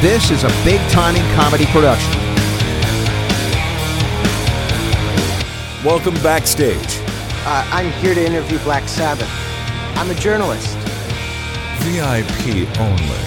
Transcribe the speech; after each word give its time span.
This 0.00 0.30
is 0.30 0.44
a 0.44 0.48
big 0.64 0.80
timing 0.88 1.20
comedy 1.34 1.66
production. 1.66 2.18
Welcome 5.84 6.14
backstage. 6.22 7.02
Uh, 7.44 7.68
I'm 7.70 7.92
here 8.00 8.14
to 8.14 8.24
interview 8.24 8.58
Black 8.60 8.88
Sabbath. 8.88 9.28
I'm 9.96 10.10
a 10.10 10.14
journalist. 10.14 10.74
VIP 11.80 12.66
only. 12.80 13.20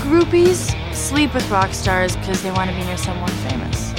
Groupies 0.00 0.74
sleep 0.94 1.34
with 1.34 1.46
rock 1.50 1.74
stars 1.74 2.16
because 2.16 2.42
they 2.42 2.52
want 2.52 2.70
to 2.70 2.76
be 2.76 2.82
near 2.82 2.96
someone 2.96 3.28
famous. 3.50 3.92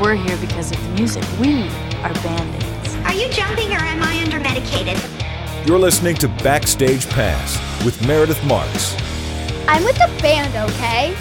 We're 0.00 0.14
here 0.14 0.38
because 0.38 0.70
of 0.70 0.82
the 0.82 0.88
music. 0.94 1.22
We 1.38 1.64
are 1.98 2.14
band-aids. 2.22 2.94
Are 3.04 3.12
you 3.12 3.28
jumping 3.28 3.72
or 3.72 3.80
am 3.80 4.02
I 4.02 4.22
under 4.22 4.40
medicated? 4.40 4.98
You're 5.66 5.78
listening 5.78 6.14
to 6.16 6.28
Backstage 6.42 7.06
Pass 7.10 7.84
with 7.84 8.00
Meredith 8.06 8.42
Marks. 8.46 8.96
I'm 9.70 9.84
with 9.84 9.96
the 9.96 10.06
band, 10.22 10.56
okay? 10.70 11.14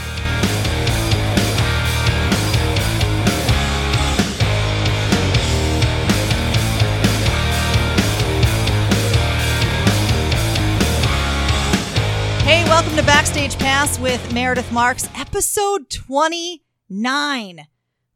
Hey, 12.45 12.63
welcome 12.63 12.95
to 12.95 13.03
Backstage 13.03 13.59
Pass 13.59 13.99
with 13.99 14.33
Meredith 14.33 14.71
Marks, 14.71 15.09
episode 15.13 15.89
29. 15.89 17.67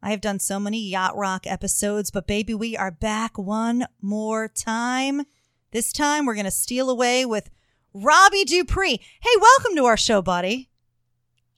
I 0.02 0.10
have 0.10 0.22
done 0.22 0.38
so 0.38 0.58
many 0.58 0.88
Yacht 0.88 1.14
Rock 1.14 1.46
episodes, 1.46 2.10
but 2.10 2.26
baby, 2.26 2.54
we 2.54 2.74
are 2.74 2.90
back 2.90 3.36
one 3.36 3.84
more 4.00 4.48
time. 4.48 5.24
This 5.72 5.92
time 5.92 6.24
we're 6.24 6.32
going 6.32 6.46
to 6.46 6.50
steal 6.50 6.88
away 6.88 7.26
with 7.26 7.50
Robbie 7.94 8.44
Dupree. 8.44 9.00
Hey, 9.20 9.30
welcome 9.40 9.76
to 9.76 9.84
our 9.84 9.96
show, 9.96 10.22
buddy. 10.22 10.70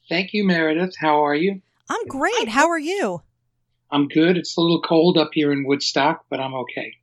Thank 0.08 0.32
you, 0.32 0.44
Meredith. 0.44 0.96
How 0.98 1.24
are 1.24 1.34
you? 1.34 1.62
I'm 1.88 2.06
great. 2.06 2.48
How 2.48 2.68
are 2.68 2.78
you? 2.78 3.22
I'm 3.90 4.08
good. 4.08 4.36
It's 4.36 4.56
a 4.56 4.60
little 4.60 4.82
cold 4.82 5.16
up 5.16 5.30
here 5.32 5.52
in 5.52 5.64
Woodstock, 5.64 6.24
but 6.28 6.40
I'm 6.40 6.54
okay. 6.54 6.94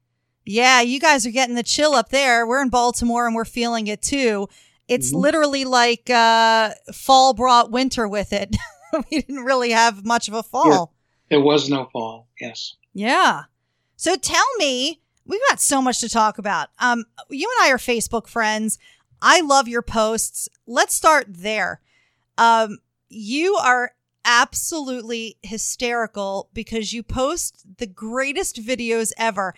Yeah, 0.46 0.82
you 0.82 1.00
guys 1.00 1.26
are 1.26 1.32
getting 1.32 1.56
the 1.56 1.64
chill 1.64 1.94
up 1.94 2.10
there. 2.10 2.46
We're 2.46 2.62
in 2.62 2.70
Baltimore 2.70 3.26
and 3.26 3.36
we're 3.36 3.46
feeling 3.46 3.88
it 3.88 4.02
too. 4.02 4.50
It's 4.88 5.14
literally 5.14 5.64
like 5.64 6.10
uh, 6.10 6.72
fall 6.94 7.34
brought 7.34 7.72
winter 7.72 8.08
with 8.08 8.34
it. 8.34 8.58
we 8.94 9.22
didn't 9.22 9.46
really 9.46 9.72
have 9.72 10.04
much 10.06 10.28
of 10.28 10.34
a 10.34 10.44
fall. 10.44 10.94
There 11.30 11.40
was 11.40 11.70
no 11.70 11.88
fall. 11.94 12.28
Yes. 12.42 12.76
Yeah. 12.94 13.44
So 13.96 14.18
tell 14.18 14.46
me, 14.58 15.00
we've 15.26 15.40
got 15.50 15.62
so 15.62 15.82
much 15.82 16.02
to 16.02 16.10
talk 16.10 16.38
about. 16.38 16.70
Um, 16.80 17.06
you 17.30 17.50
and 17.58 17.70
I 17.70 17.72
are 17.72 17.78
Facebook 17.78 18.28
friends. 18.28 18.78
I 19.22 19.42
love 19.42 19.68
your 19.68 19.82
posts. 19.82 20.50
Let's 20.66 20.94
start 20.94 21.26
there. 21.30 21.82
Um, 22.38 22.80
you 23.10 23.56
are 23.56 23.94
absolutely 24.26 25.38
hysterical 25.42 26.50
because 26.54 26.94
you 26.94 27.04
post 27.04 27.66
the 27.78 27.88
greatest 27.88 28.58
videos 28.58 29.12
ever. 29.18 29.54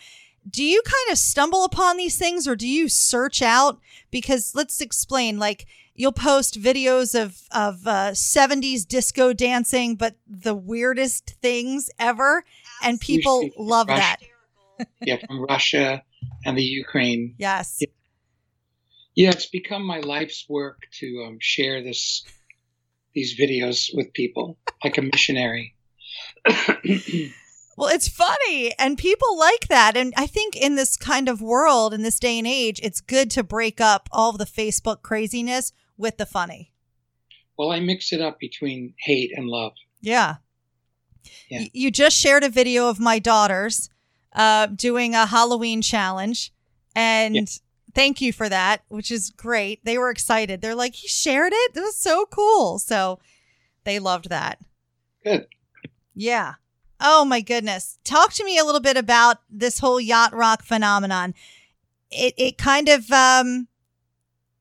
Do 0.49 0.63
you 0.63 0.81
kind 0.83 1.11
of 1.11 1.17
stumble 1.17 1.63
upon 1.63 1.97
these 1.97 2.17
things 2.17 2.47
or 2.47 2.55
do 2.55 2.67
you 2.67 2.89
search 2.89 3.41
out? 3.41 3.79
Because 4.11 4.53
let's 4.55 4.81
explain, 4.81 5.39
like, 5.39 5.65
you'll 5.95 6.11
post 6.11 6.59
videos 6.59 7.19
of 7.19 7.43
of 7.51 7.85
uh, 7.87 8.11
70s 8.11 8.87
disco 8.87 9.33
dancing 9.33 9.95
but 9.95 10.15
the 10.27 10.55
weirdest 10.55 11.35
things 11.41 11.89
ever 11.99 12.43
and 12.81 12.99
people 12.99 13.49
love 13.57 13.87
Russia. 13.87 14.17
that 14.79 14.87
Yeah, 15.01 15.17
from 15.25 15.41
Russia 15.41 16.03
and 16.45 16.57
the 16.57 16.63
Ukraine. 16.63 17.35
yes 17.37 17.77
Yeah, 17.79 17.87
it's 19.15 19.45
become 19.47 19.85
my 19.85 19.99
life's 19.99 20.45
work 20.49 20.81
to 20.99 21.25
um, 21.27 21.37
share 21.39 21.83
this 21.83 22.23
these 23.13 23.37
videos 23.39 23.89
with 23.93 24.11
people 24.13 24.57
like 24.83 24.97
a 24.97 25.01
missionary. 25.01 25.75
well 27.77 27.89
it's 27.89 28.07
funny 28.07 28.73
and 28.77 28.97
people 28.97 29.37
like 29.37 29.67
that 29.67 29.95
and 29.97 30.13
i 30.15 30.27
think 30.27 30.55
in 30.55 30.75
this 30.75 30.95
kind 30.95 31.27
of 31.27 31.41
world 31.41 31.93
in 31.93 32.03
this 32.03 32.19
day 32.19 32.37
and 32.37 32.45
age 32.45 32.79
it's 32.83 33.01
good 33.01 33.31
to 33.31 33.41
break 33.43 33.81
up 33.81 34.09
all 34.11 34.33
the 34.33 34.45
facebook 34.45 35.01
craziness 35.01 35.71
with 35.97 36.17
the 36.17 36.25
funny 36.25 36.73
well, 37.57 37.71
I 37.71 37.79
mix 37.79 38.11
it 38.11 38.21
up 38.21 38.39
between 38.39 38.93
hate 38.97 39.31
and 39.35 39.47
love. 39.47 39.73
yeah, 40.01 40.35
Yeah. 41.49 41.65
You 41.71 41.91
just 41.91 42.17
shared 42.17 42.43
a 42.43 42.49
video 42.49 42.89
of 42.89 42.99
my 42.99 43.19
daughters 43.19 43.89
uh, 44.33 44.65
doing 44.67 45.13
a 45.13 45.25
halloween 45.25 45.81
challenge 45.81 46.51
and 46.95 47.35
Yeah. 47.35 47.41
Thank 47.93 48.21
you 48.21 48.33
for 48.33 48.49
that 48.49 48.81
which 48.87 49.11
is 49.11 49.29
great 49.29 49.83
they 49.85 49.97
were 49.97 50.09
excited 50.09 50.61
they're 50.61 50.75
like 50.75 50.95
he 50.95 51.07
shared 51.07 51.53
it 51.53 51.71
it 51.75 51.81
was 51.81 51.97
so 51.97 52.25
cool 52.27 52.79
so 52.79 53.19
they 53.83 53.99
loved 53.99 54.29
that 54.29 54.59
Good. 55.23 55.47
Yeah. 56.15 56.55
Oh 56.99 57.25
my 57.25 57.41
goodness. 57.41 57.97
Talk 58.03 58.33
to 58.33 58.45
me 58.45 58.57
a 58.57 58.63
little 58.63 58.81
bit 58.81 58.97
about 58.97 59.37
this 59.49 59.79
whole 59.79 59.99
yacht 59.99 60.33
rock 60.33 60.63
phenomenon. 60.63 61.33
It 62.11 62.33
it 62.37 62.57
kind 62.57 62.89
of 62.89 63.09
um 63.11 63.67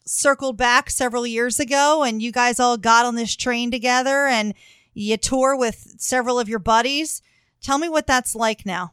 circled 0.04 0.56
back 0.56 0.90
several 0.90 1.26
years 1.26 1.60
ago 1.60 2.02
and 2.02 2.20
you 2.22 2.32
guys 2.32 2.58
all 2.58 2.76
got 2.76 3.06
on 3.06 3.14
this 3.14 3.36
train 3.36 3.70
together 3.70 4.26
and 4.26 4.54
you 4.94 5.16
tour 5.16 5.56
with 5.56 5.94
several 5.98 6.38
of 6.38 6.48
your 6.48 6.58
buddies. 6.58 7.22
Tell 7.60 7.78
me 7.78 7.88
what 7.88 8.06
that's 8.06 8.34
like 8.34 8.66
now. 8.66 8.92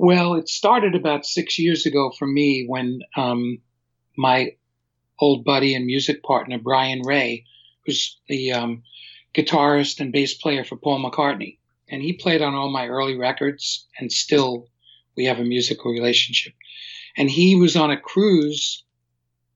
Well, 0.00 0.34
it 0.34 0.48
started 0.48 0.94
about 0.94 1.26
six 1.26 1.58
years 1.58 1.84
ago 1.84 2.12
for 2.16 2.24
me 2.24 2.66
when 2.68 3.00
um, 3.16 3.58
my 4.16 4.52
old 5.18 5.44
buddy 5.44 5.74
and 5.74 5.86
music 5.86 6.22
partner, 6.22 6.56
Brian 6.56 7.02
Ray, 7.02 7.46
who's 7.84 8.16
the 8.28 8.52
um, 8.52 8.84
guitarist 9.34 9.98
and 9.98 10.12
bass 10.12 10.34
player 10.34 10.62
for 10.62 10.76
Paul 10.76 11.02
McCartney, 11.02 11.58
and 11.88 12.00
he 12.00 12.12
played 12.12 12.42
on 12.42 12.54
all 12.54 12.70
my 12.70 12.86
early 12.86 13.16
records, 13.16 13.88
and 13.98 14.12
still 14.12 14.68
we 15.16 15.24
have 15.24 15.40
a 15.40 15.44
musical 15.44 15.90
relationship. 15.90 16.52
And 17.16 17.28
he 17.28 17.56
was 17.56 17.74
on 17.74 17.90
a 17.90 18.00
cruise, 18.00 18.84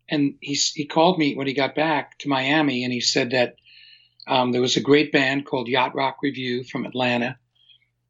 and 0.09 0.35
he, 0.41 0.55
he 0.75 0.87
called 0.87 1.21
me 1.21 1.37
when 1.37 1.47
he 1.47 1.55
got 1.55 1.77
back 1.77 2.19
to 2.19 2.29
Miami, 2.29 2.83
and 2.83 2.93
he 2.93 3.01
said 3.01 3.31
that 3.31 3.55
um, 4.27 4.51
there 4.51 4.61
was 4.61 4.77
a 4.77 4.81
great 4.81 5.13
band 5.13 5.47
called 5.47 5.69
Yacht 5.69 5.95
Rock 5.95 6.17
Review 6.21 6.65
from 6.65 6.85
Atlanta, 6.85 7.39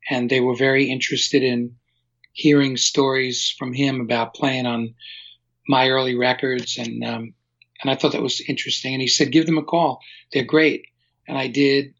and 0.08 0.30
they 0.30 0.40
were 0.40 0.56
very 0.56 0.90
interested 0.90 1.42
in 1.42 1.76
hearing 2.32 2.76
stories 2.76 3.54
from 3.58 3.72
him 3.72 4.00
about 4.00 4.34
playing 4.34 4.66
on 4.66 4.94
my 5.68 5.88
early 5.88 6.16
records. 6.16 6.78
And 6.78 7.04
um, 7.04 7.34
and 7.82 7.90
I 7.90 7.96
thought 7.96 8.12
that 8.12 8.22
was 8.22 8.40
interesting. 8.48 8.94
And 8.94 9.02
he 9.02 9.08
said 9.08 9.32
give 9.32 9.46
them 9.46 9.58
a 9.58 9.62
call. 9.62 10.00
They're 10.32 10.44
great. 10.44 10.86
And 11.28 11.36
I 11.36 11.48
did. 11.48 11.94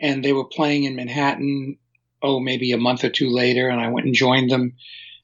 And 0.00 0.24
they 0.24 0.32
were 0.32 0.44
playing 0.44 0.84
in 0.84 0.96
Manhattan 0.96 1.78
oh 2.22 2.38
maybe 2.38 2.72
a 2.72 2.78
month 2.78 3.04
or 3.04 3.10
two 3.10 3.30
later. 3.30 3.68
And 3.68 3.80
I 3.80 3.88
went 3.88 4.06
and 4.06 4.14
joined 4.14 4.50
them 4.50 4.74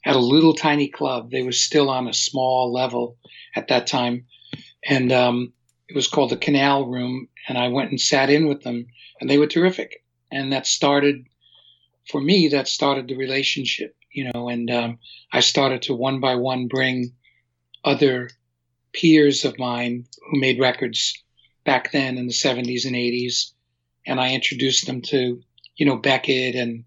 at 0.04 0.16
a 0.16 0.20
little 0.20 0.54
tiny 0.54 0.88
club. 0.88 1.30
They 1.30 1.42
were 1.42 1.52
still 1.52 1.90
on 1.90 2.08
a 2.08 2.14
small 2.14 2.72
level 2.72 3.16
at 3.54 3.68
that 3.68 3.86
time. 3.86 4.26
And 4.84 5.12
um, 5.12 5.52
it 5.88 5.94
was 5.94 6.08
called 6.08 6.30
the 6.30 6.36
Canal 6.36 6.86
Room. 6.86 7.28
And 7.48 7.56
I 7.56 7.68
went 7.68 7.90
and 7.90 8.00
sat 8.00 8.30
in 8.30 8.48
with 8.48 8.62
them. 8.62 8.86
And 9.20 9.28
they 9.28 9.38
were 9.38 9.46
terrific. 9.46 10.04
And 10.30 10.52
that 10.52 10.66
started 10.66 11.26
for 12.10 12.20
me 12.20 12.48
that 12.48 12.68
started 12.68 13.08
the 13.08 13.16
relationship 13.16 13.94
you 14.10 14.30
know 14.32 14.48
and 14.48 14.70
um, 14.70 14.98
i 15.32 15.40
started 15.40 15.82
to 15.82 15.94
one 15.94 16.20
by 16.20 16.34
one 16.34 16.68
bring 16.68 17.12
other 17.84 18.30
peers 18.92 19.44
of 19.44 19.58
mine 19.58 20.04
who 20.30 20.40
made 20.40 20.60
records 20.60 21.22
back 21.64 21.92
then 21.92 22.18
in 22.18 22.26
the 22.26 22.32
70s 22.32 22.84
and 22.86 22.94
80s 22.94 23.52
and 24.06 24.20
i 24.20 24.32
introduced 24.32 24.86
them 24.86 25.02
to 25.02 25.40
you 25.76 25.86
know 25.86 25.96
beckett 25.96 26.54
and 26.54 26.84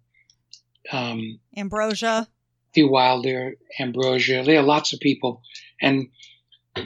um, 0.92 1.40
Ambrosia. 1.56 2.28
Steve 2.72 2.90
Wilder, 2.90 3.56
Ambrosia. 3.80 4.44
There 4.44 4.60
are 4.60 4.64
lots 4.64 4.94
of 4.94 5.00
people, 5.00 5.42
and 5.82 6.08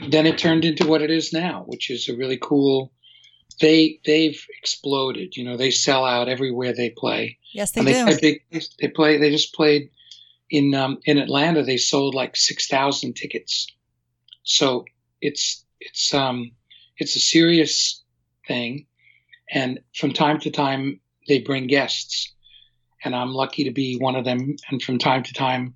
then 0.08 0.26
it 0.26 0.38
turned 0.38 0.64
into 0.64 0.86
what 0.86 1.02
it 1.02 1.10
is 1.10 1.32
now, 1.32 1.62
which 1.66 1.90
is 1.90 2.08
a 2.08 2.16
really 2.16 2.38
cool. 2.40 2.92
They 3.60 4.00
they've 4.04 4.44
exploded. 4.58 5.36
You 5.36 5.44
know, 5.44 5.56
they 5.56 5.70
sell 5.70 6.04
out 6.04 6.28
everywhere 6.28 6.74
they 6.74 6.90
play. 6.90 7.38
Yes, 7.52 7.70
they 7.72 7.80
and 7.80 7.88
they 7.88 7.92
do. 7.92 8.04
play 8.04 8.18
big. 8.50 8.64
They 8.80 8.88
play. 8.88 9.18
They 9.18 9.30
just 9.30 9.54
played 9.54 9.90
in 10.50 10.74
um, 10.74 10.98
in 11.04 11.18
Atlanta. 11.18 11.62
They 11.62 11.76
sold 11.76 12.14
like 12.14 12.36
six 12.36 12.66
thousand 12.66 13.14
tickets. 13.14 13.66
So 14.42 14.84
it's 15.20 15.64
it's 15.80 16.14
um 16.14 16.52
it's 16.98 17.16
a 17.16 17.20
serious 17.20 18.02
thing, 18.46 18.86
and 19.50 19.80
from 19.94 20.12
time 20.12 20.40
to 20.40 20.50
time 20.50 21.00
they 21.28 21.40
bring 21.40 21.66
guests, 21.66 22.32
and 23.04 23.14
I'm 23.14 23.32
lucky 23.32 23.64
to 23.64 23.72
be 23.72 23.96
one 23.98 24.16
of 24.16 24.24
them. 24.24 24.56
And 24.70 24.80
from 24.80 24.98
time 24.98 25.22
to 25.24 25.34
time, 25.34 25.74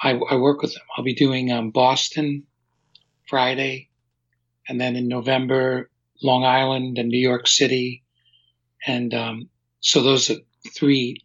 I, 0.00 0.12
I 0.30 0.36
work 0.36 0.62
with 0.62 0.72
them. 0.72 0.82
I'll 0.96 1.04
be 1.04 1.14
doing 1.14 1.50
um, 1.50 1.70
Boston 1.70 2.44
Friday, 3.28 3.88
and 4.68 4.80
then 4.80 4.96
in 4.96 5.08
November 5.08 5.90
Long 6.22 6.44
Island 6.44 6.98
and 6.98 7.08
New 7.08 7.18
York 7.18 7.46
City, 7.46 8.02
and 8.86 9.12
um, 9.12 9.48
so 9.80 10.02
those 10.02 10.30
are 10.30 10.36
three 10.74 11.22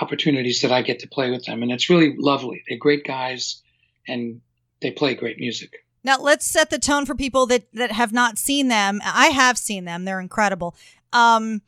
opportunities 0.00 0.62
that 0.62 0.72
I 0.72 0.82
get 0.82 0.98
to 1.00 1.08
play 1.08 1.30
with 1.30 1.44
them, 1.44 1.62
and 1.62 1.70
it's 1.72 1.90
really 1.90 2.14
lovely. 2.16 2.62
They're 2.68 2.78
great 2.78 3.04
guys, 3.04 3.62
and 4.08 4.40
they 4.80 4.90
play 4.90 5.14
great 5.14 5.38
music. 5.38 5.84
Now 6.02 6.18
let's 6.18 6.46
set 6.46 6.70
the 6.70 6.78
tone 6.78 7.04
for 7.06 7.14
people 7.14 7.46
that 7.46 7.64
that 7.74 7.92
have 7.92 8.12
not 8.12 8.38
seen 8.38 8.68
them. 8.68 9.00
I 9.04 9.26
have 9.28 9.58
seen 9.58 9.84
them; 9.84 10.04
they're 10.04 10.20
incredible. 10.20 10.74
Um, 11.12 11.62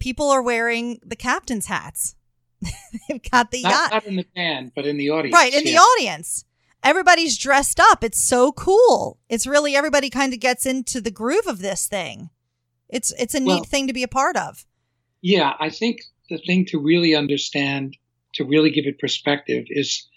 people 0.00 0.30
are 0.30 0.42
wearing 0.42 1.00
the 1.04 1.16
captain's 1.16 1.66
hats. 1.66 2.14
They've 3.08 3.22
got 3.30 3.50
the 3.50 3.62
Not, 3.62 3.70
yacht 3.72 3.90
not 3.92 4.04
in 4.06 4.16
the 4.16 4.26
band, 4.34 4.72
but 4.74 4.86
in 4.86 4.96
the 4.96 5.10
audience. 5.10 5.34
right 5.34 5.52
in 5.52 5.64
the 5.64 5.76
audience. 5.76 6.44
Everybody's 6.84 7.36
dressed 7.38 7.78
up. 7.78 8.02
It's 8.02 8.20
so 8.22 8.50
cool. 8.52 9.18
It's 9.28 9.46
really 9.46 9.76
everybody 9.76 10.10
kind 10.10 10.32
of 10.32 10.40
gets 10.40 10.66
into 10.66 11.00
the 11.00 11.10
groove 11.12 11.46
of 11.46 11.58
this 11.60 11.86
thing. 11.86 12.30
It's 12.88 13.12
it's 13.18 13.34
a 13.34 13.40
neat 13.40 13.46
Well- 13.48 13.64
thing 13.64 13.86
to 13.86 13.92
be 13.92 14.02
a 14.02 14.08
part 14.08 14.36
of. 14.36 14.64
Yeah, 15.20 15.54
I 15.60 15.70
think 15.70 16.00
the 16.32 16.38
thing 16.38 16.66
to 16.66 16.78
really 16.78 17.14
understand, 17.14 17.96
to 18.34 18.44
really 18.44 18.70
give 18.70 18.86
it 18.86 18.98
perspective, 18.98 19.66
is 19.68 20.08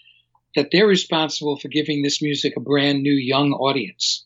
that 0.54 0.70
they're 0.72 0.86
responsible 0.86 1.58
for 1.58 1.68
giving 1.68 2.02
this 2.02 2.22
music 2.22 2.54
a 2.56 2.60
brand 2.60 3.02
new 3.02 3.12
young 3.12 3.52
audience. 3.52 4.24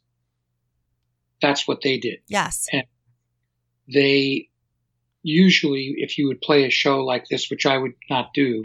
That's 1.42 1.66
what 1.66 1.82
they 1.82 1.98
did. 1.98 2.20
Yes. 2.28 2.66
And 2.72 2.84
They 3.92 4.48
usually, 5.22 5.94
if 5.98 6.18
you 6.18 6.28
would 6.28 6.40
play 6.40 6.64
a 6.64 6.70
show 6.70 7.04
like 7.04 7.26
this, 7.28 7.50
which 7.50 7.66
I 7.66 7.76
would 7.76 7.94
not 8.08 8.32
do, 8.32 8.62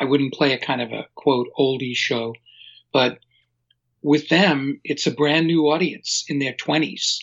I 0.00 0.04
wouldn't 0.04 0.34
play 0.34 0.52
a 0.52 0.58
kind 0.58 0.80
of 0.80 0.92
a 0.92 1.06
quote 1.14 1.48
oldie 1.58 1.96
show, 1.96 2.34
but 2.92 3.18
with 4.02 4.28
them, 4.28 4.80
it's 4.84 5.06
a 5.06 5.12
brand 5.12 5.46
new 5.46 5.66
audience 5.66 6.24
in 6.28 6.38
their 6.38 6.54
20s. 6.54 7.18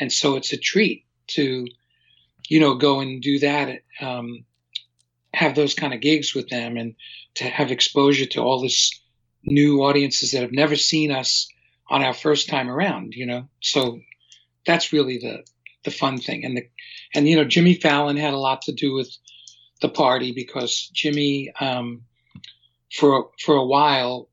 And 0.00 0.12
so 0.12 0.36
it's 0.36 0.52
a 0.52 0.58
treat 0.58 1.06
to, 1.28 1.66
you 2.48 2.60
know, 2.60 2.74
go 2.74 3.00
and 3.00 3.22
do 3.22 3.38
that, 3.40 3.82
um, 4.00 4.44
have 5.32 5.54
those 5.54 5.74
kind 5.74 5.94
of 5.94 6.00
gigs 6.00 6.34
with 6.34 6.48
them 6.48 6.76
and 6.76 6.94
to 7.34 7.44
have 7.44 7.70
exposure 7.70 8.26
to 8.26 8.40
all 8.40 8.60
this 8.60 9.00
new 9.44 9.82
audiences 9.84 10.32
that 10.32 10.42
have 10.42 10.52
never 10.52 10.74
seen 10.74 11.12
us 11.12 11.48
on 11.88 12.02
our 12.02 12.14
first 12.14 12.48
time 12.48 12.68
around, 12.68 13.14
you 13.14 13.26
know? 13.26 13.48
So 13.60 14.00
that's 14.66 14.92
really 14.92 15.18
the, 15.18 15.44
the 15.84 15.90
fun 15.90 16.18
thing. 16.18 16.44
And 16.44 16.56
the, 16.56 16.68
and, 17.14 17.28
you 17.28 17.36
know, 17.36 17.44
Jimmy 17.44 17.74
Fallon 17.74 18.16
had 18.16 18.34
a 18.34 18.38
lot 18.38 18.62
to 18.62 18.72
do 18.72 18.94
with 18.94 19.14
the 19.80 19.88
party 19.88 20.32
because 20.32 20.90
Jimmy, 20.92 21.52
um, 21.60 22.02
for, 22.92 23.30
for 23.38 23.54
a 23.54 23.64
while, 23.64 24.28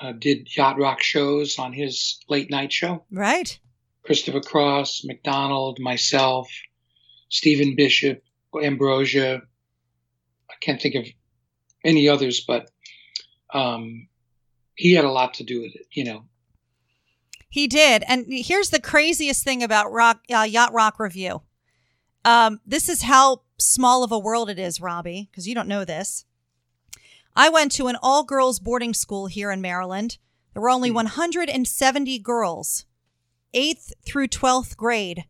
uh, 0.00 0.12
did 0.12 0.54
yacht 0.56 0.78
rock 0.78 1.02
shows 1.02 1.58
on 1.58 1.72
his 1.72 2.20
late 2.28 2.50
night 2.50 2.72
show. 2.72 3.04
Right. 3.10 3.58
Christopher 4.04 4.40
Cross, 4.40 5.02
McDonald, 5.04 5.78
myself, 5.78 6.48
Stephen 7.28 7.74
Bishop, 7.76 8.22
Ambrosia. 8.62 9.42
I 10.50 10.54
can't 10.60 10.80
think 10.80 10.94
of 10.94 11.06
any 11.84 12.08
others, 12.08 12.40
but 12.46 12.70
um, 13.52 14.08
he 14.74 14.92
had 14.92 15.04
a 15.04 15.10
lot 15.10 15.34
to 15.34 15.44
do 15.44 15.62
with 15.62 15.74
it, 15.74 15.86
you 15.92 16.04
know. 16.04 16.24
He 17.50 17.66
did. 17.66 18.04
And 18.06 18.26
here's 18.28 18.70
the 18.70 18.80
craziest 18.80 19.42
thing 19.42 19.62
about 19.62 19.92
rock 19.92 20.20
uh, 20.32 20.42
Yacht 20.42 20.72
Rock 20.72 20.98
Review. 20.98 21.42
Um, 22.24 22.60
this 22.66 22.88
is 22.88 23.02
how 23.02 23.42
small 23.58 24.04
of 24.04 24.12
a 24.12 24.18
world 24.18 24.50
it 24.50 24.58
is, 24.58 24.80
Robbie, 24.80 25.28
because 25.30 25.48
you 25.48 25.54
don't 25.54 25.68
know 25.68 25.84
this. 25.84 26.24
I 27.34 27.48
went 27.48 27.72
to 27.72 27.86
an 27.86 27.96
all 28.02 28.24
girls 28.24 28.58
boarding 28.58 28.92
school 28.92 29.26
here 29.26 29.50
in 29.50 29.60
Maryland. 29.60 30.18
There 30.52 30.62
were 30.62 30.70
only 30.70 30.90
170 30.90 32.18
girls, 32.18 32.84
8th 33.54 33.92
through 34.04 34.28
12th 34.28 34.76
grade, 34.76 35.24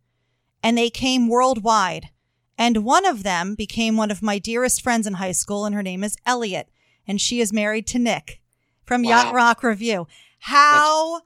and 0.62 0.76
they 0.76 0.90
came 0.90 1.28
worldwide. 1.28 2.10
And 2.56 2.78
one 2.84 3.06
of 3.06 3.22
them 3.22 3.54
became 3.54 3.96
one 3.96 4.10
of 4.10 4.22
my 4.22 4.38
dearest 4.38 4.82
friends 4.82 5.06
in 5.06 5.14
high 5.14 5.32
school, 5.32 5.64
and 5.64 5.74
her 5.74 5.82
name 5.82 6.02
is 6.02 6.16
Elliot. 6.26 6.68
And 7.06 7.20
she 7.20 7.40
is 7.40 7.52
married 7.52 7.86
to 7.88 7.98
Nick 7.98 8.40
from 8.84 9.04
Yacht 9.04 9.32
Rock 9.32 9.62
Review. 9.62 10.08
How 10.40 11.22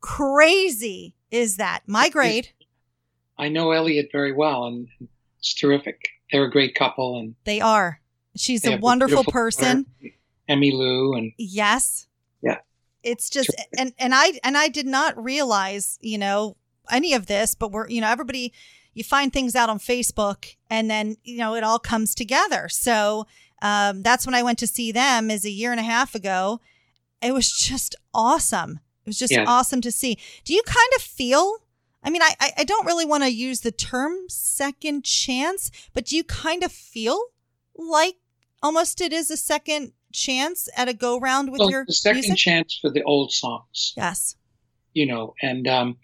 crazy 0.00 1.14
is 1.30 1.56
that? 1.56 1.82
My 1.86 2.08
grade, 2.08 2.50
I 3.38 3.48
know 3.48 3.72
Elliot 3.72 4.08
very 4.12 4.32
well, 4.32 4.64
and 4.66 4.88
it's 5.38 5.54
terrific. 5.54 6.08
They're 6.32 6.44
a 6.44 6.50
great 6.50 6.74
couple, 6.74 7.18
and 7.18 7.34
they 7.44 7.60
are. 7.60 8.00
She's 8.36 8.62
they 8.62 8.74
a 8.74 8.78
wonderful 8.78 9.16
beautiful 9.16 9.32
person. 9.32 9.86
daughter, 10.00 10.14
Emmy 10.48 10.72
Lou, 10.72 11.14
and 11.14 11.32
Yes. 11.36 12.06
Yeah. 12.42 12.58
It's 13.02 13.28
just 13.28 13.54
and 13.78 13.92
and 13.98 14.14
I 14.14 14.38
and 14.42 14.56
I 14.56 14.68
did 14.68 14.86
not 14.86 15.22
realize, 15.22 15.98
you 16.00 16.18
know, 16.18 16.56
any 16.90 17.12
of 17.14 17.26
this, 17.26 17.54
but 17.54 17.70
we're, 17.72 17.88
you 17.88 18.00
know, 18.00 18.08
everybody 18.10 18.52
you 18.94 19.02
find 19.02 19.32
things 19.32 19.56
out 19.56 19.68
on 19.68 19.78
Facebook 19.80 20.54
and 20.70 20.88
then, 20.88 21.16
you 21.24 21.36
know, 21.38 21.54
it 21.56 21.64
all 21.64 21.78
comes 21.80 22.14
together. 22.14 22.68
So, 22.68 23.26
um 23.62 24.02
that's 24.02 24.26
when 24.26 24.34
I 24.34 24.42
went 24.42 24.58
to 24.60 24.66
see 24.66 24.92
them 24.92 25.30
is 25.30 25.44
a 25.44 25.50
year 25.50 25.70
and 25.72 25.80
a 25.80 25.84
half 25.84 26.14
ago. 26.14 26.60
It 27.22 27.32
was 27.32 27.50
just 27.50 27.94
awesome. 28.12 28.80
It 29.04 29.08
was 29.08 29.18
just 29.18 29.32
Yeah. 29.32 29.44
awesome 29.46 29.80
to 29.80 29.90
see. 29.92 30.18
Do 30.44 30.54
you 30.54 30.62
kind 30.64 30.90
of 30.96 31.02
feel 31.02 31.58
I 32.06 32.10
mean, 32.10 32.20
I, 32.22 32.34
I- 32.58 32.64
don't 32.64 32.84
really 32.86 33.06
want 33.06 33.22
to 33.22 33.30
use 33.32 33.60
the 33.60 33.72
term 33.72 34.12
second 34.28 35.04
chance, 35.04 35.70
but 35.94 36.04
do 36.04 36.16
you 36.16 36.22
kind 36.24 36.62
of 36.62 36.70
feel 36.70 37.18
like 37.74 38.16
almost 38.62 39.00
it 39.00 39.12
is 39.12 39.30
a 39.30 39.36
second 39.38 39.92
chance 40.12 40.68
at 40.76 40.86
a 40.88 40.92
go 40.94 41.18
round 41.18 41.50
with 41.50 41.60
well, 41.60 41.70
your 41.70 41.84
the 41.86 41.92
second 41.94 42.20
music? 42.20 42.36
chance 42.36 42.78
for 42.80 42.90
the 42.90 43.02
old 43.04 43.32
songs. 43.32 43.94
yes. 43.96 44.36
you 44.92 45.06
know, 45.06 45.34
and 45.42 45.66
um, 45.66 45.96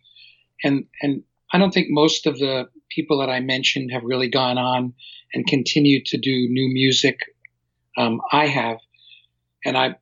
and 0.63 0.87
and 1.03 1.23
I 1.53 1.59
don't 1.59 1.73
think 1.73 1.89
most 1.91 2.27
of 2.27 2.39
the 2.39 2.69
people 2.91 3.19
that 3.21 3.31
I 3.31 3.41
mentioned 3.41 3.91
have 3.93 4.05
really 4.05 4.29
gone 4.29 4.59
on 4.59 4.95
and 5.33 5.47
continued 5.47 6.07
to 6.07 6.19
do 6.19 6.49
new 6.49 6.73
music. 6.73 7.19
Um, 7.97 8.21
I 8.33 8.47
have, 8.47 8.79
and 9.65 9.77
I 9.77 9.97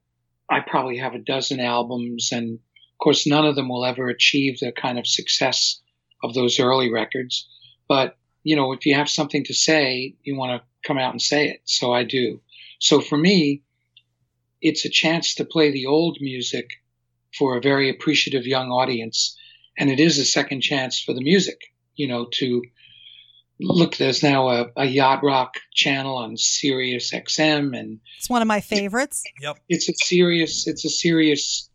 I 0.51 0.61
probably 0.61 0.99
have 0.99 1.15
a 1.15 1.19
dozen 1.19 1.61
albums, 1.61 2.31
and 2.33 2.55
of 2.55 2.99
course, 2.99 3.27
none 3.27 3.47
of 3.47 3.57
them 3.57 3.69
will 3.69 3.85
ever 3.85 4.09
achieve 4.09 4.59
the 4.59 4.73
kind 4.73 4.99
of 4.99 5.07
success 5.07 5.81
of 6.23 6.35
those 6.35 6.59
early 6.59 6.93
records. 6.93 7.49
But 7.89 8.17
you 8.45 8.57
know, 8.57 8.73
if 8.73 8.87
you 8.87 8.95
have 8.95 9.09
something 9.09 9.45
to 9.45 9.55
say, 9.55 10.15
you 10.23 10.37
want 10.37 10.61
to 10.61 10.67
come 10.87 10.99
out 10.99 11.13
and 11.13 11.21
say 11.21 11.49
it. 11.49 11.61
So 11.65 11.93
I 11.93 12.05
do. 12.05 12.41
So 12.79 13.01
for 13.01 13.19
me, 13.19 13.63
it's 14.61 14.85
a 14.85 14.91
chance 14.91 15.35
to 15.35 15.45
play 15.45 15.71
the 15.71 15.87
old 15.87 16.19
music 16.21 16.71
for 17.37 17.57
a 17.57 17.61
very 17.61 17.91
appreciative 17.91 18.47
young 18.47 18.71
audience. 18.71 19.37
And 19.79 19.91
it 19.91 20.01
is 20.01 20.19
a 20.19 20.25
second 20.25 20.61
chance 20.61 21.01
for 21.01 21.15
the 21.15 21.23
music, 21.23 21.73
you 21.95 22.09
know, 22.09 22.27
to 22.33 22.63
look, 23.61 23.97
there's 23.97 24.23
now 24.23 24.49
a, 24.49 24.67
a 24.77 24.85
yacht 24.85 25.23
rock 25.23 25.55
channel 25.73 26.17
on 26.17 26.37
Sirius 26.37 27.13
XM 27.13 27.79
and 27.79 28.01
It's 28.17 28.29
one 28.29 28.43
of 28.43 28.49
my 28.49 28.61
favorites. 28.61 29.23
Yep, 29.41 29.59
it's 29.69 29.89
a 29.89 29.95
serious, 29.95 30.67
it's 30.67 30.85
a 30.85 30.91
serious 30.91 31.71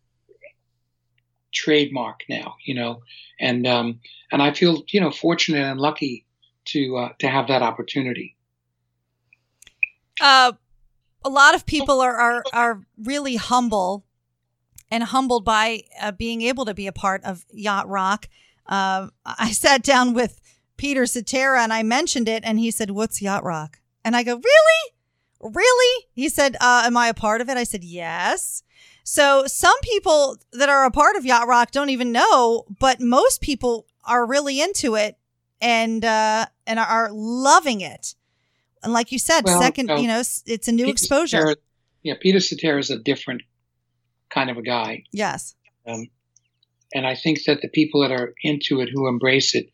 trademark 1.54 2.22
now, 2.30 2.56
you 2.66 2.76
know, 2.76 3.02
and, 3.40 3.66
um, 3.66 4.02
and 4.32 4.42
I 4.42 4.54
feel, 4.54 4.84
you 4.90 5.00
know, 5.00 5.12
fortunate 5.12 5.64
and 5.64 5.80
lucky 5.80 6.26
to, 6.66 6.98
uh, 6.98 7.10
to 7.20 7.28
have 7.28 7.48
that 7.48 7.62
opportunity. 7.62 8.36
Uh, 10.20 10.54
a 11.26 11.30
lot 11.30 11.56
of 11.56 11.66
people 11.66 12.02
are 12.02 12.16
are, 12.16 12.44
are 12.54 12.82
really 12.98 13.36
humble 13.36 14.06
and 14.94 15.06
humbled 15.06 15.44
by 15.44 15.82
uh, 16.00 16.12
being 16.12 16.44
able 16.44 16.66
to 16.66 16.74
be 16.76 16.86
a 16.86 16.92
part 16.92 17.24
of 17.24 17.46
Yacht 17.52 17.90
Rock. 17.90 18.30
Uh, 18.68 19.08
I 19.26 19.50
sat 19.52 19.82
down 19.82 20.14
with 20.14 20.40
Peter 20.78 21.08
Cetera 21.08 21.64
and 21.64 21.74
I 21.74 21.82
mentioned 21.82 22.30
it, 22.30 22.44
and 22.46 22.60
he 22.60 22.70
said, 22.70 22.92
"What's 22.92 23.20
Yacht 23.20 23.44
Rock?" 23.44 23.80
And 24.06 24.16
I 24.16 24.22
go, 24.22 24.36
"Really, 24.36 25.52
really?" 25.56 26.06
He 26.14 26.30
said, 26.30 26.56
uh, 26.62 26.84
"Am 26.86 26.96
I 26.96 27.08
a 27.08 27.14
part 27.16 27.42
of 27.42 27.50
it?" 27.50 27.58
I 27.58 27.64
said, 27.64 27.84
"Yes." 27.84 28.62
So 29.04 29.46
some 29.48 29.74
people 29.82 30.38
that 30.52 30.70
are 30.70 30.86
a 30.86 30.92
part 30.92 31.16
of 31.16 31.26
Yacht 31.26 31.48
Rock 31.48 31.72
don't 31.72 31.90
even 31.90 32.12
know, 32.12 32.66
but 32.80 33.02
most 33.02 33.42
people 33.42 33.88
are 34.06 34.28
really 34.28 34.62
into 34.62 34.94
it 34.94 35.18
and 35.60 36.06
uh, 36.06 36.46
and 36.68 36.78
are 36.78 37.10
loving 37.12 37.82
it. 37.82 38.14
And 38.84 38.94
like 38.94 39.12
you 39.12 39.18
said, 39.18 39.42
Well, 39.44 39.60
second, 39.60 39.88
no. 39.88 39.96
you 39.96 40.08
know, 40.08 40.20
it's 40.20 40.68
a 40.68 40.72
new 40.72 40.84
Peter 40.86 40.92
exposure. 40.92 41.38
Cetera- 41.38 41.56
yeah, 42.04 42.14
Peter 42.22 42.40
Cetera 42.40 42.78
is 42.78 42.92
a 42.92 43.00
different 43.00 43.42
kind 44.34 44.50
of 44.50 44.58
a 44.58 44.62
guy. 44.62 45.04
Yes. 45.12 45.56
Um, 45.88 46.08
and 46.94 47.06
I 47.06 47.16
think 47.16 47.44
that 47.46 47.62
the 47.62 47.70
people 47.70 48.02
that 48.02 48.12
are 48.12 48.34
into 48.44 48.82
it, 48.82 48.90
who 48.94 49.08
embrace 49.08 49.56
it, 49.56 49.70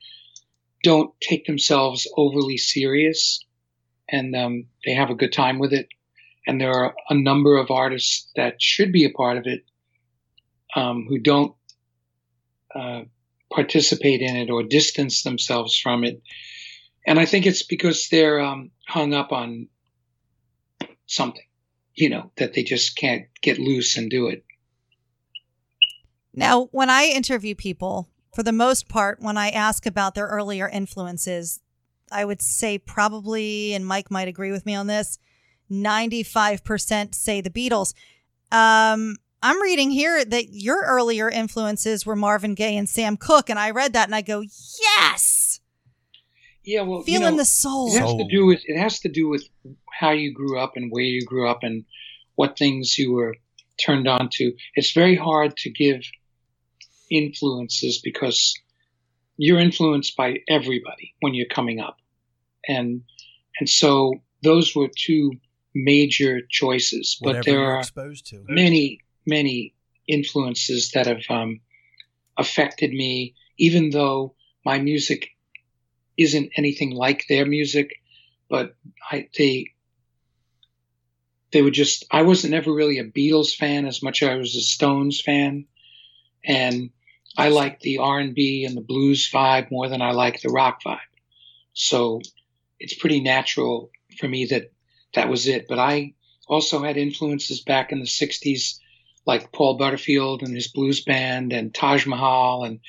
don't 0.84 1.13
take 1.22 1.46
themselves 1.46 2.08
overly 2.16 2.58
serious, 2.58 3.44
and 4.08 4.36
um, 4.36 4.66
they 4.86 4.94
have 4.94 5.10
a 5.10 5.16
good 5.16 5.34
time 5.34 5.60
with 5.60 5.74
it. 5.74 5.88
And 6.48 6.60
there 6.60 6.72
are 6.72 6.96
a 7.10 7.13
number 7.13 7.58
of 7.58 7.70
artists 7.70 8.32
that 8.36 8.62
should 8.62 8.92
be 8.92 9.06
a 9.06 9.12
part 9.12 9.38
of 9.38 9.46
it 9.46 9.66
um, 10.75 11.06
who 11.08 11.20
don't 11.20 11.54
uh, 12.74 13.01
participate 13.51 14.22
in 14.22 14.36
it 14.36 14.50
or 14.50 14.63
distance 14.63 15.24
themselves 15.24 15.78
from 15.78 16.04
it. 16.04 16.22
And 17.06 17.20
I 17.20 17.25
think 17.25 17.46
it's 17.46 17.63
because 17.63 18.08
they're 18.10 18.39
um, 18.39 18.72
hung 18.88 19.13
up 19.13 19.32
on 19.32 19.68
something, 21.08 21.44
you 21.94 22.10
know, 22.10 22.32
that 22.38 22.54
they 22.54 22.63
just 22.63 22.96
can't 22.96 23.25
get 23.42 23.60
loose 23.60 23.98
and 23.98 24.10
do 24.10 24.28
it. 24.28 24.46
Now, 26.34 26.70
when 26.72 26.90
I 26.90 27.06
interview 27.06 27.56
people, 27.56 28.10
for 28.34 28.44
the 28.44 28.52
most 28.52 28.88
part, 28.88 29.22
when 29.22 29.38
I 29.38 29.50
ask 29.50 29.86
about 29.86 30.16
their 30.16 30.28
earlier 30.28 30.70
influences, 30.70 31.60
I 32.12 32.26
would 32.26 32.42
say 32.42 32.78
probably, 32.78 33.74
and 33.74 33.86
Mike 33.86 34.12
might 34.12 34.28
agree 34.28 34.52
with 34.52 34.66
me 34.66 34.76
on 34.76 34.88
this, 34.88 35.18
95% 35.72 37.16
say 37.16 37.42
the 37.42 37.50
Beatles. 37.50 37.94
Um, 38.52 39.18
I'm 39.42 39.62
reading 39.62 39.92
here 39.92 40.24
that 40.26 40.54
your 40.54 40.84
earlier 40.84 41.30
influences 41.30 42.06
were 42.06 42.16
Marvin 42.16 42.56
Gaye 42.56 42.78
and 42.78 42.90
Sam 42.90 43.18
Cooke, 43.18 43.50
and 43.50 43.60
I 43.60 43.72
read 43.72 43.94
that 43.94 44.08
and 44.08 44.16
I 44.16 44.22
go, 44.22 44.42
yes, 44.42 45.62
Yeah, 46.64 46.82
well, 46.82 47.00
you 47.00 47.04
feeling 47.06 47.36
know, 47.36 47.38
the 47.38 47.46
soul. 47.46 47.96
It 47.96 48.00
has 48.00 48.14
to 48.16 48.28
do 48.30 48.46
with 48.46 48.62
it 48.66 48.78
has 48.78 49.00
to 49.02 49.10
do 49.10 49.30
with 49.30 49.44
how 49.92 50.12
you 50.12 50.34
grew 50.34 50.60
up 50.60 50.76
and 50.76 50.92
where 50.92 51.04
you 51.04 51.26
grew 51.26 51.48
up 51.48 51.64
and 51.64 51.86
what 52.36 52.58
things 52.58 52.98
you 52.98 53.14
were 53.14 53.36
turned 53.78 54.08
on 54.08 54.30
to. 54.34 54.54
It's 54.76 54.92
very 54.92 55.16
hard 55.16 55.56
to 55.58 55.70
give 55.70 56.02
influences 57.10 58.00
because 58.04 58.54
you're 59.38 59.60
influenced 59.60 60.16
by 60.16 60.38
everybody 60.48 61.16
when 61.22 61.34
you're 61.34 61.48
coming 61.48 61.80
up. 61.80 61.98
And 62.68 63.04
and 63.60 63.70
so 63.70 64.13
those 64.44 64.75
were 64.75 64.89
two 64.96 65.34
major 65.74 66.42
choices. 66.50 67.18
But 67.22 67.28
Whatever 67.28 67.44
there 67.44 67.60
you're 67.60 67.75
are 67.75 67.80
exposed 67.80 68.28
to. 68.28 68.44
many, 68.48 69.00
many 69.25 69.74
influences 70.08 70.92
that 70.92 71.08
have 71.08 71.24
um, 71.30 71.62
affected 72.38 72.92
me, 72.92 73.36
even 73.58 73.89
though 73.89 74.36
my 74.66 74.80
music 74.80 75.30
isn't 76.18 76.51
anything 76.58 76.92
like 76.92 77.25
their 77.30 77.46
music, 77.46 78.01
but 78.50 78.75
I, 79.10 79.30
they, 79.38 79.72
they 81.51 81.62
were 81.62 81.72
just, 81.72 82.06
I 82.12 82.24
wasn't 82.24 82.54
ever 82.54 82.74
really 82.74 83.00
a 83.00 83.06
Beatles 83.06 83.56
fan 83.56 83.86
as 83.86 84.04
much 84.04 84.22
as 84.22 84.30
I 84.30 84.36
was 84.36 84.56
a 84.56 84.62
Stones 84.62 85.22
fan. 85.22 85.66
And 86.46 86.89
I 87.39 87.50
like 87.50 87.79
the 87.79 88.00
R&B 88.00 88.65
and 88.65 88.75
the 88.75 88.81
blues 88.81 89.29
vibe 89.31 89.72
more 89.72 89.88
than 89.88 90.01
I 90.01 90.12
like 90.12 90.41
the 90.41 90.50
rock 90.50 90.81
vibe. 90.86 91.00
So 91.74 92.22
it's 92.79 92.93
pretty 92.93 93.22
natural 93.22 93.91
for 94.19 94.27
me 94.27 94.46
that 94.46 94.72
that 95.13 95.29
was 95.29 95.48
it. 95.48 95.67
But 95.67 95.79
I 95.79 96.15
also 96.48 96.84
had 96.84 96.98
influences 96.98 97.62
back 97.62 97.91
in 97.91 98.00
the 98.00 98.05
60s 98.05 98.79
like 99.25 99.51
Paul 99.51 99.77
Butterfield 99.77 100.41
and 100.41 100.53
his 100.53 100.67
blues 100.67 101.03
band 101.03 101.53
and 101.53 101.74
Taj 101.74 102.05
Mahal 102.05 102.63
and 102.63 102.79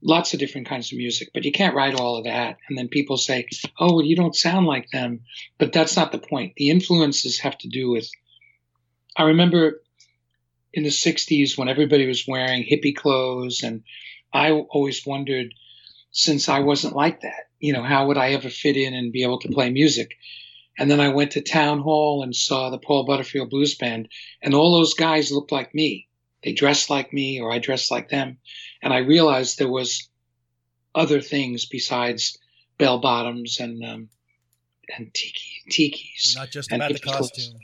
lots 0.00 0.32
of 0.32 0.40
different 0.40 0.68
kinds 0.68 0.92
of 0.92 0.98
music. 0.98 1.30
But 1.34 1.44
you 1.44 1.52
can't 1.52 1.74
write 1.74 1.94
all 1.94 2.16
of 2.16 2.24
that. 2.24 2.56
And 2.68 2.78
then 2.78 2.88
people 2.88 3.16
say, 3.16 3.46
oh, 3.78 3.96
well, 3.96 4.04
you 4.04 4.16
don't 4.16 4.36
sound 4.36 4.66
like 4.66 4.88
them. 4.90 5.20
But 5.58 5.72
that's 5.72 5.96
not 5.96 6.12
the 6.12 6.18
point. 6.18 6.54
The 6.56 6.70
influences 6.70 7.40
have 7.40 7.58
to 7.58 7.68
do 7.68 7.90
with. 7.90 8.08
I 9.16 9.24
remember 9.24 9.82
in 10.78 10.84
the 10.84 10.90
60s 10.90 11.58
when 11.58 11.68
everybody 11.68 12.06
was 12.06 12.26
wearing 12.26 12.62
hippie 12.62 12.94
clothes, 12.94 13.64
and 13.64 13.82
I 14.32 14.52
always 14.52 15.04
wondered, 15.04 15.52
since 16.12 16.48
I 16.48 16.60
wasn't 16.60 16.94
like 16.94 17.22
that, 17.22 17.48
you 17.58 17.72
know, 17.72 17.82
how 17.82 18.06
would 18.06 18.16
I 18.16 18.30
ever 18.30 18.48
fit 18.48 18.76
in 18.76 18.94
and 18.94 19.12
be 19.12 19.24
able 19.24 19.40
to 19.40 19.48
play 19.48 19.70
music? 19.70 20.12
And 20.78 20.88
then 20.88 21.00
I 21.00 21.08
went 21.08 21.32
to 21.32 21.40
town 21.40 21.80
hall 21.80 22.22
and 22.22 22.34
saw 22.34 22.70
the 22.70 22.78
Paul 22.78 23.04
Butterfield 23.04 23.50
Blues 23.50 23.74
Band, 23.74 24.08
and 24.40 24.54
all 24.54 24.78
those 24.78 24.94
guys 24.94 25.32
looked 25.32 25.50
like 25.50 25.74
me. 25.74 26.06
They 26.44 26.52
dressed 26.52 26.88
like 26.88 27.12
me, 27.12 27.40
or 27.40 27.52
I 27.52 27.58
dressed 27.58 27.90
like 27.90 28.08
them. 28.08 28.38
And 28.80 28.92
I 28.92 28.98
realized 28.98 29.58
there 29.58 29.68
was 29.68 30.08
other 30.94 31.20
things 31.20 31.66
besides 31.66 32.38
bell 32.78 33.00
bottoms 33.00 33.58
and 33.58 33.84
um, 33.84 34.08
and 34.96 35.12
tiki 35.12 35.64
tikis. 35.72 36.36
Not 36.36 36.50
just 36.50 36.70
about 36.72 36.92
the 36.92 37.00
hippie 37.00 37.02
clothes. 37.02 37.30
costume. 37.30 37.60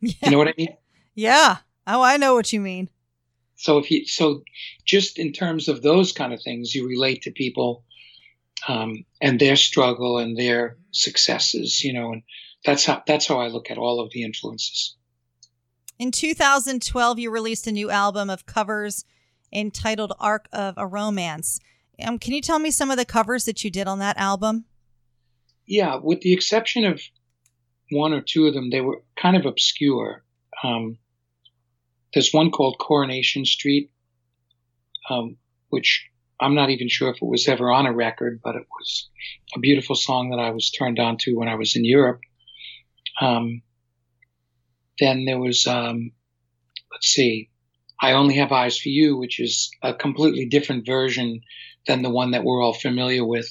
You 0.00 0.30
know 0.30 0.38
what 0.38 0.48
I 0.48 0.54
mean? 0.58 0.76
Yeah. 1.14 1.58
Oh, 1.86 2.02
I 2.02 2.16
know 2.16 2.34
what 2.34 2.52
you 2.52 2.60
mean. 2.60 2.88
So 3.56 3.78
if 3.78 3.90
you 3.90 4.06
so 4.06 4.42
just 4.84 5.18
in 5.18 5.32
terms 5.32 5.68
of 5.68 5.82
those 5.82 6.12
kind 6.12 6.32
of 6.32 6.42
things, 6.42 6.74
you 6.74 6.86
relate 6.86 7.22
to 7.22 7.30
people 7.30 7.84
um, 8.68 9.04
and 9.20 9.40
their 9.40 9.56
struggle 9.56 10.18
and 10.18 10.36
their 10.36 10.76
successes, 10.90 11.82
you 11.82 11.92
know, 11.92 12.12
and 12.12 12.22
that's 12.64 12.84
how 12.84 13.02
that's 13.06 13.26
how 13.26 13.38
I 13.38 13.48
look 13.48 13.70
at 13.70 13.78
all 13.78 14.00
of 14.00 14.10
the 14.12 14.22
influences. 14.22 14.96
In 15.98 16.10
2012, 16.10 17.18
you 17.18 17.30
released 17.30 17.66
a 17.66 17.72
new 17.72 17.90
album 17.90 18.30
of 18.30 18.46
covers 18.46 19.04
entitled 19.52 20.12
Arc 20.18 20.48
of 20.52 20.74
a 20.76 20.86
Romance. 20.86 21.60
Um, 22.02 22.18
can 22.18 22.32
you 22.32 22.40
tell 22.40 22.58
me 22.58 22.70
some 22.70 22.90
of 22.90 22.96
the 22.96 23.04
covers 23.04 23.44
that 23.44 23.62
you 23.62 23.70
did 23.70 23.86
on 23.86 23.98
that 23.98 24.16
album? 24.16 24.64
Yeah, 25.66 25.96
with 25.96 26.22
the 26.22 26.32
exception 26.32 26.84
of 26.84 27.00
one 27.90 28.12
or 28.12 28.20
two 28.20 28.46
of 28.46 28.54
them, 28.54 28.70
they 28.70 28.80
were 28.80 29.02
kind 29.16 29.36
of 29.36 29.46
obscure. 29.46 30.24
Um, 30.64 30.98
there's 32.12 32.32
one 32.32 32.50
called 32.50 32.78
Coronation 32.78 33.44
Street, 33.44 33.90
um, 35.08 35.36
which 35.70 36.08
I'm 36.40 36.54
not 36.54 36.70
even 36.70 36.88
sure 36.88 37.10
if 37.10 37.16
it 37.16 37.24
was 37.26 37.48
ever 37.48 37.70
on 37.70 37.86
a 37.86 37.92
record, 37.92 38.40
but 38.42 38.56
it 38.56 38.66
was 38.78 39.08
a 39.54 39.60
beautiful 39.60 39.94
song 39.94 40.30
that 40.30 40.40
I 40.40 40.50
was 40.50 40.70
turned 40.70 40.98
on 40.98 41.16
to 41.18 41.34
when 41.34 41.48
I 41.48 41.54
was 41.54 41.76
in 41.76 41.84
Europe. 41.84 42.20
Um, 43.20 43.62
then 44.98 45.24
there 45.24 45.38
was, 45.38 45.66
um, 45.66 46.12
let's 46.90 47.06
see, 47.06 47.48
I 48.00 48.12
Only 48.12 48.36
Have 48.36 48.52
Eyes 48.52 48.78
for 48.78 48.88
You, 48.88 49.16
which 49.16 49.38
is 49.38 49.70
a 49.82 49.94
completely 49.94 50.46
different 50.46 50.84
version 50.84 51.42
than 51.86 52.02
the 52.02 52.10
one 52.10 52.32
that 52.32 52.44
we're 52.44 52.62
all 52.62 52.74
familiar 52.74 53.24
with. 53.24 53.48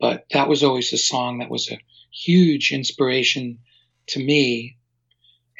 But 0.00 0.26
that 0.32 0.48
was 0.48 0.64
always 0.64 0.92
a 0.92 0.98
song 0.98 1.38
that 1.38 1.50
was 1.50 1.70
a 1.70 1.78
huge 2.12 2.72
inspiration 2.72 3.60
to 4.08 4.18
me. 4.18 4.76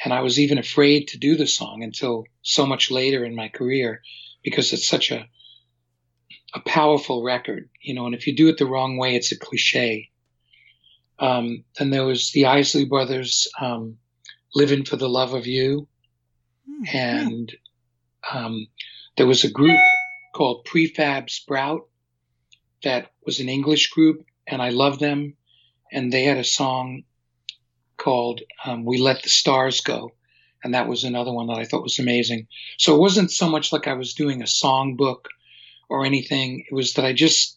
And 0.03 0.13
I 0.13 0.21
was 0.21 0.39
even 0.39 0.59
afraid 0.59 1.09
to 1.09 1.19
do 1.19 1.37
the 1.37 1.47
song 1.47 1.83
until 1.83 2.25
so 2.43 2.67
much 2.67 2.91
later 2.91 3.25
in 3.25 3.35
my 3.35 3.49
career 3.49 4.03
because 4.43 4.73
it's 4.73 4.89
such 4.89 5.11
a 5.11 5.29
a 6.55 6.61
powerful 6.61 7.23
record, 7.23 7.69
you 7.83 7.95
know, 7.95 8.07
and 8.07 8.15
if 8.15 8.29
you 8.29 8.37
do 8.37 8.49
it 8.49 8.59
the 8.59 8.67
wrong 8.67 8.97
way, 8.97 9.17
it's 9.17 9.33
a 9.33 9.39
cliche. 9.39 10.11
Um, 11.19 11.65
then 11.79 11.91
there 11.91 12.05
was 12.05 12.31
the 12.31 12.47
Isley 12.47 12.85
Brothers, 12.85 13.49
um, 13.61 13.99
Living 14.55 14.85
for 14.85 14.97
the 14.97 15.09
Love 15.09 15.35
of 15.35 15.49
You. 15.49 15.89
Hmm. 16.67 16.97
And 16.97 17.53
um, 18.33 18.69
there 19.17 19.27
was 19.27 19.43
a 19.43 19.51
group 19.51 19.81
called 20.33 20.65
Prefab 20.65 21.29
Sprout 21.29 21.89
that 22.85 23.11
was 23.27 23.41
an 23.41 23.49
English 23.49 23.91
group, 23.91 24.25
and 24.47 24.63
I 24.63 24.71
loved 24.71 25.01
them. 25.01 25.37
And 25.93 26.13
they 26.13 26.23
had 26.23 26.39
a 26.39 26.45
song 26.45 27.03
called 28.05 28.43
um, 28.67 28.85
We 28.85 28.99
Let 28.99 29.23
the 29.23 29.31
Stars 29.31 29.81
Go. 29.81 30.13
And 30.63 30.75
that 30.75 30.89
was 30.89 31.05
another 31.05 31.33
one 31.33 31.47
that 31.47 31.59
I 31.59 31.65
thought 31.65 31.83
was 31.83 31.99
amazing. 31.99 32.47
So 32.79 32.95
it 32.95 33.01
wasn't 33.01 33.31
so 33.31 33.49
much 33.49 33.73
like 33.73 33.87
I 33.89 33.95
was 33.95 34.15
doing 34.15 34.43
a 34.43 34.47
songbook 34.47 35.27
or 35.89 36.05
anything. 36.05 36.65
It 36.71 36.75
was 36.75 36.95
that 36.95 37.05
I 37.05 37.15
just 37.15 37.57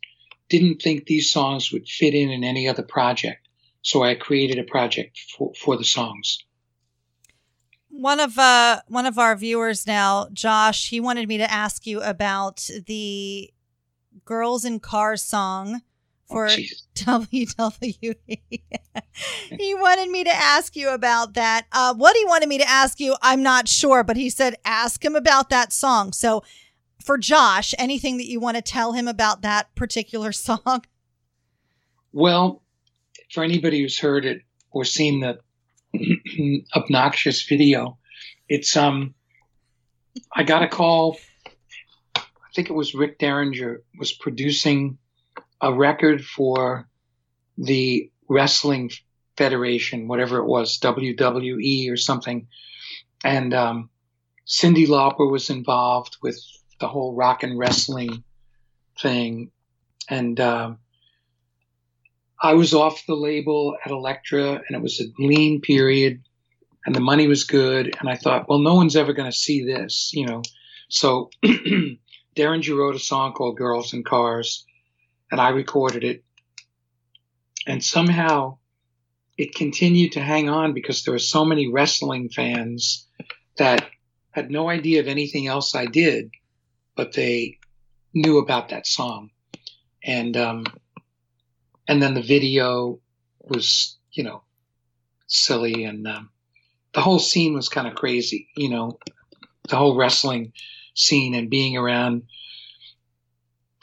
didn't 0.50 0.82
think 0.82 1.06
these 1.06 1.30
songs 1.30 1.72
would 1.72 1.88
fit 1.88 2.14
in 2.14 2.30
in 2.30 2.44
any 2.44 2.68
other 2.68 2.84
project. 2.84 3.48
So 3.82 4.04
I 4.04 4.16
created 4.16 4.58
a 4.58 4.64
project 4.64 5.20
for, 5.38 5.54
for 5.54 5.78
the 5.78 5.86
songs. 5.86 6.40
One 7.90 8.20
of 8.20 8.38
uh 8.38 8.82
one 8.88 9.06
of 9.06 9.18
our 9.18 9.36
viewers 9.36 9.88
now, 9.88 10.28
Josh, 10.34 10.90
he 10.90 11.00
wanted 11.00 11.28
me 11.28 11.38
to 11.38 11.52
ask 11.52 11.88
you 11.88 12.02
about 12.02 12.70
the 12.86 13.52
Girls 14.26 14.66
in 14.66 14.80
Cars 14.80 15.24
song 15.24 15.82
for 16.28 16.48
Oh. 16.48 16.56
WWE. 16.96 18.16
he 19.60 19.76
wanted 19.76 20.10
me 20.10 20.24
to 20.24 20.32
ask 20.32 20.76
you 20.76 20.90
about 20.90 21.36
that. 21.36 21.66
Uh, 21.72 21.94
what 21.94 22.16
he 22.16 22.26
wanted 22.26 22.50
me 22.50 22.58
to 22.58 22.68
ask 22.68 23.00
you, 23.00 23.16
I'm 23.22 23.44
not 23.44 23.68
sure, 23.68 24.04
but 24.04 24.18
he 24.18 24.30
said 24.30 24.56
ask 24.66 25.04
him 25.04 25.16
about 25.16 25.50
that 25.50 25.72
song. 25.72 26.12
So, 26.14 26.44
for 27.04 27.18
Josh, 27.18 27.74
anything 27.78 28.18
that 28.18 28.28
you 28.28 28.40
want 28.40 28.58
to 28.58 28.62
tell 28.62 28.94
him 28.94 29.08
about 29.08 29.42
that 29.44 29.74
particular 29.76 30.32
song? 30.34 30.84
Well, 32.12 32.64
for 33.32 33.44
anybody 33.44 33.82
who's 33.82 34.00
heard 34.00 34.26
it 34.26 34.42
or 34.72 34.84
seen 34.84 35.22
the 35.22 35.40
obnoxious 36.76 37.44
video, 37.44 37.98
it's 38.50 38.76
um 38.76 39.14
I 40.34 40.44
got 40.44 40.64
a 40.64 40.68
call 40.68 41.18
I 42.16 42.22
think 42.56 42.70
it 42.70 42.74
was 42.74 42.96
Rick 42.96 43.20
Derringer 43.20 43.84
was 44.00 44.12
producing 44.12 44.98
a 45.62 45.74
record 45.74 46.24
for 46.24 46.88
the 47.58 48.12
wrestling 48.30 48.92
federation, 49.38 50.08
whatever 50.08 50.38
it 50.40 50.46
was, 50.46 50.80
WWE 50.80 51.92
or 51.92 51.98
something. 51.98 52.48
And 53.24 53.54
um, 53.54 53.90
Cyndi 54.48 54.88
Lauper 54.88 55.30
was 55.30 55.50
involved 55.50 56.18
with 56.22 56.40
the 56.80 56.88
whole 56.88 57.16
rock 57.16 57.44
and 57.44 57.58
wrestling 57.58 58.24
thing. 59.00 59.52
And 60.10 60.40
um, 60.40 60.80
I 62.42 62.54
was 62.54 62.74
off 62.74 63.06
the 63.08 63.16
label 63.16 63.78
at 63.84 63.92
Elektra, 63.92 64.54
and 64.54 64.76
it 64.76 64.82
was 64.82 65.02
a 65.02 65.06
lean 65.22 65.62
period, 65.62 66.22
and 66.86 66.96
the 66.96 67.02
money 67.02 67.28
was 67.28 67.44
good. 67.44 67.96
And 68.00 68.10
I 68.10 68.16
thought, 68.16 68.48
well, 68.48 68.60
no 68.60 68.76
one's 68.76 68.96
ever 68.96 69.14
going 69.14 69.30
to 69.30 69.38
see 69.38 69.66
this, 69.66 70.12
you 70.14 70.26
know. 70.26 70.44
So 70.90 71.30
Derringer 72.36 72.76
wrote 72.76 72.96
a 72.96 73.00
song 73.00 73.34
called 73.34 73.58
"Girls 73.58 73.94
and 73.94 74.06
Cars," 74.06 74.66
and 75.32 75.42
I 75.42 75.50
recorded 75.50 76.04
it. 76.04 76.24
And 77.66 77.84
somehow 77.84 78.58
it 79.38 79.56
continued 79.56 80.14
to 80.14 80.22
hang 80.22 80.50
on 80.50 80.74
because 80.74 81.04
there 81.04 81.14
were 81.14 81.20
so 81.20 81.46
many 81.46 81.72
wrestling 81.72 82.30
fans 82.30 83.08
that 83.58 83.90
had 84.32 84.52
no 84.52 84.70
idea 84.70 85.00
of 85.00 85.08
anything 85.08 85.48
else 85.48 85.76
I 85.76 85.86
did, 85.86 86.32
but 86.96 87.14
they 87.14 87.58
knew 88.14 88.38
about 88.38 88.70
that 88.70 88.88
song. 88.88 89.32
And 90.04 90.38
um, 90.38 90.66
and 91.88 92.02
then 92.02 92.14
the 92.14 92.22
video 92.22 93.00
was, 93.42 93.98
you 94.12 94.24
know, 94.24 94.44
silly, 95.28 95.84
and 95.84 96.08
um, 96.08 96.30
the 96.94 97.02
whole 97.02 97.20
scene 97.20 97.54
was 97.54 97.70
kind 97.70 97.88
of 97.88 97.96
crazy, 97.96 98.50
you 98.56 98.70
know. 98.70 99.00
the 99.70 99.76
whole 99.76 99.96
wrestling 99.96 100.54
scene 100.94 101.36
and 101.36 101.50
being 101.50 101.78
around 101.78 102.24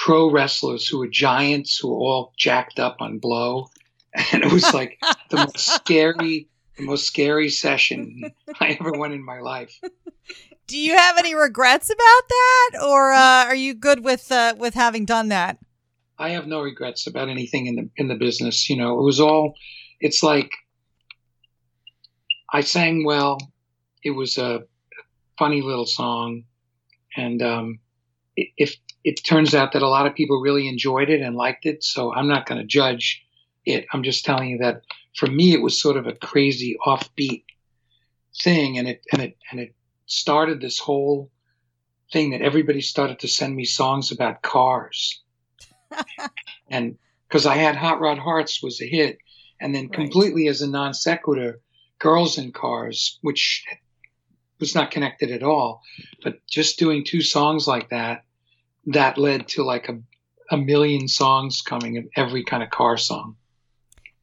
pro 0.04 0.30
wrestlers 0.30 0.86
who 0.86 0.98
were 0.98 1.08
giants 1.08 1.78
who 1.78 1.88
were 1.88 1.96
all 1.96 2.34
jacked 2.36 2.78
up 2.78 2.96
on 3.00 3.18
blow. 3.18 3.68
And 4.32 4.44
it 4.44 4.52
was 4.52 4.72
like 4.72 5.00
the 5.30 5.38
most 5.38 5.58
scary, 5.58 6.48
the 6.78 6.84
most 6.84 7.04
scary 7.04 7.48
session 7.48 8.22
I 8.60 8.76
ever 8.78 8.92
went 8.92 9.12
in 9.12 9.24
my 9.24 9.40
life. 9.40 9.80
Do 10.68 10.78
you 10.78 10.96
have 10.96 11.18
any 11.18 11.34
regrets 11.34 11.90
about 11.90 12.28
that, 12.28 12.70
or 12.84 13.12
uh, 13.12 13.46
are 13.46 13.56
you 13.56 13.74
good 13.74 14.04
with 14.04 14.30
uh, 14.30 14.54
with 14.56 14.74
having 14.74 15.04
done 15.04 15.30
that? 15.30 15.58
I 16.16 16.28
have 16.30 16.46
no 16.46 16.60
regrets 16.60 17.08
about 17.08 17.28
anything 17.28 17.66
in 17.66 17.74
the 17.74 17.90
in 17.96 18.06
the 18.06 18.14
business. 18.14 18.70
You 18.70 18.76
know, 18.76 19.00
it 19.00 19.02
was 19.02 19.18
all. 19.18 19.54
It's 19.98 20.22
like 20.22 20.52
I 22.52 22.60
sang 22.60 23.04
well. 23.04 23.38
It 24.04 24.12
was 24.12 24.38
a 24.38 24.62
funny 25.40 25.60
little 25.60 25.86
song, 25.86 26.44
and 27.16 27.42
um, 27.42 27.80
if 28.36 28.76
it 29.04 29.22
turns 29.22 29.54
out 29.54 29.72
that 29.72 29.82
a 29.82 29.88
lot 29.88 30.06
of 30.06 30.14
people 30.14 30.40
really 30.40 30.66
enjoyed 30.66 31.10
it 31.10 31.20
and 31.20 31.36
liked 31.36 31.66
it, 31.66 31.84
so 31.84 32.12
I'm 32.14 32.26
not 32.26 32.46
going 32.46 32.60
to 32.60 32.66
judge 32.66 33.22
it. 33.66 33.84
I'm 33.92 34.02
just 34.02 34.24
telling 34.24 34.48
you 34.48 34.58
that 34.58 34.82
for 35.16 35.26
me, 35.26 35.52
it 35.52 35.62
was 35.62 35.80
sort 35.80 35.96
of 35.96 36.06
a 36.06 36.14
crazy 36.14 36.76
offbeat 36.84 37.44
thing, 38.42 38.78
and 38.78 38.88
it 38.88 39.02
and 39.12 39.22
it 39.22 39.36
and 39.50 39.60
it 39.60 39.74
started 40.06 40.60
this 40.60 40.78
whole 40.78 41.30
thing 42.12 42.30
that 42.30 42.42
everybody 42.42 42.80
started 42.80 43.18
to 43.20 43.28
send 43.28 43.54
me 43.54 43.64
songs 43.64 44.10
about 44.10 44.42
cars, 44.42 45.22
and 46.70 46.96
because 47.28 47.46
I 47.46 47.56
had 47.56 47.76
Hot 47.76 48.00
Rod 48.00 48.18
Hearts 48.18 48.62
was 48.62 48.80
a 48.80 48.86
hit, 48.86 49.18
and 49.60 49.74
then 49.74 49.84
Right. 49.84 49.92
completely 49.92 50.48
as 50.48 50.62
a 50.62 50.66
non 50.66 50.94
sequitur, 50.94 51.60
Girls 51.98 52.38
in 52.38 52.52
Cars, 52.52 53.18
which 53.20 53.64
was 54.60 54.74
not 54.74 54.90
connected 54.90 55.30
at 55.30 55.42
all, 55.42 55.82
but 56.22 56.38
just 56.46 56.78
doing 56.78 57.04
two 57.04 57.20
songs 57.20 57.68
like 57.68 57.90
that, 57.90 58.24
that 58.86 59.18
led 59.18 59.48
to 59.48 59.62
like 59.62 59.88
a 59.88 59.98
a 60.50 60.56
million 60.56 61.08
songs 61.08 61.62
coming 61.62 61.96
of 61.96 62.04
every 62.16 62.44
kind 62.44 62.62
of 62.62 62.70
car 62.70 62.96
song. 62.96 63.36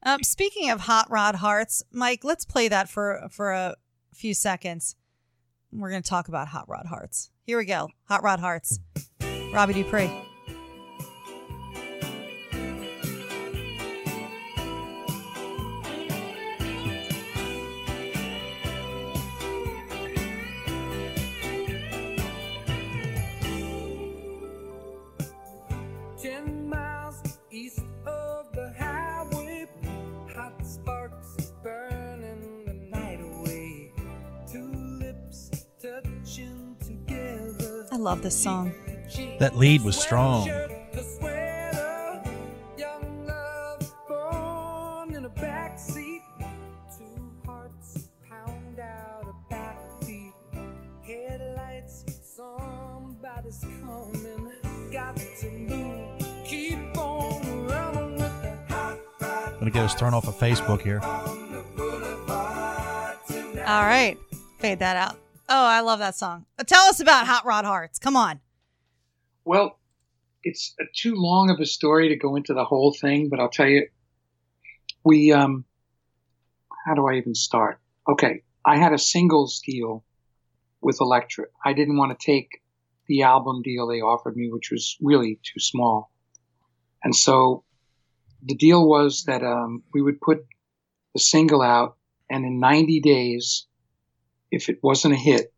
Um, 0.04 0.22
speaking 0.22 0.70
of 0.70 0.80
hot 0.80 1.10
rod 1.10 1.36
hearts, 1.36 1.82
Mike, 1.92 2.24
let's 2.24 2.44
play 2.44 2.68
that 2.68 2.88
for 2.88 3.28
for 3.30 3.52
a 3.52 3.76
few 4.14 4.34
seconds. 4.34 4.96
We're 5.72 5.90
going 5.90 6.02
to 6.02 6.08
talk 6.08 6.28
about 6.28 6.48
hot 6.48 6.68
rod 6.68 6.86
hearts. 6.86 7.30
Here 7.44 7.58
we 7.58 7.64
go. 7.64 7.88
Hot 8.04 8.22
rod 8.22 8.40
hearts. 8.40 8.78
Robbie 9.52 9.74
Dupree. 9.74 10.10
Love 38.02 38.22
this 38.22 38.40
song. 38.40 38.72
That 39.38 39.56
lead 39.56 39.82
was 39.82 39.96
strong. 40.00 40.46
The 40.48 41.02
sweater, 41.18 42.22
young 42.76 43.26
love 43.26 43.94
born 44.08 45.14
in 45.14 45.24
a 45.24 45.30
backseat. 45.30 46.20
Two 46.96 47.30
hearts 47.46 48.08
pound 48.28 48.80
out 48.80 49.24
a 49.28 49.54
backbeat. 49.54 50.32
Headlights, 51.02 52.04
somebody's 52.22 53.64
coming. 53.84 54.52
Got 54.90 55.16
to 55.40 55.50
move. 55.50 56.44
Keep 56.44 56.96
on 56.98 57.66
running 57.66 58.12
with 58.14 58.42
the 58.42 58.56
hot 58.74 58.98
rod 59.20 59.58
Gonna 59.58 59.70
get 59.70 59.84
us 59.84 59.94
thrown 59.94 60.12
off 60.14 60.26
of 60.26 60.34
Facebook 60.36 60.82
here. 60.82 61.00
on 61.00 61.52
the 61.52 61.62
boulevard 61.76 63.16
tonight. 63.26 63.68
All 63.68 63.84
right. 63.84 64.18
Fade 64.58 64.78
that 64.80 64.96
out. 64.96 65.16
Oh, 65.54 65.66
I 65.66 65.80
love 65.80 65.98
that 65.98 66.16
song. 66.16 66.46
Uh, 66.58 66.64
Tell 66.64 66.86
us 66.86 66.98
about 66.98 67.26
Hot 67.26 67.44
Rod 67.44 67.66
Hearts. 67.66 67.98
Come 67.98 68.16
on. 68.16 68.40
Well, 69.44 69.78
it's 70.42 70.74
a, 70.80 70.84
too 70.96 71.14
long 71.14 71.50
of 71.50 71.60
a 71.60 71.66
story 71.66 72.08
to 72.08 72.16
go 72.16 72.36
into 72.36 72.54
the 72.54 72.64
whole 72.64 72.94
thing, 72.98 73.28
but 73.28 73.38
I'll 73.38 73.50
tell 73.50 73.68
you. 73.68 73.86
We 75.04 75.30
um, 75.30 75.66
how 76.86 76.94
do 76.94 77.06
I 77.06 77.16
even 77.16 77.34
start? 77.34 77.80
Okay, 78.08 78.44
I 78.64 78.78
had 78.78 78.94
a 78.94 78.98
singles 78.98 79.60
deal 79.60 80.04
with 80.80 81.02
Elektra. 81.02 81.44
I 81.62 81.74
didn't 81.74 81.98
want 81.98 82.18
to 82.18 82.26
take 82.26 82.62
the 83.06 83.24
album 83.24 83.60
deal 83.60 83.86
they 83.86 84.00
offered 84.00 84.36
me, 84.36 84.48
which 84.50 84.70
was 84.70 84.96
really 85.02 85.38
too 85.42 85.60
small, 85.60 86.10
and 87.04 87.14
so 87.14 87.64
the 88.42 88.54
deal 88.54 88.88
was 88.88 89.24
that 89.24 89.42
um, 89.42 89.82
we 89.92 90.00
would 90.00 90.18
put 90.18 90.46
the 91.12 91.20
single 91.20 91.60
out, 91.60 91.98
and 92.30 92.46
in 92.46 92.58
90 92.58 93.00
days, 93.00 93.66
if 94.52 94.68
it 94.68 94.78
wasn't 94.82 95.14
a 95.14 95.18
hit, 95.18 95.52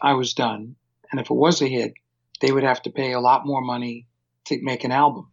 I 0.00 0.14
was 0.14 0.34
done, 0.34 0.74
and 1.10 1.20
if 1.20 1.30
it 1.30 1.34
was 1.34 1.62
a 1.62 1.68
hit, 1.68 1.94
they 2.40 2.50
would 2.50 2.64
have 2.64 2.82
to 2.82 2.90
pay 2.90 3.12
a 3.12 3.20
lot 3.20 3.46
more 3.46 3.60
money 3.60 4.08
to 4.46 4.60
make 4.62 4.82
an 4.82 4.90
album. 4.90 5.30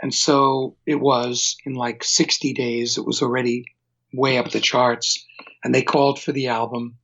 And 0.00 0.14
so 0.14 0.76
it 0.86 1.00
was 1.00 1.56
in 1.66 1.74
like 1.74 2.02
60 2.04 2.54
days, 2.54 2.96
it 2.96 3.04
was 3.04 3.20
already 3.20 3.66
way 4.12 4.38
up 4.38 4.50
the 4.50 4.60
charts. 4.60 5.24
And 5.62 5.74
they 5.74 5.82
called 5.82 6.20
for 6.20 6.32
the 6.32 6.48
album. 6.48 6.96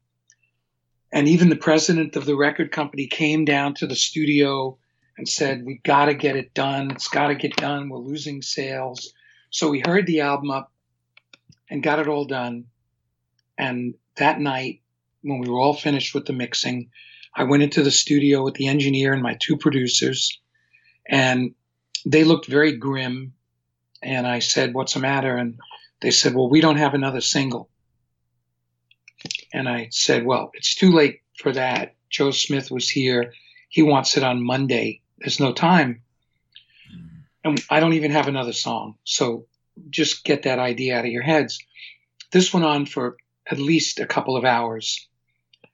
And 1.13 1.27
even 1.27 1.49
the 1.49 1.57
president 1.57 2.17
of 2.17 2.25
the 2.25 2.37
record 2.37 2.71
company 2.71 3.07
came 3.07 3.45
down 3.45 3.75
to 3.75 3.87
the 3.87 3.97
studio 3.97 4.79
and 5.19 5.29
said, 5.29 5.65
We 5.65 5.81
got 5.83 6.07
to 6.07 6.15
get 6.15 6.37
it 6.37 6.55
done. 6.55 6.93
It's 6.93 7.09
got 7.09 7.29
to 7.29 7.35
get 7.35 7.57
done. 7.57 7.89
We're 7.89 7.99
losing 7.99 8.43
sales. 8.43 9.13
So 9.51 9.69
we 9.69 9.83
heard 9.85 10.07
the 10.07 10.21
album 10.21 10.51
up 10.51 10.73
and 11.69 11.83
got 11.83 11.99
it 11.99 12.07
all 12.07 12.27
done. 12.27 12.67
And 13.59 13.95
that 14.21 14.41
night, 14.41 14.81
when 15.23 15.41
we 15.41 15.49
were 15.49 15.59
all 15.59 15.75
finished 15.75 16.15
with 16.15 16.25
the 16.25 16.33
mixing, 16.33 16.91
I 17.35 17.45
went 17.45 17.63
into 17.63 17.83
the 17.83 17.91
studio 17.91 18.43
with 18.43 18.55
the 18.55 18.69
engineer 18.69 19.13
and 19.13 19.23
my 19.23 19.37
two 19.41 19.57
producers, 19.57 20.41
and 21.07 21.55
they 22.07 22.25
looked 22.25 22.47
very 22.47 22.77
grim. 22.77 23.35
And 24.03 24.27
I 24.27 24.39
said, 24.39 24.73
What's 24.73 24.95
the 24.95 25.01
matter? 25.01 25.37
And 25.37 25.59
they 26.01 26.11
said, 26.11 26.35
Well, 26.35 26.49
we 26.49 26.61
don't 26.61 26.79
have 26.79 26.95
another 26.95 27.21
single. 27.21 27.69
And 29.53 29.69
I 29.69 29.89
said, 29.91 30.25
Well, 30.25 30.51
it's 30.55 30.75
too 30.75 30.93
late 30.93 31.21
for 31.37 31.53
that. 31.53 31.95
Joe 32.09 32.31
Smith 32.31 32.71
was 32.71 32.89
here. 32.89 33.35
He 33.69 33.83
wants 33.83 34.17
it 34.17 34.25
on 34.25 34.43
Monday. 34.43 35.03
There's 35.19 35.41
no 35.41 35.53
time. 35.53 36.03
And 37.45 37.63
I 37.71 37.81
don't 37.81 37.93
even 37.93 38.11
have 38.11 38.29
another 38.29 38.53
song. 38.53 38.97
So 39.05 39.47
just 39.91 40.25
get 40.25 40.43
that 40.43 40.59
idea 40.59 40.99
out 40.99 41.05
of 41.05 41.11
your 41.11 41.23
heads. 41.23 41.59
This 42.33 42.53
went 42.53 42.67
on 42.67 42.87
for 42.87 43.17
at 43.51 43.59
least 43.59 44.01
a 44.01 44.07
couple 44.07 44.37
of 44.37 44.45
hours. 44.45 45.09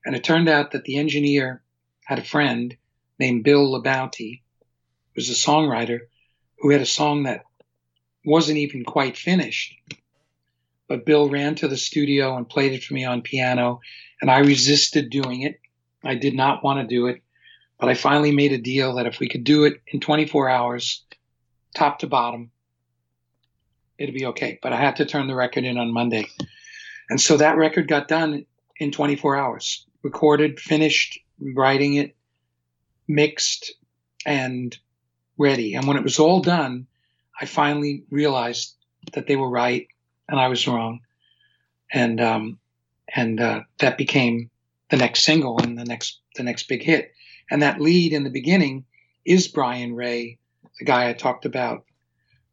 And 0.04 0.14
it 0.14 0.24
turned 0.24 0.48
out 0.48 0.72
that 0.72 0.84
the 0.84 0.98
engineer 0.98 1.62
had 2.04 2.18
a 2.18 2.24
friend 2.24 2.76
named 3.18 3.44
Bill 3.44 3.70
LaBounty, 3.72 4.42
who 5.14 5.16
was 5.16 5.28
a 5.28 5.32
songwriter, 5.32 6.00
who 6.58 6.70
had 6.70 6.80
a 6.80 6.86
song 6.86 7.24
that 7.24 7.44
wasn't 8.24 8.58
even 8.58 8.84
quite 8.84 9.16
finished. 9.16 9.74
But 10.88 11.04
Bill 11.04 11.28
ran 11.28 11.56
to 11.56 11.68
the 11.68 11.76
studio 11.76 12.36
and 12.36 12.48
played 12.48 12.72
it 12.72 12.84
for 12.84 12.94
me 12.94 13.04
on 13.04 13.22
piano, 13.22 13.80
and 14.20 14.30
I 14.30 14.38
resisted 14.38 15.10
doing 15.10 15.42
it. 15.42 15.60
I 16.04 16.14
did 16.14 16.34
not 16.34 16.62
want 16.62 16.80
to 16.80 16.94
do 16.94 17.08
it, 17.08 17.22
but 17.78 17.88
I 17.88 17.94
finally 17.94 18.32
made 18.32 18.52
a 18.52 18.58
deal 18.58 18.94
that 18.94 19.06
if 19.06 19.18
we 19.18 19.28
could 19.28 19.44
do 19.44 19.64
it 19.64 19.80
in 19.88 20.00
24 20.00 20.48
hours, 20.48 21.04
top 21.74 21.98
to 22.00 22.06
bottom, 22.06 22.50
it'd 23.98 24.14
be 24.14 24.26
okay. 24.26 24.58
But 24.62 24.72
I 24.72 24.76
had 24.76 24.96
to 24.96 25.04
turn 25.06 25.26
the 25.26 25.34
record 25.34 25.64
in 25.64 25.78
on 25.78 25.92
Monday. 25.92 26.28
And 27.10 27.20
so 27.20 27.36
that 27.36 27.56
record 27.56 27.88
got 27.88 28.08
done 28.08 28.46
in 28.78 28.90
24 28.90 29.36
hours 29.36 29.86
recorded, 30.02 30.60
finished, 30.60 31.18
writing 31.40 31.94
it, 31.94 32.16
mixed, 33.08 33.72
and 34.24 34.76
ready. 35.38 35.74
And 35.74 35.86
when 35.86 35.96
it 35.96 36.04
was 36.04 36.18
all 36.18 36.40
done, 36.40 36.86
I 37.40 37.46
finally 37.46 38.04
realized 38.10 38.74
that 39.12 39.26
they 39.26 39.36
were 39.36 39.50
right 39.50 39.88
and 40.28 40.38
I 40.38 40.48
was 40.48 40.66
wrong. 40.66 41.00
And 41.92 42.20
um, 42.20 42.58
and 43.14 43.40
uh, 43.40 43.60
that 43.78 43.98
became 43.98 44.50
the 44.90 44.96
next 44.96 45.22
single 45.22 45.58
and 45.60 45.78
the 45.78 45.84
next 45.84 46.20
the 46.34 46.42
next 46.42 46.68
big 46.68 46.82
hit. 46.82 47.12
And 47.50 47.62
that 47.62 47.80
lead 47.80 48.12
in 48.12 48.24
the 48.24 48.30
beginning 48.30 48.84
is 49.24 49.48
Brian 49.48 49.94
Ray, 49.94 50.38
the 50.78 50.84
guy 50.84 51.08
I 51.08 51.12
talked 51.12 51.44
about 51.44 51.84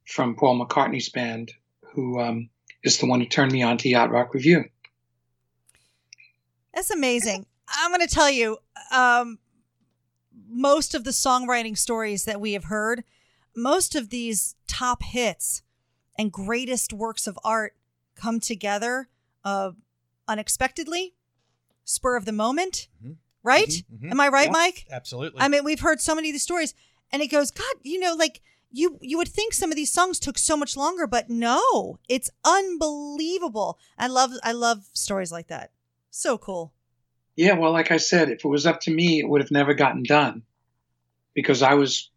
from 0.05 0.35
Paul 0.35 0.59
McCartney's 0.59 1.09
band, 1.09 1.51
who 1.93 2.19
um, 2.19 2.49
is 2.83 2.97
the 2.97 3.05
one 3.05 3.19
who 3.19 3.25
turned 3.25 3.51
me 3.51 3.63
on 3.63 3.77
to 3.79 3.89
Yacht 3.89 4.11
Rock 4.11 4.33
Review. 4.33 4.65
That's 6.73 6.91
amazing. 6.91 7.45
I'm 7.67 7.91
going 7.91 8.05
to 8.05 8.13
tell 8.13 8.29
you, 8.29 8.57
um, 8.91 9.39
most 10.49 10.95
of 10.95 11.03
the 11.03 11.11
songwriting 11.11 11.77
stories 11.77 12.25
that 12.25 12.41
we 12.41 12.53
have 12.53 12.65
heard, 12.65 13.03
most 13.55 13.95
of 13.95 14.09
these 14.09 14.55
top 14.67 15.03
hits 15.03 15.61
and 16.17 16.31
greatest 16.31 16.93
works 16.93 17.27
of 17.27 17.37
art 17.43 17.75
come 18.15 18.39
together 18.39 19.07
uh, 19.43 19.71
unexpectedly, 20.27 21.13
spur 21.83 22.15
of 22.15 22.25
the 22.25 22.31
moment, 22.31 22.87
right? 23.43 23.67
Mhm, 23.67 23.83
mhm. 24.03 24.11
Am 24.11 24.19
I 24.19 24.29
right, 24.29 24.45
Yeah, 24.47 24.51
Mike? 24.51 24.85
Absolutely. 24.91 25.41
I 25.41 25.47
mean, 25.47 25.63
we've 25.63 25.79
heard 25.81 26.01
so 26.01 26.15
many 26.15 26.29
of 26.29 26.33
these 26.33 26.43
stories, 26.43 26.73
and 27.11 27.21
it 27.21 27.27
goes, 27.27 27.51
God, 27.51 27.75
you 27.83 27.99
know, 27.99 28.13
like 28.13 28.41
you 28.73 28.97
you 29.01 29.17
would 29.17 29.27
think 29.27 29.53
some 29.53 29.71
of 29.71 29.75
these 29.75 29.91
songs 29.91 30.19
took 30.19 30.37
so 30.37 30.57
much 30.57 30.75
longer, 30.75 31.05
but 31.05 31.29
no, 31.29 31.99
it's 32.09 32.31
unbelievable. 32.43 33.77
I 33.97 34.07
love 34.07 34.31
I 34.43 34.51
love 34.51 34.89
stories 34.93 35.31
like 35.31 35.47
that. 35.47 35.71
So 36.09 36.37
cool. 36.37 36.73
Yeah, 37.35 37.53
well, 37.53 37.71
like 37.71 37.91
I 37.91 37.97
said, 37.97 38.29
if 38.29 38.43
it 38.43 38.47
was 38.47 38.65
up 38.65 38.81
to 38.81 38.91
me, 38.91 39.19
it 39.19 39.29
would 39.29 39.41
have 39.41 39.51
never 39.51 39.73
gotten 39.73 40.03
done 40.03 40.43
because 41.33 41.61
I 41.61 41.75
was, 41.75 42.09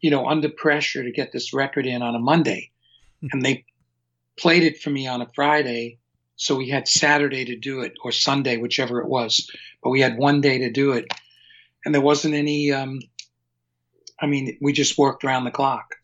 you 0.00 0.10
know, 0.10 0.26
under 0.26 0.48
pressure 0.48 1.02
to 1.02 1.10
get 1.10 1.32
this 1.32 1.52
record 1.52 1.86
in 1.86 2.02
on 2.02 2.14
a 2.14 2.20
Monday. 2.20 2.70
and 3.32 3.44
they 3.44 3.64
played 4.36 4.64
it 4.64 4.80
for 4.80 4.90
me 4.90 5.06
on 5.06 5.22
a 5.22 5.30
Friday. 5.34 5.98
So 6.36 6.56
we 6.56 6.68
had 6.68 6.88
Saturday 6.88 7.44
to 7.44 7.56
do 7.56 7.80
it 7.80 7.92
or 8.02 8.10
Sunday, 8.10 8.56
whichever 8.56 9.00
it 9.00 9.08
was. 9.08 9.48
But 9.82 9.90
we 9.90 10.00
had 10.00 10.18
one 10.18 10.40
day 10.40 10.58
to 10.58 10.70
do 10.70 10.92
it. 10.92 11.06
And 11.84 11.94
there 11.94 12.02
wasn't 12.02 12.34
any, 12.34 12.72
um, 12.72 13.00
I 14.22 14.26
mean, 14.26 14.56
we 14.60 14.72
just 14.72 14.96
worked 14.96 15.24
around 15.24 15.44
the 15.44 15.50
clock. 15.50 15.96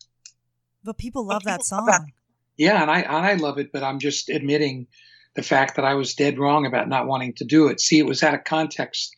But 0.83 0.97
people 0.97 1.25
love 1.25 1.43
that 1.45 1.61
people 1.61 1.85
love 1.85 1.95
song. 1.95 2.11
Yeah, 2.57 2.81
and 2.81 2.91
I 2.91 2.99
and 2.99 3.25
I 3.25 3.33
love 3.35 3.57
it, 3.57 3.71
but 3.71 3.83
I'm 3.83 3.99
just 3.99 4.29
admitting 4.29 4.87
the 5.35 5.43
fact 5.43 5.77
that 5.77 5.85
I 5.85 5.93
was 5.93 6.15
dead 6.15 6.37
wrong 6.37 6.65
about 6.65 6.89
not 6.89 7.07
wanting 7.07 7.33
to 7.35 7.45
do 7.45 7.67
it. 7.69 7.79
See, 7.79 7.97
it 7.99 8.05
was 8.05 8.21
out 8.21 8.33
of 8.33 8.43
context 8.43 9.15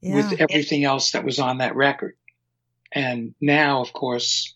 Yeah. 0.00 0.16
with 0.16 0.40
everything 0.40 0.84
else 0.84 1.12
that 1.12 1.24
was 1.24 1.38
on 1.38 1.58
that 1.58 1.76
record. 1.76 2.16
And 2.90 3.34
now, 3.40 3.80
of 3.82 3.92
course, 3.92 4.54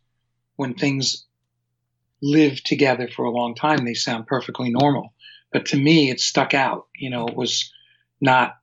when 0.57 0.75
things 0.75 1.27
live 2.23 2.63
together 2.63 3.09
for 3.09 3.25
a 3.25 3.31
long 3.31 3.55
time, 3.55 3.85
they 3.85 3.95
sound 3.95 4.27
perfectly 4.27 4.71
normal. 4.71 5.13
But 5.53 5.67
to 5.67 5.77
me, 5.77 6.11
it 6.11 6.21
stuck 6.21 6.55
out. 6.55 6.87
You 6.97 7.11
know, 7.11 7.29
it 7.29 7.37
was 7.37 7.73
not 8.21 8.57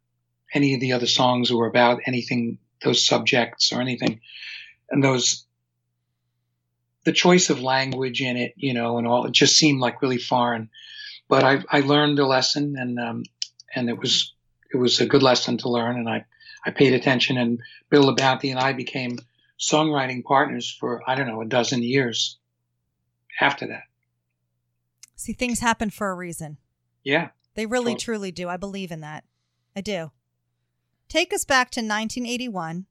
any 0.54 0.74
of 0.74 0.82
the 0.82 0.94
other 0.94 1.08
songs 1.08 1.52
were 1.54 1.68
about 1.68 2.02
anything, 2.06 2.58
those 2.84 3.06
subjects 3.06 3.72
or 3.72 3.82
anything. 3.82 4.22
And 4.90 5.04
those, 5.04 5.46
the 7.04 7.12
choice 7.12 7.50
of 7.50 7.62
language 7.62 8.22
in 8.22 8.38
it, 8.38 8.54
you 8.56 8.74
know, 8.74 8.98
and 8.98 9.08
all, 9.08 9.26
it 9.26 9.32
just 9.32 9.58
seemed 9.58 9.80
like 9.80 10.02
really 10.02 10.18
foreign. 10.18 10.70
But 11.28 11.44
I, 11.44 11.64
I 11.70 11.82
learned 11.82 12.20
a 12.20 12.26
lesson 12.26 12.76
and, 12.78 13.00
um, 13.00 13.24
and 13.76 13.90
it 13.90 13.98
was, 13.98 14.34
it 14.74 14.78
was 14.78 15.00
a 15.00 15.06
good 15.06 15.24
lesson 15.24 15.58
to 15.60 15.70
learn. 15.70 15.98
And 15.98 16.10
I, 16.10 16.26
I 16.66 16.72
paid 16.72 16.94
attention 16.94 17.38
and 17.38 17.60
Bill 17.90 18.04
LaBounty 18.04 18.50
and 18.50 18.60
I 18.60 18.74
became 18.74 19.20
songwriting 19.60 20.24
partners 20.24 20.70
for, 20.70 21.02
I 21.08 21.16
don't 21.16 21.28
know, 21.28 21.42
a 21.42 21.46
dozen 21.46 21.84
years 21.84 22.38
after 23.40 23.68
that. 23.68 23.84
See, 25.16 25.34
things 25.34 25.60
happen 25.60 25.90
for 25.90 26.10
a 26.10 26.16
reason. 26.16 26.58
Yeah. 27.04 27.30
They 27.56 27.66
really, 27.66 27.94
Totally. 27.94 28.04
truly 28.04 28.32
do. 28.32 28.48
I 28.48 28.58
believe 28.58 28.92
in 28.92 29.02
that. 29.02 29.26
I 29.76 29.82
do. 29.82 30.12
Take 31.10 31.34
us 31.34 31.44
back 31.44 31.72
to 31.72 31.80
1981. 31.80 32.86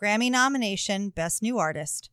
Grammy 0.00 0.30
nomination, 0.30 1.08
Best 1.08 1.42
New 1.42 1.58
Artist. 1.58 2.08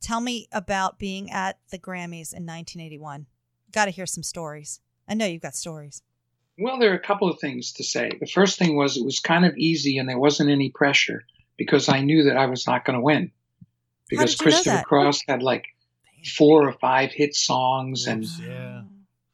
Tell 0.00 0.22
me 0.22 0.48
about 0.50 0.98
being 0.98 1.30
at 1.30 1.58
the 1.70 1.78
Grammys 1.78 2.32
in 2.32 2.46
1981. 2.46 3.26
Got 3.70 3.84
to 3.84 3.90
hear 3.90 4.06
some 4.06 4.22
stories. 4.22 4.80
I 5.06 5.12
know 5.12 5.26
you've 5.26 5.42
got 5.42 5.54
stories. 5.54 6.00
Well, 6.58 6.78
there 6.78 6.92
are 6.92 6.96
a 6.96 7.06
couple 7.06 7.30
of 7.30 7.38
things 7.38 7.72
to 7.72 7.84
say. 7.84 8.12
The 8.18 8.26
first 8.26 8.58
thing 8.58 8.76
was 8.76 8.96
it 8.96 9.04
was 9.04 9.20
kind 9.20 9.44
of 9.44 9.54
easy 9.58 9.98
and 9.98 10.08
there 10.08 10.18
wasn't 10.18 10.50
any 10.50 10.70
pressure 10.70 11.26
because 11.58 11.90
I 11.90 12.00
knew 12.00 12.24
that 12.24 12.38
I 12.38 12.46
was 12.46 12.66
not 12.66 12.86
going 12.86 12.96
to 12.96 13.02
win. 13.02 13.30
Because 14.08 14.36
did 14.36 14.42
Christopher? 14.42 14.84
Cross 14.86 15.20
had 15.28 15.42
like 15.42 15.66
four 16.34 16.66
or 16.66 16.72
five 16.72 17.12
hit 17.12 17.34
songs 17.34 18.06
and 18.06 18.24
yeah. 18.24 18.82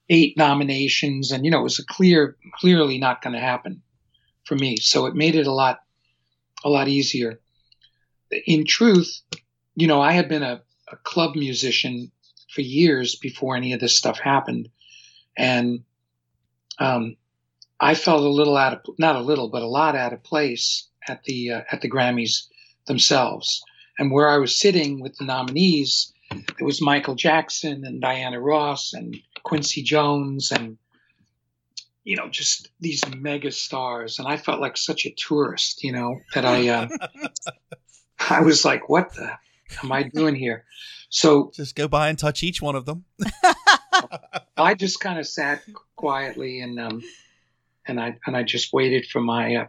eight 0.08 0.36
nominations, 0.36 1.30
and 1.30 1.44
you 1.44 1.50
know 1.50 1.60
it 1.60 1.64
was 1.64 1.78
a 1.78 1.84
clear, 1.84 2.36
clearly 2.54 2.98
not 2.98 3.22
going 3.22 3.34
to 3.34 3.40
happen 3.40 3.82
for 4.50 4.56
me. 4.56 4.76
So 4.78 5.06
it 5.06 5.14
made 5.14 5.36
it 5.36 5.46
a 5.46 5.52
lot, 5.52 5.80
a 6.64 6.68
lot 6.68 6.88
easier. 6.88 7.38
In 8.46 8.66
truth, 8.66 9.22
you 9.76 9.86
know, 9.86 10.00
I 10.00 10.10
had 10.10 10.28
been 10.28 10.42
a, 10.42 10.60
a 10.90 10.96
club 10.96 11.36
musician 11.36 12.10
for 12.52 12.62
years 12.62 13.14
before 13.14 13.54
any 13.54 13.72
of 13.74 13.78
this 13.78 13.96
stuff 13.96 14.18
happened, 14.18 14.68
and 15.36 15.84
um, 16.80 17.16
I 17.78 17.94
felt 17.94 18.24
a 18.24 18.28
little 18.28 18.56
out 18.56 18.72
of 18.72 18.80
not 18.98 19.14
a 19.14 19.20
little, 19.20 19.48
but 19.48 19.62
a 19.62 19.68
lot 19.68 19.94
out 19.94 20.12
of 20.12 20.24
place 20.24 20.88
at 21.06 21.22
the 21.22 21.52
uh, 21.52 21.60
at 21.70 21.80
the 21.80 21.90
Grammys 21.90 22.48
themselves. 22.86 23.62
And 24.00 24.10
where 24.10 24.28
I 24.28 24.38
was 24.38 24.58
sitting 24.58 25.00
with 25.00 25.16
the 25.16 25.26
nominees, 25.26 26.12
it 26.32 26.64
was 26.64 26.82
Michael 26.82 27.14
Jackson 27.14 27.84
and 27.84 28.00
Diana 28.00 28.40
Ross 28.40 28.94
and 28.94 29.16
Quincy 29.44 29.84
Jones 29.84 30.50
and 30.50 30.76
you 32.04 32.16
know 32.16 32.28
just 32.28 32.70
these 32.80 33.02
mega 33.14 33.50
stars. 33.50 34.18
And 34.18 34.28
I 34.28 34.36
felt 34.36 34.60
like 34.60 34.76
such 34.76 35.06
a 35.06 35.10
tourist, 35.10 35.84
you 35.84 35.92
know, 35.92 36.20
that 36.34 36.44
I 36.44 36.68
uh, 36.68 36.88
I 38.30 38.40
was 38.40 38.64
like, 38.64 38.88
what 38.88 39.12
the 39.14 39.32
am 39.82 39.92
I 39.92 40.04
doing 40.04 40.34
here? 40.34 40.64
So 41.10 41.50
Just 41.54 41.74
go 41.74 41.88
by 41.88 42.08
and 42.08 42.18
touch 42.18 42.42
each 42.42 42.62
one 42.62 42.76
of 42.76 42.86
them. 42.86 43.04
I 44.56 44.74
just 44.74 45.00
kind 45.00 45.18
of 45.18 45.26
sat 45.26 45.62
quietly 45.96 46.60
and 46.60 46.78
um, 46.78 47.02
and 47.86 48.00
I 48.00 48.18
and 48.26 48.36
I 48.36 48.42
just 48.42 48.72
waited 48.72 49.06
for 49.06 49.20
my 49.20 49.56
uh, 49.56 49.66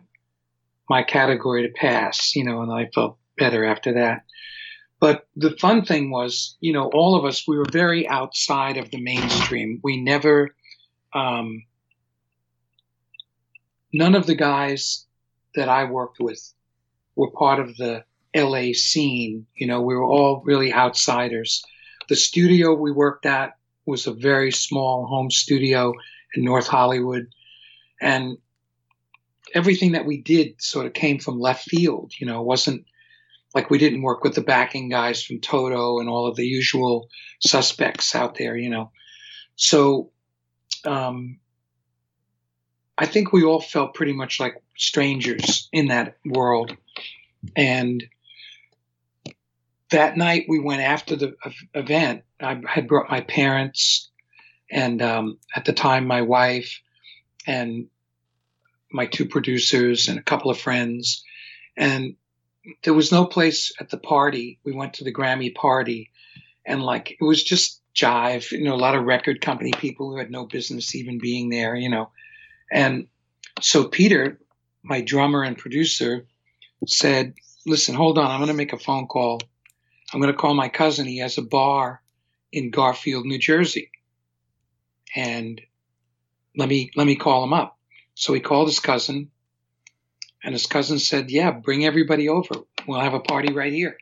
my 0.89 1.03
category 1.03 1.63
to 1.63 1.73
pass, 1.73 2.35
you 2.35 2.43
know, 2.43 2.61
and 2.61 2.71
I 2.71 2.89
felt 2.93 3.17
better 3.37 3.65
after 3.65 3.93
that. 3.93 4.25
But 4.99 5.27
the 5.35 5.57
fun 5.59 5.83
thing 5.83 6.11
was, 6.11 6.57
you 6.59 6.73
know, 6.73 6.89
all 6.93 7.15
of 7.15 7.25
us 7.25 7.47
we 7.47 7.57
were 7.57 7.65
very 7.71 8.07
outside 8.07 8.77
of 8.77 8.91
the 8.91 9.01
mainstream. 9.01 9.79
We 9.83 9.99
never, 9.99 10.53
um, 11.13 11.63
none 13.93 14.15
of 14.15 14.25
the 14.25 14.35
guys 14.35 15.05
that 15.55 15.69
I 15.69 15.85
worked 15.85 16.19
with 16.19 16.53
were 17.15 17.31
part 17.31 17.59
of 17.59 17.75
the 17.77 18.03
LA 18.35 18.73
scene. 18.73 19.45
You 19.55 19.67
know, 19.67 19.81
we 19.81 19.95
were 19.95 20.05
all 20.05 20.41
really 20.45 20.73
outsiders. 20.73 21.63
The 22.09 22.15
studio 22.15 22.73
we 22.73 22.91
worked 22.91 23.25
at 23.25 23.57
was 23.85 24.07
a 24.07 24.13
very 24.13 24.51
small 24.51 25.05
home 25.07 25.31
studio 25.31 25.93
in 26.35 26.43
North 26.43 26.67
Hollywood. 26.67 27.27
And 28.01 28.37
everything 29.53 29.93
that 29.93 30.05
we 30.05 30.17
did 30.17 30.61
sort 30.61 30.85
of 30.85 30.93
came 30.93 31.19
from 31.19 31.39
left 31.39 31.69
field. 31.69 32.13
You 32.17 32.27
know, 32.27 32.41
it 32.41 32.45
wasn't 32.45 32.85
like 33.53 33.69
we 33.69 33.77
didn't 33.77 34.01
work 34.01 34.23
with 34.23 34.35
the 34.35 34.41
backing 34.41 34.89
guys 34.89 35.21
from 35.23 35.41
Toto 35.41 35.99
and 35.99 36.09
all 36.09 36.27
of 36.27 36.35
the 36.35 36.45
usual 36.45 37.09
suspects 37.39 38.15
out 38.15 38.35
there, 38.35 38.55
you 38.55 38.69
know. 38.69 38.91
So 39.55 40.11
um, 40.85 41.37
I 42.97 43.05
think 43.05 43.31
we 43.31 43.43
all 43.43 43.61
felt 43.61 43.93
pretty 43.93 44.13
much 44.13 44.39
like 44.39 44.61
strangers 44.77 45.69
in 45.71 45.87
that 45.87 46.17
world. 46.25 46.75
And 47.55 48.03
that 49.89 50.17
night 50.17 50.45
we 50.47 50.59
went 50.59 50.81
after 50.81 51.15
the 51.15 51.35
event. 51.73 52.23
I 52.39 52.61
had 52.67 52.87
brought 52.87 53.09
my 53.09 53.21
parents 53.21 54.09
and 54.69 55.01
um, 55.01 55.37
at 55.55 55.65
the 55.65 55.73
time 55.73 56.07
my 56.07 56.21
wife 56.21 56.81
and 57.45 57.87
my 58.91 59.05
two 59.05 59.25
producers 59.25 60.07
and 60.07 60.17
a 60.17 60.23
couple 60.23 60.51
of 60.51 60.59
friends. 60.59 61.23
And 61.75 62.15
there 62.83 62.93
was 62.93 63.11
no 63.11 63.25
place 63.25 63.73
at 63.79 63.89
the 63.89 63.97
party. 63.97 64.59
We 64.63 64.73
went 64.73 64.95
to 64.95 65.03
the 65.03 65.13
Grammy 65.13 65.53
party 65.53 66.11
and 66.65 66.83
like 66.83 67.11
it 67.11 67.23
was 67.23 67.43
just 67.43 67.81
jive, 67.95 68.51
you 68.51 68.63
know, 68.63 68.75
a 68.75 68.75
lot 68.75 68.95
of 68.95 69.03
record 69.03 69.41
company 69.41 69.71
people 69.71 70.09
who 70.09 70.17
had 70.17 70.31
no 70.31 70.45
business 70.45 70.95
even 70.95 71.19
being 71.19 71.49
there, 71.49 71.75
you 71.75 71.89
know. 71.89 72.11
And 72.71 73.07
so 73.59 73.85
Peter, 73.85 74.39
my 74.83 75.01
drummer 75.01 75.43
and 75.43 75.57
producer, 75.57 76.25
said, 76.87 77.33
Listen, 77.65 77.93
hold 77.93 78.17
on, 78.17 78.31
I'm 78.31 78.39
going 78.39 78.47
to 78.47 78.55
make 78.55 78.73
a 78.73 78.79
phone 78.79 79.07
call. 79.07 79.39
I'm 80.13 80.19
going 80.19 80.33
to 80.33 80.37
call 80.39 80.53
my 80.55 80.69
cousin. 80.69 81.05
He 81.05 81.19
has 81.19 81.37
a 81.37 81.43
bar 81.43 82.01
in 82.51 82.71
Garfield, 82.71 83.25
New 83.25 83.37
Jersey. 83.37 83.91
And 85.15 85.61
let 86.57 86.67
me 86.69 86.91
let 86.95 87.05
me 87.05 87.15
call 87.15 87.43
him 87.43 87.53
up. 87.53 87.77
So 88.15 88.33
he 88.33 88.39
called 88.39 88.67
his 88.67 88.79
cousin, 88.79 89.29
and 90.43 90.53
his 90.53 90.65
cousin 90.65 90.99
said, 90.99 91.29
"Yeah, 91.29 91.51
bring 91.51 91.85
everybody 91.85 92.29
over. 92.29 92.55
We'll 92.87 92.99
have 92.99 93.13
a 93.13 93.19
party 93.19 93.53
right 93.53 93.71
here." 93.73 93.97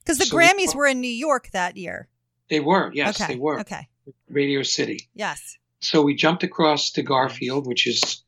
Because 0.00 0.18
the 0.18 0.26
So 0.26 0.36
we- 0.36 0.44
Grammys 0.44 0.74
were 0.74 0.86
in 0.86 1.00
New 1.00 1.08
York 1.08 1.50
that 1.52 1.76
year. 1.76 2.08
They 2.50 2.60
were, 2.60 2.90
yes, 2.94 3.20
okay. 3.20 3.34
they 3.34 3.38
were. 3.38 3.60
Okay. 3.60 3.88
Radio 4.28 4.62
City. 4.62 5.08
Yes. 5.14 5.58
So 5.80 6.02
we 6.02 6.14
jumped 6.14 6.42
across 6.42 6.92
to 6.92 7.02
Garfield, 7.02 7.66
which 7.66 7.86
is 7.86 8.22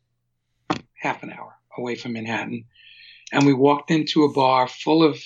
half 0.95 1.23
an 1.23 1.33
hour 1.33 1.57
away 1.77 1.97
from 1.97 2.13
Manhattan, 2.13 2.65
and 3.33 3.47
we 3.47 3.53
walked 3.55 3.91
into 3.91 4.25
a 4.25 4.33
bar 4.33 4.69
full 4.69 5.03
of 5.03 5.23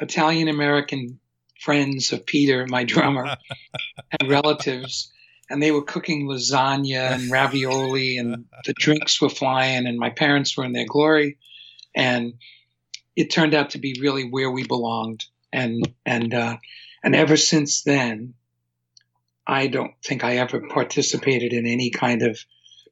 Italian 0.00 0.48
American 0.48 1.18
friends 1.60 2.12
of 2.12 2.24
Peter, 2.24 2.66
my 2.68 2.84
drummer, 2.84 3.36
and 4.20 4.30
relatives. 4.30 5.12
And 5.50 5.62
they 5.62 5.70
were 5.70 5.82
cooking 5.82 6.28
lasagna 6.28 7.12
and 7.12 7.30
ravioli, 7.30 8.18
and 8.18 8.44
the 8.64 8.74
drinks 8.74 9.20
were 9.20 9.30
flying, 9.30 9.86
and 9.86 9.98
my 9.98 10.10
parents 10.10 10.56
were 10.56 10.64
in 10.64 10.72
their 10.72 10.86
glory. 10.86 11.38
And 11.94 12.34
it 13.16 13.30
turned 13.30 13.54
out 13.54 13.70
to 13.70 13.78
be 13.78 13.98
really 14.00 14.24
where 14.24 14.50
we 14.50 14.66
belonged. 14.66 15.24
And 15.50 15.90
and 16.04 16.34
uh, 16.34 16.58
and 17.02 17.14
ever 17.14 17.38
since 17.38 17.82
then, 17.82 18.34
I 19.48 19.66
don't 19.66 19.94
think 20.04 20.22
I 20.24 20.36
ever 20.36 20.60
participated 20.68 21.52
in 21.54 21.66
any 21.66 21.90
kind 21.90 22.22
of 22.22 22.38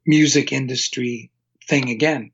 music 0.07 0.53
industry 0.53 1.31
thing 1.69 1.91
again. 1.91 2.31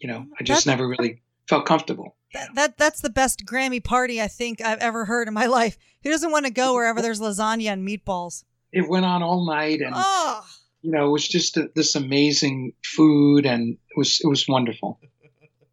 You 0.00 0.08
know, 0.08 0.26
I 0.40 0.42
just 0.44 0.64
That's- 0.64 0.66
never 0.66 0.88
really 0.88 1.20
felt 1.48 1.66
comfortable. 1.66 2.16
That, 2.32 2.54
that 2.54 2.76
that's 2.78 3.00
the 3.00 3.08
best 3.10 3.46
Grammy 3.46 3.82
party 3.82 4.20
I 4.20 4.28
think 4.28 4.60
I've 4.60 4.80
ever 4.80 5.04
heard 5.04 5.28
in 5.28 5.34
my 5.34 5.46
life. 5.60 5.78
Who 6.02 6.10
doesn't 6.10 6.30
want 6.32 6.44
to 6.46 6.52
go 6.52 6.74
wherever 6.74 7.00
there's 7.00 7.20
lasagna 7.20 7.68
and 7.72 7.86
meatballs? 7.86 8.44
It 8.72 8.88
went 8.88 9.06
on 9.06 9.22
all 9.22 9.46
night, 9.46 9.80
and 9.80 9.92
Oh, 9.96 10.44
you 10.82 10.90
know, 10.90 11.06
it 11.06 11.10
was 11.10 11.26
just 11.26 11.56
a, 11.56 11.70
this 11.74 11.94
amazing 11.94 12.72
food, 12.84 13.46
and 13.46 13.74
it 13.74 13.96
was 13.98 14.20
it 14.22 14.26
was 14.28 14.46
wonderful. 14.48 14.98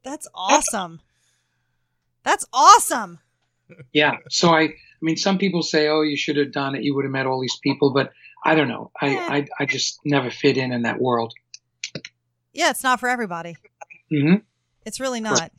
that's 0.04 0.28
awesome. 0.36 1.02
That's 2.24 2.46
awesome. 2.54 3.20
Yeah. 3.92 4.18
So 4.30 4.50
I, 4.52 4.62
I 4.62 4.74
mean, 5.04 5.18
some 5.18 5.38
people 5.38 5.62
say, 5.62 5.88
"Oh, 5.88 6.02
you 6.02 6.18
should 6.18 6.38
have 6.38 6.52
done 6.52 6.76
it. 6.76 6.84
You 6.84 6.96
would 6.96 7.06
have 7.06 7.12
met 7.12 7.26
all 7.26 7.42
these 7.42 7.58
people," 7.62 7.94
but 7.94 8.12
I 8.46 8.56
don't 8.56 8.68
know. 8.68 8.92
I, 9.00 9.08
I, 9.18 9.48
I 9.60 9.66
just 9.66 10.00
never 10.06 10.30
fit 10.30 10.58
in 10.58 10.72
in 10.72 10.84
that 10.84 11.00
world. 11.00 11.34
Yeah, 12.54 12.70
it's 12.70 12.84
not 12.84 13.00
for 13.00 13.10
everybody. 13.10 13.58
hmm 14.10 14.36
It's 14.86 15.00
really 15.00 15.22
not. 15.22 15.52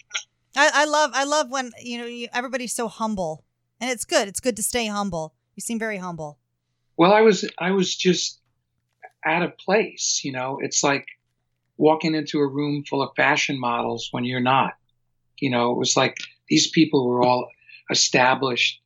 I, 0.57 0.71
I 0.73 0.85
love 0.85 1.11
I 1.15 1.25
love 1.25 1.51
when 1.51 1.73
you 1.83 1.99
know 1.99 2.07
you, 2.07 2.29
everybody's 2.33 2.75
so 2.75 2.89
humble, 2.89 3.45
and 3.81 3.91
it's 3.91 4.05
good. 4.05 4.29
It's 4.29 4.41
good 4.41 4.57
to 4.57 4.63
stay 4.63 4.87
humble. 4.87 5.35
You 5.57 5.61
seem 5.61 5.79
very 5.79 5.97
humble. 5.99 6.39
Well, 6.97 7.13
I 7.13 7.23
was, 7.23 7.49
I 7.59 7.73
was 7.73 7.95
just 7.95 8.41
out 9.25 9.43
of 9.43 9.57
place. 9.59 10.21
You 10.25 10.33
know, 10.33 10.59
it's 10.61 10.83
like 10.85 11.07
walking 11.77 12.15
into 12.15 12.39
a 12.39 12.47
room 12.47 12.85
full 12.89 13.03
of 13.03 13.11
fashion 13.17 13.59
models 13.59 14.09
when 14.13 14.25
you're 14.25 14.41
not. 14.41 14.75
You 15.41 15.51
know, 15.51 15.73
it 15.73 15.79
was 15.79 15.97
like 15.97 16.17
these 16.49 16.71
people 16.71 17.09
were 17.09 17.23
all 17.25 17.49
established, 17.91 18.81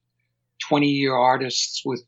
twenty-year 0.61 1.15
artists 1.15 1.83
with 1.85 2.03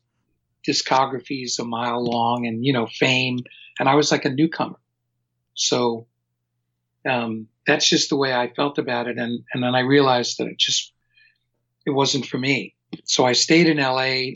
discographies 0.67 1.59
a 1.59 1.63
mile 1.63 2.03
long 2.03 2.45
and 2.45 2.65
you 2.65 2.73
know 2.73 2.87
fame, 2.87 3.39
and 3.79 3.89
I 3.89 3.95
was 3.95 4.11
like 4.11 4.25
a 4.25 4.29
newcomer. 4.29 4.79
So 5.53 6.07
um, 7.09 7.47
that's 7.67 7.89
just 7.89 8.09
the 8.09 8.15
way 8.15 8.33
I 8.33 8.51
felt 8.53 8.77
about 8.77 9.07
it, 9.07 9.17
and 9.17 9.43
and 9.53 9.63
then 9.63 9.75
I 9.75 9.81
realized 9.81 10.37
that 10.37 10.47
it 10.47 10.57
just 10.57 10.93
it 11.85 11.91
wasn't 11.91 12.25
for 12.25 12.37
me. 12.37 12.75
So 13.05 13.25
I 13.25 13.33
stayed 13.33 13.67
in 13.67 13.79
L.A. 13.79 14.35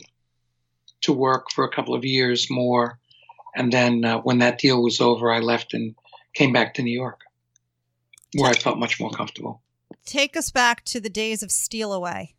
to 1.02 1.12
work 1.12 1.50
for 1.50 1.64
a 1.64 1.70
couple 1.70 1.94
of 1.94 2.04
years 2.04 2.48
more, 2.50 2.98
and 3.54 3.72
then 3.72 4.04
uh, 4.04 4.18
when 4.18 4.38
that 4.38 4.58
deal 4.58 4.82
was 4.82 5.00
over, 5.00 5.32
I 5.32 5.40
left 5.40 5.74
and 5.74 5.94
came 6.34 6.52
back 6.52 6.74
to 6.74 6.82
New 6.82 6.96
York, 6.96 7.20
where 8.34 8.50
I 8.50 8.54
felt 8.54 8.78
much 8.78 9.00
more 9.00 9.10
comfortable. 9.10 9.62
Take 10.04 10.36
us 10.36 10.50
back 10.50 10.84
to 10.84 11.00
the 11.00 11.10
days 11.10 11.42
of 11.42 11.50
Steal 11.50 11.92
Away. 11.92 12.35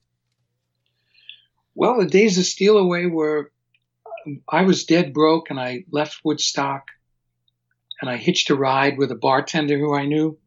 Well, 1.80 2.00
the 2.00 2.08
days 2.08 2.40
of 2.40 2.46
Steal 2.46 2.80
Away 2.80 3.06
were 3.06 3.52
I 4.50 4.64
was 4.64 4.86
dead 4.86 5.14
broke 5.14 5.52
and 5.52 5.60
I 5.60 5.84
left 5.92 6.22
Woodstock 6.24 6.88
and 8.02 8.10
I 8.10 8.18
hitched 8.18 8.50
a 8.50 8.56
ride 8.56 8.98
with 8.98 9.12
a 9.12 9.16
bartender 9.16 9.78
who 9.78 9.94
I 9.94 10.08
knew 10.08 10.40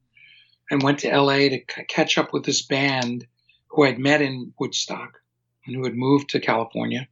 and 0.72 0.82
went 0.82 0.98
to 1.00 1.16
LA 1.16 1.50
to 1.50 1.60
c- 1.70 1.84
catch 1.86 2.18
up 2.18 2.32
with 2.32 2.44
this 2.44 2.62
band 2.62 3.28
who 3.68 3.84
I'd 3.84 4.00
met 4.00 4.20
in 4.20 4.52
Woodstock 4.58 5.20
and 5.64 5.76
who 5.76 5.84
had 5.84 5.94
moved 5.94 6.30
to 6.30 6.40
California. 6.40 7.06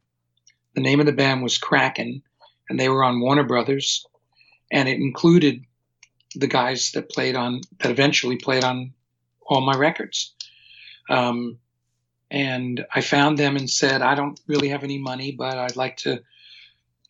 The 0.75 0.81
name 0.81 0.99
of 0.99 1.05
the 1.05 1.13
band 1.13 1.41
was 1.41 1.57
Kraken 1.57 2.21
and 2.69 2.77
they 2.77 2.89
were 2.89 3.05
on 3.05 3.21
Warner 3.21 3.45
Brothers 3.45 4.05
and 4.69 4.89
it 4.89 4.99
included 4.99 5.63
the 6.35 6.47
guys 6.47 6.91
that 6.91 7.09
played 7.09 7.37
on 7.37 7.61
that 7.79 7.89
eventually 7.89 8.35
played 8.35 8.65
on 8.65 8.91
all 9.45 9.61
my 9.61 9.77
records. 9.77 10.35
Um, 11.09 11.59
and 12.31 12.85
I 12.93 13.01
found 13.01 13.37
them 13.37 13.55
and 13.55 13.69
said, 13.69 14.01
I 14.01 14.15
don't 14.15 14.39
really 14.47 14.69
have 14.69 14.83
any 14.83 14.99
money, 14.99 15.31
but 15.31 15.57
I'd 15.57 15.75
like 15.75 15.97
to 15.97 16.21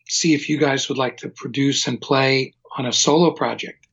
see 0.08 0.34
if 0.34 0.48
you 0.48 0.58
guys 0.58 0.88
would 0.88 0.98
like 0.98 1.18
to 1.18 1.28
produce 1.28 1.86
and 1.86 2.00
play 2.00 2.54
on 2.76 2.86
a 2.86 2.92
solo 2.92 3.30
project. 3.32 3.86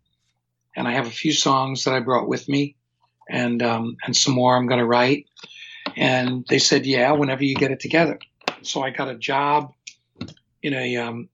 And 0.76 0.88
I 0.88 0.94
have 0.94 1.08
a 1.08 1.12
few 1.12 1.34
songs 1.34 1.84
that 1.84 1.94
I 1.94 2.00
brought 2.00 2.28
with 2.28 2.48
me 2.48 2.76
and, 3.30 3.62
um, 3.62 3.98
and 4.06 4.16
some 4.16 4.34
more 4.34 4.56
I'm 4.56 4.68
going 4.68 4.80
to 4.80 4.86
write. 4.86 5.28
And 5.96 6.46
they 6.50 6.60
said, 6.60 6.86
yeah, 6.86 7.12
whenever 7.12 7.44
you 7.44 7.56
get 7.56 7.72
it 7.72 7.80
together. 7.80 8.20
So 8.62 8.82
I 8.82 8.92
got 8.92 9.10
a 9.10 9.16
job 9.16 9.74
in 10.62 10.74
a, 10.74 10.98
um, 10.98 11.30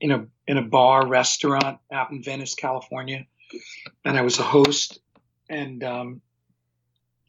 in 0.00 0.10
a, 0.10 0.26
in 0.46 0.58
a 0.58 0.62
bar 0.62 1.06
restaurant 1.06 1.78
out 1.92 2.10
in 2.10 2.22
Venice, 2.22 2.54
California. 2.54 3.26
And 4.04 4.16
I 4.16 4.22
was 4.22 4.38
a 4.38 4.42
host 4.42 4.98
and, 5.48 5.84
um, 5.84 6.20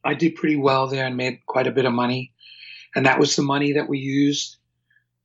I 0.03 0.13
did 0.13 0.35
pretty 0.35 0.55
well 0.55 0.87
there 0.87 1.05
and 1.05 1.17
made 1.17 1.45
quite 1.45 1.67
a 1.67 1.71
bit 1.71 1.85
of 1.85 1.93
money. 1.93 2.31
And 2.95 3.05
that 3.05 3.19
was 3.19 3.35
the 3.35 3.43
money 3.43 3.73
that 3.73 3.89
we 3.89 3.99
used 3.99 4.57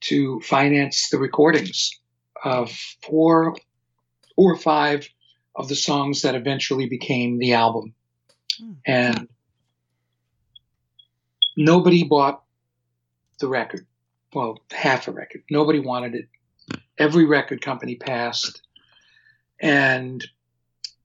to 0.02 0.40
finance 0.40 1.08
the 1.10 1.18
recordings 1.18 1.98
of 2.44 2.70
four 3.06 3.56
or 4.36 4.56
five 4.56 5.08
of 5.54 5.68
the 5.68 5.76
songs 5.76 6.22
that 6.22 6.34
eventually 6.34 6.88
became 6.88 7.38
the 7.38 7.52
album. 7.52 7.94
Hmm. 8.58 8.72
And 8.86 9.28
nobody 11.56 12.04
bought 12.04 12.42
the 13.38 13.48
record. 13.48 13.86
Well, 14.34 14.58
half 14.70 15.08
a 15.08 15.12
record. 15.12 15.42
Nobody 15.50 15.78
wanted 15.78 16.14
it. 16.14 16.28
Every 16.98 17.24
record 17.24 17.60
company 17.60 17.96
passed. 17.96 18.62
And 19.60 20.26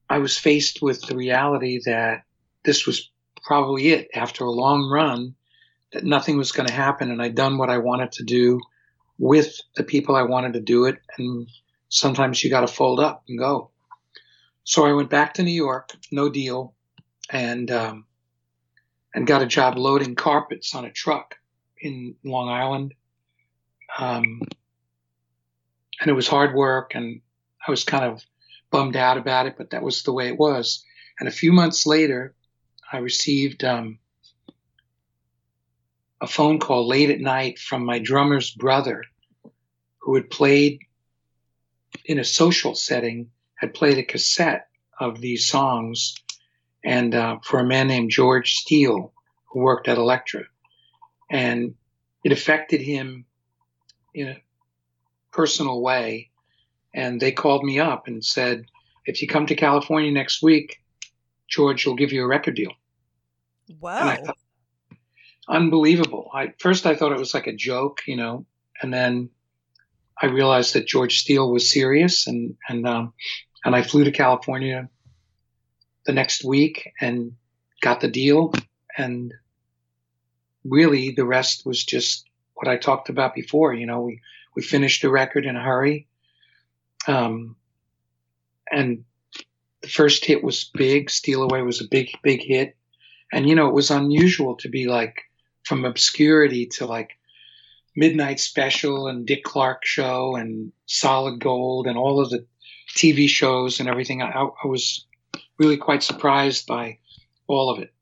I 0.08 0.18
was 0.18 0.38
faced 0.38 0.80
with 0.80 1.02
the 1.02 1.16
reality 1.16 1.80
that 1.84 2.24
this 2.64 2.86
was 2.86 3.10
probably 3.42 3.88
it 3.88 4.08
after 4.14 4.44
a 4.44 4.50
long 4.50 4.88
run 4.90 5.34
that 5.92 6.04
nothing 6.04 6.36
was 6.36 6.52
going 6.52 6.68
to 6.68 6.74
happen 6.74 7.10
and 7.10 7.22
I'd 7.22 7.34
done 7.34 7.58
what 7.58 7.70
I 7.70 7.78
wanted 7.78 8.12
to 8.12 8.24
do 8.24 8.60
with 9.18 9.60
the 9.76 9.84
people 9.84 10.14
I 10.14 10.22
wanted 10.22 10.52
to 10.54 10.60
do 10.60 10.84
it 10.84 10.98
and 11.16 11.48
sometimes 11.88 12.42
you 12.42 12.50
got 12.50 12.60
to 12.60 12.66
fold 12.66 13.00
up 13.00 13.24
and 13.28 13.38
go. 13.38 13.70
So 14.64 14.84
I 14.84 14.92
went 14.92 15.10
back 15.10 15.34
to 15.34 15.42
New 15.42 15.50
York, 15.50 15.92
no 16.12 16.28
deal, 16.28 16.74
and 17.30 17.70
um, 17.70 18.04
and 19.14 19.26
got 19.26 19.42
a 19.42 19.46
job 19.46 19.78
loading 19.78 20.14
carpets 20.14 20.74
on 20.74 20.84
a 20.84 20.92
truck 20.92 21.36
in 21.80 22.14
Long 22.22 22.48
Island. 22.48 22.94
Um, 23.98 24.42
and 26.00 26.10
it 26.10 26.12
was 26.12 26.28
hard 26.28 26.54
work 26.54 26.94
and 26.94 27.20
I 27.66 27.70
was 27.70 27.84
kind 27.84 28.04
of 28.04 28.24
bummed 28.70 28.96
out 28.96 29.16
about 29.16 29.46
it, 29.46 29.54
but 29.56 29.70
that 29.70 29.82
was 29.82 30.02
the 30.02 30.12
way 30.12 30.28
it 30.28 30.38
was. 30.38 30.84
And 31.18 31.28
a 31.28 31.32
few 31.32 31.52
months 31.52 31.86
later, 31.86 32.34
I 32.90 32.98
received 32.98 33.64
um, 33.64 33.98
a 36.20 36.26
phone 36.26 36.58
call 36.58 36.86
late 36.86 37.10
at 37.10 37.20
night 37.20 37.58
from 37.58 37.84
my 37.84 37.98
drummer's 37.98 38.50
brother, 38.50 39.04
who 39.98 40.14
had 40.14 40.30
played 40.30 40.80
in 42.06 42.18
a 42.18 42.24
social 42.24 42.74
setting, 42.74 43.30
had 43.56 43.74
played 43.74 43.98
a 43.98 44.02
cassette 44.02 44.68
of 44.98 45.20
these 45.20 45.46
songs, 45.46 46.14
and 46.82 47.14
uh, 47.14 47.38
for 47.42 47.60
a 47.60 47.66
man 47.66 47.88
named 47.88 48.10
George 48.10 48.54
Steele, 48.54 49.12
who 49.46 49.60
worked 49.60 49.88
at 49.88 49.98
Elektra, 49.98 50.44
and 51.30 51.74
it 52.24 52.32
affected 52.32 52.80
him 52.80 53.26
in 54.14 54.28
a 54.28 54.42
personal 55.30 55.82
way. 55.82 56.30
And 56.94 57.20
they 57.20 57.32
called 57.32 57.64
me 57.64 57.78
up 57.78 58.06
and 58.06 58.24
said, 58.24 58.64
"If 59.04 59.20
you 59.20 59.28
come 59.28 59.46
to 59.46 59.54
California 59.54 60.10
next 60.10 60.42
week, 60.42 60.80
George 61.48 61.86
will 61.86 61.96
give 61.96 62.12
you 62.12 62.22
a 62.22 62.26
record 62.26 62.56
deal." 62.56 62.72
Wow. 63.80 64.16
Thought, 64.16 64.36
unbelievable. 65.48 66.30
I 66.32 66.52
first 66.58 66.86
I 66.86 66.94
thought 66.94 67.12
it 67.12 67.18
was 67.18 67.34
like 67.34 67.46
a 67.46 67.56
joke, 67.56 68.02
you 68.06 68.16
know, 68.16 68.46
and 68.82 68.92
then 68.92 69.30
I 70.20 70.26
realized 70.26 70.74
that 70.74 70.86
George 70.86 71.18
Steele 71.18 71.50
was 71.50 71.70
serious, 71.70 72.26
and 72.26 72.56
and 72.68 72.86
um, 72.86 73.12
and 73.64 73.74
I 73.74 73.82
flew 73.82 74.04
to 74.04 74.12
California 74.12 74.88
the 76.06 76.12
next 76.12 76.44
week 76.44 76.92
and 77.00 77.32
got 77.80 78.00
the 78.00 78.08
deal, 78.08 78.52
and 78.96 79.32
really 80.64 81.12
the 81.12 81.24
rest 81.24 81.64
was 81.64 81.84
just 81.84 82.28
what 82.54 82.68
I 82.68 82.76
talked 82.76 83.08
about 83.08 83.34
before. 83.34 83.74
You 83.74 83.86
know, 83.86 84.02
we 84.02 84.20
we 84.56 84.62
finished 84.62 85.02
the 85.02 85.10
record 85.10 85.46
in 85.46 85.56
a 85.56 85.62
hurry, 85.62 86.08
um, 87.06 87.56
and 88.70 89.04
first 89.86 90.24
hit 90.24 90.42
was 90.42 90.70
big. 90.74 91.10
Steal 91.10 91.42
Away 91.42 91.62
was 91.62 91.80
a 91.80 91.88
big 91.88 92.10
big 92.22 92.42
hit, 92.42 92.76
and 93.32 93.48
you 93.48 93.54
know 93.54 93.68
it 93.68 93.74
was 93.74 93.90
unusual 93.90 94.56
to 94.56 94.68
be 94.68 94.86
like 94.86 95.22
from 95.64 95.84
obscurity 95.84 96.66
to 96.66 96.86
like 96.86 97.18
Midnight 97.94 98.40
Special 98.40 99.08
and 99.08 99.26
Dick 99.26 99.44
Clark 99.44 99.84
Show 99.84 100.36
and 100.36 100.72
Solid 100.86 101.40
Gold 101.40 101.86
and 101.86 101.98
all 101.98 102.20
of 102.20 102.30
the 102.30 102.46
TV 102.94 103.28
shows 103.28 103.80
and 103.80 103.88
everything. 103.88 104.22
I, 104.22 104.30
I 104.30 104.66
was 104.66 105.04
really 105.58 105.76
quite 105.76 106.02
surprised 106.02 106.66
by 106.66 106.98
all 107.46 107.70
of 107.70 107.80
it. 107.80 107.92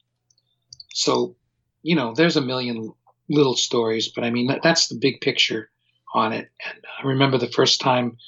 So, 0.92 1.36
you 1.82 1.96
know, 1.96 2.14
there's 2.14 2.36
a 2.36 2.42
million 2.42 2.92
little 3.28 3.56
stories, 3.56 4.08
but 4.08 4.24
I 4.24 4.30
mean, 4.30 4.48
that, 4.48 4.62
that's 4.62 4.88
the 4.88 4.96
big 4.96 5.20
picture 5.20 5.70
on 6.14 6.32
it. 6.32 6.50
And 6.64 6.84
uh, 6.84 7.02
I 7.02 7.08
remember 7.08 7.38
the 7.38 7.48
first 7.48 7.80
time 7.80 8.18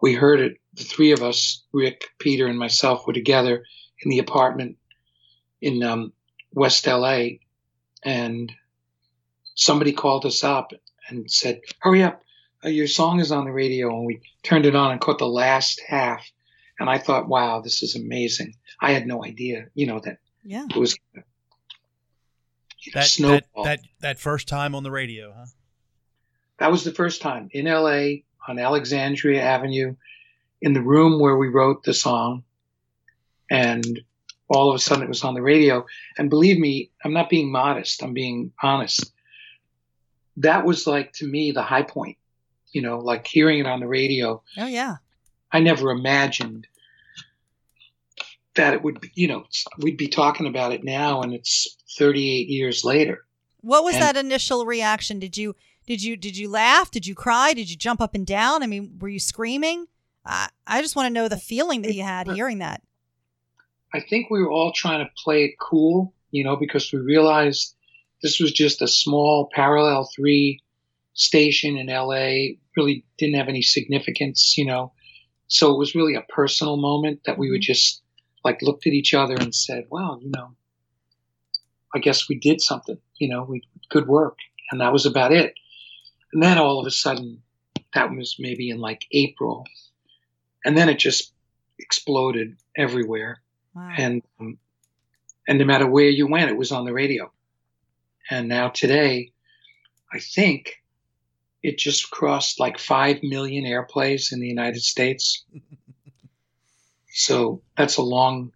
we 0.00 0.14
heard 0.14 0.40
it, 0.40 0.58
the 0.74 0.84
three 0.84 1.12
of 1.12 1.22
us, 1.22 1.64
Rick, 1.72 2.04
Peter, 2.18 2.46
and 2.46 2.58
myself, 2.58 3.06
were 3.06 3.12
together 3.12 3.64
in 4.02 4.10
the 4.10 4.18
apartment 4.18 4.76
in 5.60 5.82
um, 5.82 6.12
West 6.52 6.86
LA. 6.86 7.28
And 8.04 8.50
somebody 9.54 9.92
called 9.92 10.24
us 10.26 10.42
up 10.42 10.72
and 11.08 11.30
said, 11.30 11.60
"Hurry 11.80 12.02
up, 12.02 12.22
uh, 12.64 12.68
your 12.68 12.86
song 12.86 13.20
is 13.20 13.30
on 13.32 13.44
the 13.44 13.52
radio." 13.52 13.94
And 13.96 14.06
we 14.06 14.20
turned 14.42 14.66
it 14.66 14.74
on 14.74 14.90
and 14.92 15.00
caught 15.00 15.18
the 15.18 15.26
last 15.28 15.80
half, 15.86 16.24
And 16.80 16.88
I 16.90 16.98
thought, 16.98 17.28
wow, 17.28 17.60
this 17.60 17.82
is 17.82 17.94
amazing. 17.94 18.54
I 18.80 18.92
had 18.92 19.06
no 19.06 19.24
idea, 19.24 19.66
you 19.74 19.86
know, 19.86 20.00
that 20.00 20.18
Yeah. 20.42 20.66
it 20.68 20.76
was 20.76 20.94
gonna, 20.94 21.24
you 22.80 22.92
know, 22.92 23.00
That, 23.00 23.00
that 23.02 23.06
snowball. 23.10 23.64
that 23.64 23.80
that 24.00 24.18
first 24.18 24.48
time 24.48 24.74
on 24.74 24.82
the 24.82 24.90
radio, 24.90 25.32
huh? 25.36 25.46
That 26.58 26.72
was 26.72 26.82
the 26.82 26.92
first 26.92 27.20
time 27.22 27.48
in 27.52 27.66
LA 27.66 28.22
on 28.48 28.58
Alexandria 28.58 29.42
Avenue 29.42 29.94
in 30.62 30.72
the 30.72 30.80
room 30.80 31.20
where 31.20 31.36
we 31.36 31.48
wrote 31.48 31.82
the 31.84 31.92
song. 31.92 32.44
And 33.50 34.00
all 34.48 34.70
of 34.70 34.76
a 34.76 34.78
sudden 34.78 35.02
it 35.04 35.08
was 35.08 35.24
on 35.24 35.34
the 35.34 35.42
radio. 35.42 35.84
And 36.16 36.30
believe 36.30 36.58
me, 36.58 36.90
I'm 37.04 37.12
not 37.12 37.28
being 37.28 37.52
modest, 37.52 38.02
I'm 38.02 38.14
being 38.14 38.52
honest. 38.62 39.12
That 40.38 40.64
was 40.64 40.86
like 40.86 41.12
to 41.14 41.26
me 41.26 41.50
the 41.52 41.62
high 41.62 41.82
point, 41.82 42.16
you 42.70 42.80
know, 42.80 42.98
like 43.00 43.26
hearing 43.26 43.58
it 43.58 43.66
on 43.66 43.80
the 43.80 43.86
radio. 43.86 44.42
Oh 44.56 44.66
yeah. 44.66 44.96
I 45.50 45.60
never 45.60 45.90
imagined 45.90 46.66
that 48.54 48.74
it 48.74 48.82
would 48.82 49.00
be, 49.00 49.10
you 49.14 49.28
know, 49.28 49.44
we'd 49.78 49.96
be 49.98 50.08
talking 50.08 50.46
about 50.46 50.72
it 50.72 50.84
now 50.84 51.22
and 51.22 51.32
it's 51.34 51.76
38 51.98 52.48
years 52.48 52.84
later. 52.84 53.24
What 53.60 53.84
was 53.84 53.94
And- 53.94 54.02
that 54.02 54.16
initial 54.16 54.64
reaction? 54.64 55.18
Did 55.18 55.36
you 55.36 55.54
did 55.86 56.02
you 56.02 56.16
did 56.16 56.36
you 56.36 56.48
laugh? 56.48 56.90
Did 56.90 57.06
you 57.06 57.14
cry? 57.14 57.52
Did 57.54 57.68
you 57.70 57.76
jump 57.76 58.00
up 58.00 58.14
and 58.14 58.26
down? 58.26 58.62
I 58.62 58.66
mean, 58.66 58.98
were 59.00 59.08
you 59.08 59.18
screaming? 59.18 59.86
I 60.24 60.48
I 60.66 60.82
just 60.82 60.96
want 60.96 61.06
to 61.06 61.12
know 61.12 61.28
the 61.28 61.36
feeling 61.36 61.82
that 61.82 61.94
you 61.94 62.02
had 62.02 62.28
hearing 62.28 62.58
that. 62.58 62.82
I 63.94 64.00
think 64.00 64.30
we 64.30 64.42
were 64.42 64.50
all 64.50 64.72
trying 64.72 65.04
to 65.04 65.10
play 65.22 65.44
it 65.44 65.58
cool, 65.60 66.14
you 66.30 66.44
know, 66.44 66.56
because 66.56 66.92
we 66.92 66.98
realized 66.98 67.74
this 68.22 68.40
was 68.40 68.52
just 68.52 68.80
a 68.80 68.88
small 68.88 69.50
parallel 69.52 70.08
three 70.14 70.60
station 71.14 71.76
in 71.76 71.88
LA, 71.88 72.56
really 72.76 73.04
didn't 73.18 73.34
have 73.34 73.48
any 73.48 73.62
significance, 73.62 74.56
you 74.56 74.64
know. 74.64 74.92
So 75.48 75.72
it 75.72 75.78
was 75.78 75.94
really 75.94 76.14
a 76.14 76.22
personal 76.22 76.76
moment 76.76 77.20
that 77.26 77.36
we 77.36 77.50
would 77.50 77.60
mm-hmm. 77.60 77.72
just 77.72 78.02
like 78.44 78.62
looked 78.62 78.86
at 78.86 78.92
each 78.92 79.14
other 79.14 79.34
and 79.34 79.54
said, 79.54 79.86
"Wow, 79.90 80.18
you 80.22 80.30
know, 80.30 80.54
I 81.94 81.98
guess 81.98 82.28
we 82.28 82.38
did 82.38 82.60
something, 82.60 82.98
you 83.16 83.28
know, 83.28 83.44
we 83.44 83.62
good 83.90 84.08
work." 84.08 84.38
And 84.70 84.80
that 84.80 84.92
was 84.92 85.04
about 85.04 85.32
it. 85.32 85.54
And 86.32 86.42
then 86.42 86.56
all 86.56 86.80
of 86.80 86.86
a 86.86 86.90
sudden, 86.90 87.42
that 87.94 88.10
was 88.10 88.36
maybe 88.38 88.70
in 88.70 88.78
like 88.78 89.06
April, 89.12 89.66
and 90.64 90.76
then 90.76 90.88
it 90.88 90.98
just 90.98 91.32
exploded 91.78 92.56
everywhere 92.76 93.40
Wow. 93.74 93.90
and 93.96 94.22
um, 94.38 94.58
and 95.48 95.58
no 95.58 95.64
matter 95.64 95.86
where 95.86 96.08
you 96.08 96.26
went, 96.28 96.50
it 96.50 96.56
was 96.56 96.72
on 96.72 96.84
the 96.84 96.92
radio. 96.92 97.32
And 98.30 98.48
now 98.48 98.68
today, 98.68 99.32
I 100.12 100.20
think 100.20 100.82
it 101.62 101.78
just 101.78 102.10
crossed 102.10 102.60
like 102.60 102.78
five 102.78 103.22
million 103.22 103.64
airplays 103.64 104.32
in 104.32 104.40
the 104.40 104.46
United 104.46 104.82
States. 104.82 105.44
so 107.12 107.62
that's 107.76 107.96
a 107.96 108.02
long, 108.02 108.52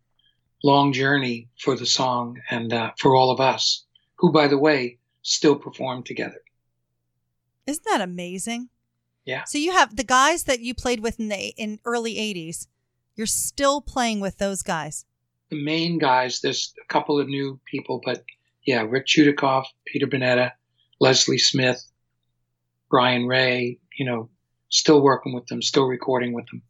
long 0.62 0.92
journey 0.92 1.48
for 1.58 1.76
the 1.76 1.86
song 1.86 2.40
and 2.50 2.72
uh, 2.72 2.92
for 2.98 3.16
all 3.16 3.30
of 3.30 3.40
us, 3.40 3.84
who, 4.16 4.30
by 4.32 4.46
the 4.48 4.58
way, 4.58 4.98
still 5.22 5.56
perform 5.56 6.02
together. 6.04 6.40
Isn't 7.66 7.84
that 7.86 8.00
amazing? 8.00 8.68
Yeah. 9.26 9.44
So 9.44 9.58
you 9.58 9.72
have 9.72 9.96
the 9.96 10.04
guys 10.04 10.44
that 10.44 10.60
you 10.60 10.72
played 10.74 11.00
with 11.00 11.20
in 11.20 11.28
the 11.28 11.52
in 11.56 11.80
early 11.84 12.14
'80s. 12.14 12.68
You're 13.16 13.26
still 13.26 13.80
playing 13.80 14.20
with 14.20 14.38
those 14.38 14.62
guys. 14.62 15.04
The 15.50 15.62
main 15.62 15.98
guys, 15.98 16.40
there's 16.40 16.72
a 16.82 16.86
couple 16.92 17.20
of 17.20 17.28
new 17.28 17.60
people, 17.70 18.00
but 18.04 18.24
yeah, 18.64 18.82
Rick 18.82 19.06
Chudacoff, 19.06 19.64
Peter 19.86 20.06
Bunetta, 20.06 20.52
Leslie 21.00 21.38
Smith, 21.38 21.82
Brian 22.90 23.26
Ray, 23.26 23.78
you 23.96 24.04
know, 24.04 24.28
still 24.68 25.00
working 25.02 25.34
with 25.34 25.46
them, 25.46 25.62
still 25.62 25.86
recording 25.86 26.32
with 26.32 26.46
them. 26.48 26.62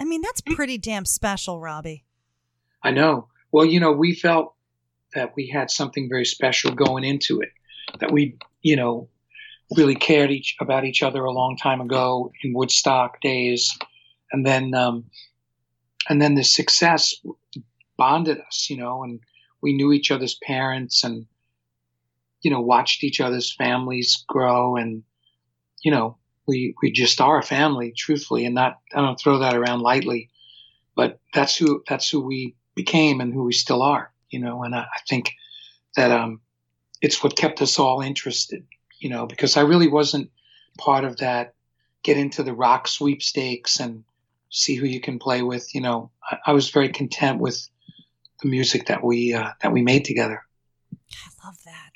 I 0.00 0.04
mean, 0.04 0.22
that's 0.22 0.40
pretty 0.40 0.78
damn 0.78 1.04
special, 1.04 1.60
Robbie. 1.60 2.04
I 2.82 2.90
know. 2.90 3.28
Well, 3.52 3.66
you 3.66 3.80
know, 3.80 3.92
we 3.92 4.14
felt 4.14 4.54
that 5.14 5.32
we 5.36 5.48
had 5.48 5.70
something 5.70 6.08
very 6.08 6.24
special 6.24 6.72
going 6.72 7.04
into 7.04 7.40
it, 7.40 7.50
that 7.98 8.10
we, 8.10 8.38
you 8.62 8.76
know, 8.76 9.08
really 9.76 9.94
cared 9.94 10.30
each 10.30 10.56
about 10.60 10.84
each 10.84 11.02
other 11.02 11.24
a 11.24 11.32
long 11.32 11.56
time 11.56 11.80
ago 11.80 12.32
in 12.42 12.52
Woodstock 12.52 13.20
days, 13.20 13.76
and 14.32 14.46
then, 14.46 14.74
um, 14.74 15.04
and 16.08 16.20
then 16.20 16.34
the 16.34 16.44
success 16.44 17.14
bonded 17.96 18.38
us, 18.40 18.68
you 18.70 18.76
know, 18.76 19.04
and 19.04 19.20
we 19.60 19.72
knew 19.72 19.92
each 19.92 20.10
other's 20.10 20.38
parents 20.42 21.04
and, 21.04 21.26
you 22.42 22.50
know, 22.50 22.60
watched 22.60 23.04
each 23.04 23.20
other's 23.20 23.54
families 23.54 24.24
grow, 24.26 24.76
and, 24.76 25.02
you 25.82 25.90
know, 25.90 26.16
we 26.46 26.74
we 26.82 26.90
just 26.90 27.20
are 27.20 27.38
a 27.38 27.42
family, 27.42 27.92
truthfully, 27.96 28.44
and 28.44 28.54
not 28.54 28.78
I 28.94 29.00
don't 29.00 29.20
throw 29.20 29.38
that 29.38 29.54
around 29.54 29.80
lightly, 29.82 30.30
but 30.96 31.20
that's 31.32 31.56
who 31.56 31.84
that's 31.88 32.10
who 32.10 32.20
we 32.20 32.56
became 32.74 33.20
and 33.20 33.32
who 33.32 33.44
we 33.44 33.52
still 33.52 33.82
are, 33.82 34.12
you 34.30 34.40
know. 34.40 34.64
And 34.64 34.74
I, 34.74 34.80
I 34.80 35.00
think 35.08 35.32
that 35.96 36.10
um, 36.10 36.40
it's 37.02 37.22
what 37.22 37.36
kept 37.36 37.62
us 37.62 37.78
all 37.78 38.00
interested, 38.00 38.64
you 39.00 39.08
know, 39.10 39.26
because 39.26 39.56
I 39.56 39.62
really 39.62 39.88
wasn't 39.88 40.30
part 40.78 41.04
of 41.04 41.16
that. 41.18 41.54
Get 42.02 42.16
into 42.16 42.42
the 42.42 42.54
rock 42.54 42.88
sweepstakes 42.88 43.80
and 43.80 44.04
see 44.50 44.74
who 44.74 44.86
you 44.86 45.00
can 45.00 45.18
play 45.18 45.42
with. 45.42 45.74
You 45.74 45.80
know, 45.80 46.10
I, 46.22 46.38
I 46.46 46.52
was 46.52 46.70
very 46.70 46.88
content 46.90 47.40
with 47.40 47.68
the 48.42 48.48
music 48.48 48.86
that 48.86 49.02
we 49.04 49.34
uh, 49.34 49.50
that 49.62 49.72
we 49.72 49.82
made 49.82 50.04
together. 50.04 50.44
I 50.92 51.46
love 51.46 51.56
that. 51.64 51.90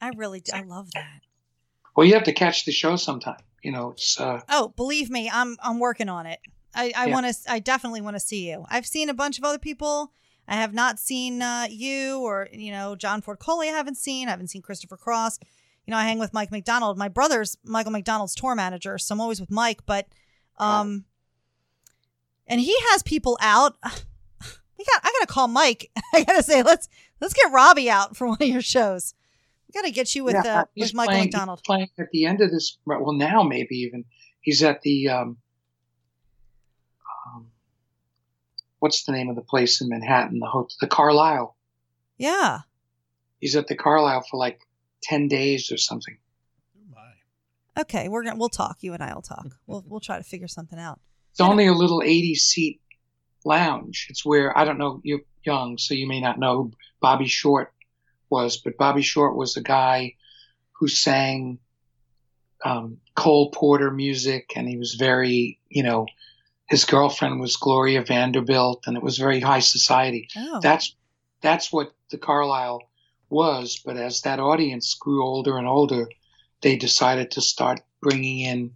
I 0.00 0.10
really, 0.16 0.40
do. 0.40 0.52
I 0.54 0.62
love 0.62 0.90
that. 0.92 1.20
Well, 1.96 2.06
you 2.06 2.14
have 2.14 2.24
to 2.24 2.32
catch 2.32 2.64
the 2.64 2.72
show 2.72 2.96
sometime. 2.96 3.40
You 3.62 3.72
know, 3.72 3.90
it's 3.90 4.20
uh, 4.20 4.40
Oh, 4.48 4.72
believe 4.76 5.10
me, 5.10 5.28
I'm 5.32 5.56
I'm 5.62 5.78
working 5.80 6.08
on 6.08 6.26
it. 6.26 6.38
I, 6.74 6.92
I 6.96 7.06
Yeah. 7.06 7.12
want 7.14 7.26
to. 7.26 7.52
I 7.52 7.58
definitely 7.58 8.00
want 8.00 8.14
to 8.16 8.20
see 8.20 8.48
you. 8.48 8.64
I've 8.68 8.86
seen 8.86 9.08
a 9.08 9.14
bunch 9.14 9.38
of 9.38 9.44
other 9.44 9.58
people. 9.58 10.12
I 10.46 10.54
have 10.54 10.72
not 10.72 10.98
seen 10.98 11.42
uh, 11.42 11.66
you 11.68 12.20
or 12.20 12.48
you 12.52 12.70
know 12.70 12.94
John 12.94 13.20
Ford 13.20 13.38
Coley. 13.38 13.68
I 13.68 13.72
haven't 13.72 13.96
seen. 13.96 14.28
I 14.28 14.30
haven't 14.30 14.48
seen 14.48 14.62
Christopher 14.62 14.96
Cross. 14.96 15.40
You 15.88 15.92
know, 15.92 15.98
I 16.00 16.02
hang 16.02 16.18
with 16.18 16.34
Mike 16.34 16.52
McDonald. 16.52 16.98
My 16.98 17.08
brother's 17.08 17.56
Michael 17.64 17.92
McDonald's 17.92 18.34
tour 18.34 18.54
manager, 18.54 18.98
so 18.98 19.14
I'm 19.14 19.22
always 19.22 19.40
with 19.40 19.50
Mike. 19.50 19.86
But, 19.86 20.06
um, 20.58 21.06
and 22.46 22.60
he 22.60 22.76
has 22.90 23.02
people 23.02 23.38
out. 23.40 23.76
We 24.78 24.84
got. 24.84 25.00
I 25.02 25.10
gotta 25.18 25.26
call 25.26 25.48
Mike. 25.48 25.90
I 26.14 26.22
gotta 26.22 26.40
say, 26.44 26.62
let's 26.62 26.88
let's 27.20 27.34
get 27.34 27.50
Robbie 27.50 27.90
out 27.90 28.16
for 28.16 28.28
one 28.28 28.36
of 28.40 28.46
your 28.46 28.62
shows. 28.62 29.12
We 29.66 29.72
gotta 29.72 29.92
get 29.92 30.14
you 30.14 30.22
with 30.22 30.36
yeah, 30.36 30.60
uh, 30.60 30.64
with 30.76 30.94
Michael 30.94 31.14
playing, 31.14 31.24
McDonald. 31.24 31.58
He's 31.58 31.66
playing 31.66 31.88
at 31.98 32.10
the 32.12 32.26
end 32.26 32.40
of 32.42 32.52
this. 32.52 32.78
Well, 32.86 33.12
now 33.12 33.42
maybe 33.42 33.74
even 33.78 34.04
he's 34.40 34.62
at 34.62 34.82
the 34.82 35.08
um, 35.08 35.38
um, 37.26 37.46
what's 38.78 39.02
the 39.02 39.10
name 39.10 39.30
of 39.30 39.34
the 39.34 39.42
place 39.42 39.80
in 39.80 39.88
Manhattan? 39.88 40.38
The 40.38 40.46
hotel, 40.46 40.76
the 40.80 40.86
Carlyle. 40.86 41.56
Yeah. 42.18 42.60
He's 43.40 43.56
at 43.56 43.66
the 43.66 43.74
Carlyle 43.74 44.24
for 44.30 44.36
like 44.36 44.60
ten 45.02 45.28
days 45.28 45.70
or 45.72 45.76
something. 45.76 46.18
My. 46.94 47.80
Okay, 47.80 48.08
we're 48.08 48.24
gonna 48.24 48.36
we'll 48.36 48.48
talk. 48.48 48.78
You 48.80 48.94
and 48.94 49.02
I 49.02 49.14
will 49.14 49.22
talk. 49.22 49.46
We'll 49.66 49.84
we'll 49.86 50.00
try 50.00 50.18
to 50.18 50.24
figure 50.24 50.48
something 50.48 50.78
out. 50.78 51.00
It's 51.32 51.40
only 51.40 51.66
a 51.66 51.72
little 51.72 52.02
eighty 52.02 52.34
seat 52.34 52.80
lounge. 53.44 54.06
It's 54.10 54.24
where 54.24 54.56
I 54.56 54.64
don't 54.64 54.78
know. 54.78 55.00
You're 55.04 55.20
young, 55.44 55.78
so 55.78 55.94
you 55.94 56.06
may 56.06 56.20
not 56.20 56.38
know 56.38 56.56
who 56.56 56.72
Bobby 57.00 57.26
Short 57.26 57.72
was, 58.30 58.58
but 58.58 58.76
Bobby 58.76 59.02
Short 59.02 59.36
was 59.36 59.56
a 59.56 59.62
guy 59.62 60.14
who 60.72 60.88
sang 60.88 61.58
um, 62.64 62.98
Cole 63.14 63.50
Porter 63.50 63.90
music, 63.90 64.52
and 64.56 64.68
he 64.68 64.76
was 64.76 64.94
very, 64.94 65.58
you 65.68 65.82
know, 65.82 66.06
his 66.68 66.84
girlfriend 66.84 67.40
was 67.40 67.56
Gloria 67.56 68.04
Vanderbilt, 68.04 68.84
and 68.86 68.96
it 68.96 69.02
was 69.02 69.18
very 69.18 69.40
high 69.40 69.60
society. 69.60 70.28
Oh. 70.36 70.60
That's 70.62 70.94
that's 71.40 71.72
what 71.72 71.92
the 72.10 72.18
Carlyle 72.18 72.87
was. 73.30 73.80
But 73.84 73.96
as 73.96 74.22
that 74.22 74.40
audience 74.40 74.94
grew 74.94 75.24
older 75.24 75.56
and 75.58 75.66
older, 75.66 76.08
they 76.62 76.76
decided 76.76 77.30
to 77.32 77.40
start 77.40 77.80
bringing 78.00 78.40
in. 78.40 78.72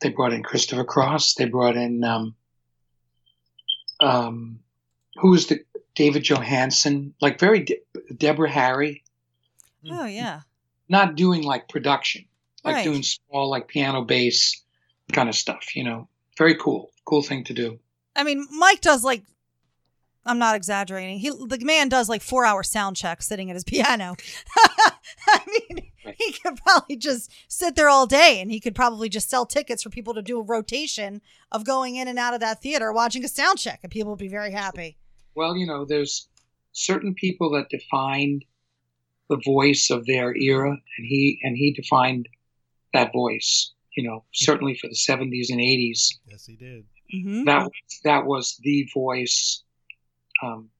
They 0.00 0.08
brought 0.10 0.32
in 0.32 0.42
Christopher 0.42 0.84
Cross. 0.84 1.34
They 1.34 1.44
brought 1.46 1.76
in 1.76 2.02
um, 2.04 2.34
um, 4.00 4.60
who 5.16 5.30
was 5.30 5.46
the 5.46 5.60
David 5.94 6.24
Johansen, 6.24 7.14
like 7.20 7.38
very 7.38 7.60
De- 7.60 7.80
Deborah 8.16 8.50
Harry, 8.50 9.04
Oh 9.90 10.06
yeah. 10.06 10.40
not 10.88 11.16
doing 11.16 11.42
like 11.42 11.68
production, 11.68 12.24
like 12.64 12.76
Right. 12.76 12.84
doing 12.84 13.02
small 13.02 13.50
like 13.50 13.68
piano 13.68 14.02
bass 14.02 14.62
kind 15.12 15.28
of 15.28 15.34
stuff. 15.34 15.76
You 15.76 15.84
know, 15.84 16.08
very 16.38 16.56
cool, 16.56 16.90
cool 17.04 17.22
thing 17.22 17.44
to 17.44 17.54
do. 17.54 17.78
I 18.16 18.24
mean, 18.24 18.46
Mike 18.50 18.80
does 18.80 19.04
like. 19.04 19.22
I'm 20.24 20.38
not 20.38 20.54
exaggerating. 20.54 21.18
He 21.18 21.30
the 21.30 21.58
man 21.62 21.88
does 21.88 22.08
like 22.08 22.22
four 22.22 22.44
hour 22.44 22.62
sound 22.62 22.96
checks 22.96 23.26
sitting 23.26 23.50
at 23.50 23.56
his 23.56 23.64
piano. 23.72 24.16
I 25.26 25.40
mean, 25.46 25.90
he 26.16 26.32
could 26.32 26.56
probably 26.64 26.96
just 26.96 27.30
sit 27.48 27.74
there 27.76 27.88
all 27.88 28.06
day, 28.06 28.40
and 28.40 28.50
he 28.50 28.60
could 28.60 28.74
probably 28.74 29.08
just 29.08 29.28
sell 29.30 29.46
tickets 29.46 29.82
for 29.82 29.90
people 29.90 30.14
to 30.14 30.22
do 30.22 30.38
a 30.38 30.44
rotation 30.44 31.20
of 31.50 31.64
going 31.64 31.96
in 31.96 32.08
and 32.08 32.18
out 32.18 32.34
of 32.34 32.40
that 32.40 32.62
theater 32.62 32.92
watching 32.92 33.24
a 33.24 33.28
sound 33.28 33.58
check, 33.58 33.80
and 33.82 33.90
people 33.90 34.10
would 34.12 34.18
be 34.18 34.28
very 34.28 34.52
happy. 34.52 34.96
Well, 35.34 35.56
you 35.56 35.66
know, 35.66 35.84
there's 35.84 36.28
certain 36.72 37.14
people 37.14 37.50
that 37.52 37.68
defined 37.68 38.44
the 39.28 39.40
voice 39.44 39.90
of 39.90 40.06
their 40.06 40.36
era, 40.36 40.70
and 40.70 41.06
he 41.06 41.40
and 41.42 41.56
he 41.56 41.72
defined 41.72 42.28
that 42.92 43.12
voice. 43.12 43.72
You 43.96 44.08
know, 44.08 44.24
certainly 44.32 44.74
for 44.74 44.88
the 44.88 44.94
70s 44.94 45.50
and 45.50 45.60
80s. 45.60 46.18
Yes, 46.26 46.46
he 46.46 46.56
did. 46.56 46.84
Mhm. 47.14 47.44
That 47.44 47.70
that 48.04 48.24
was 48.26 48.58
the 48.62 48.88
voice. 48.94 49.62
Um, 50.42 50.70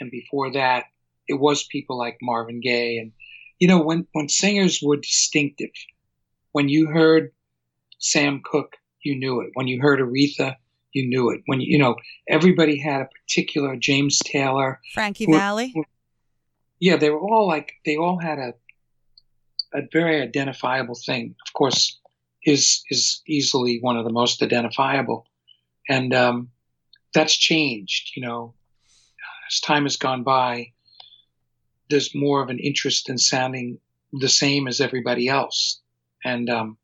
and 0.00 0.10
before 0.10 0.52
that, 0.52 0.84
it 1.28 1.34
was 1.34 1.64
people 1.64 1.96
like 1.96 2.18
Marvin 2.20 2.60
Gaye. 2.60 2.98
And, 2.98 3.12
you 3.58 3.68
know, 3.68 3.80
when, 3.80 4.06
when 4.12 4.28
singers 4.28 4.80
were 4.82 4.96
distinctive, 4.96 5.70
when 6.52 6.68
you 6.68 6.88
heard 6.88 7.32
Sam 7.98 8.42
Cooke, 8.44 8.76
you 9.02 9.16
knew 9.16 9.40
it. 9.40 9.50
When 9.54 9.68
you 9.68 9.80
heard 9.80 10.00
Aretha, 10.00 10.56
you 10.92 11.06
knew 11.08 11.30
it. 11.30 11.42
When, 11.46 11.60
you 11.60 11.78
know, 11.78 11.96
everybody 12.28 12.78
had 12.78 13.02
a 13.02 13.08
particular 13.22 13.76
James 13.76 14.18
Taylor. 14.18 14.80
Frankie 14.92 15.26
who- 15.26 15.32
Valli. 15.38 15.72
who- 15.74 15.84
yeah, 16.80 16.96
they 16.96 17.10
were 17.10 17.20
all 17.20 17.46
like, 17.46 17.74
they 17.84 17.96
all 17.96 18.18
had 18.18 18.38
a, 18.38 18.54
a 19.72 19.82
very 19.92 20.20
identifiable 20.20 20.96
thing. 21.06 21.36
Of 21.46 21.52
course, 21.52 22.00
his 22.40 22.82
is 22.90 23.22
easily 23.28 23.78
one 23.80 23.98
of 23.98 24.04
the 24.04 24.12
most 24.12 24.42
identifiable. 24.42 25.26
And, 25.88 26.12
um, 26.14 26.50
that's 27.12 27.36
changed, 27.36 28.12
you 28.16 28.22
know, 28.22 28.54
as 29.50 29.60
time 29.60 29.84
has 29.84 29.96
gone 29.96 30.22
by, 30.22 30.72
there's 31.88 32.14
more 32.14 32.42
of 32.42 32.50
an 32.50 32.58
interest 32.58 33.08
in 33.08 33.18
sounding 33.18 33.78
the 34.12 34.28
same 34.28 34.68
as 34.68 34.80
everybody 34.80 35.28
else. 35.28 35.80
And, 36.24 36.48
um, 36.48 36.76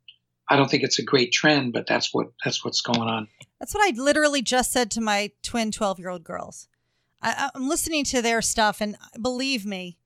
I 0.48 0.56
don't 0.56 0.70
think 0.70 0.84
it's 0.84 1.00
a 1.00 1.04
great 1.04 1.32
trend, 1.32 1.72
but 1.72 1.86
that's 1.88 2.14
what, 2.14 2.28
that's 2.44 2.64
what's 2.64 2.80
going 2.80 3.08
on. 3.08 3.28
That's 3.58 3.74
what 3.74 3.84
I 3.84 4.00
literally 4.00 4.42
just 4.42 4.70
said 4.72 4.90
to 4.92 5.00
my 5.00 5.32
twin 5.42 5.72
12 5.72 5.98
year 5.98 6.08
old 6.08 6.22
girls. 6.22 6.68
I, 7.22 7.50
I'm 7.54 7.68
listening 7.68 8.04
to 8.04 8.22
their 8.22 8.42
stuff, 8.42 8.80
and 8.80 8.96
believe 9.20 9.66
me, 9.66 9.98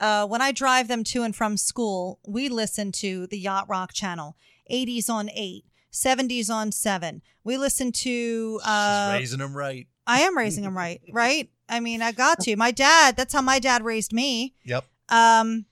uh, 0.00 0.26
when 0.26 0.42
I 0.42 0.52
drive 0.52 0.88
them 0.88 1.04
to 1.04 1.22
and 1.22 1.34
from 1.34 1.56
school, 1.56 2.18
we 2.26 2.48
listen 2.48 2.92
to 2.92 3.26
the 3.28 3.38
Yacht 3.38 3.68
Rock 3.68 3.92
channel, 3.92 4.36
80s 4.70 5.08
on 5.08 5.30
8, 5.32 5.64
70s 5.92 6.50
on 6.50 6.72
7. 6.72 7.22
We 7.44 7.56
listen 7.56 7.92
to. 7.92 8.60
Uh, 8.64 9.12
She's 9.12 9.20
raising 9.20 9.38
them 9.38 9.56
right. 9.56 9.86
I 10.06 10.20
am 10.20 10.36
raising 10.36 10.64
them 10.64 10.76
right, 10.76 11.00
right? 11.12 11.48
I 11.68 11.80
mean, 11.80 12.02
I 12.02 12.12
got 12.12 12.40
to. 12.40 12.56
My 12.56 12.70
dad, 12.70 13.16
that's 13.16 13.32
how 13.32 13.40
my 13.42 13.58
dad 13.58 13.84
raised 13.84 14.12
me. 14.12 14.54
Yep. 14.64 14.84
Um, 15.08 15.66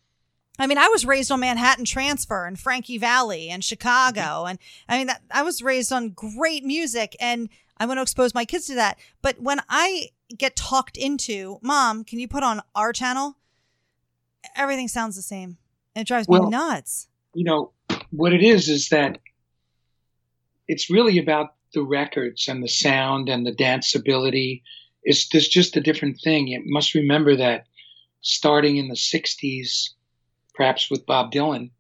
I 0.59 0.67
mean, 0.67 0.79
I 0.79 0.89
was 0.89 1.05
raised 1.05 1.31
on 1.31 1.41
Manhattan 1.41 1.85
Transfer 1.85 2.47
and 2.47 2.59
Frankie 2.59 2.99
Valli 2.99 3.49
and 3.49 3.65
Chicago, 3.65 4.45
and 4.45 4.59
I 4.89 4.99
mean, 4.99 5.07
that, 5.09 5.23
I 5.31 5.43
was 5.43 5.63
raised 5.63 5.93
on 5.93 6.11
great 6.11 6.65
music, 6.65 7.17
and 7.19 7.49
I 7.79 7.87
want 7.87 7.99
to 7.99 8.03
expose 8.03 8.35
my 8.35 8.45
kids 8.45 8.67
to 8.67 8.75
that. 8.75 8.99
But 9.23 9.41
when 9.41 9.61
I 9.69 10.09
get 10.37 10.55
talked 10.57 10.97
into, 10.97 11.59
Mom, 11.63 12.05
can 12.05 12.19
you 12.19 12.29
put 12.29 12.43
on 12.43 12.61
our 12.75 12.93
channel? 12.93 13.37
Everything 14.55 14.89
sounds 14.89 15.17
the 15.17 15.23
same. 15.23 15.57
It 15.97 16.07
drives 16.07 16.29
me 16.29 16.39
nuts. 16.41 17.09
you 17.35 17.45
know 17.45 17.73
what 18.11 18.33
it 18.33 18.43
is 18.43 18.69
is 18.69 18.89
that 18.91 19.19
it's 20.69 20.89
really 20.91 21.19
about 21.19 21.55
the 21.73 21.83
records 21.83 22.49
and 22.49 22.63
the 22.63 22.69
sound 22.69 23.29
and 23.29 23.47
the 23.47 23.53
danceability 23.55 24.63
it's 25.03 25.29
there's 25.29 25.49
just 25.49 25.77
a 25.77 25.81
different 25.81 26.19
thing 26.23 26.47
you 26.49 26.63
must 26.67 26.95
remember 26.95 27.37
that 27.37 27.67
starting 28.21 28.77
in 28.77 28.89
the 28.89 28.95
60s 28.95 29.91
perhaps 30.55 30.91
with 30.91 31.07
bob 31.07 31.33
dylan 31.33 31.71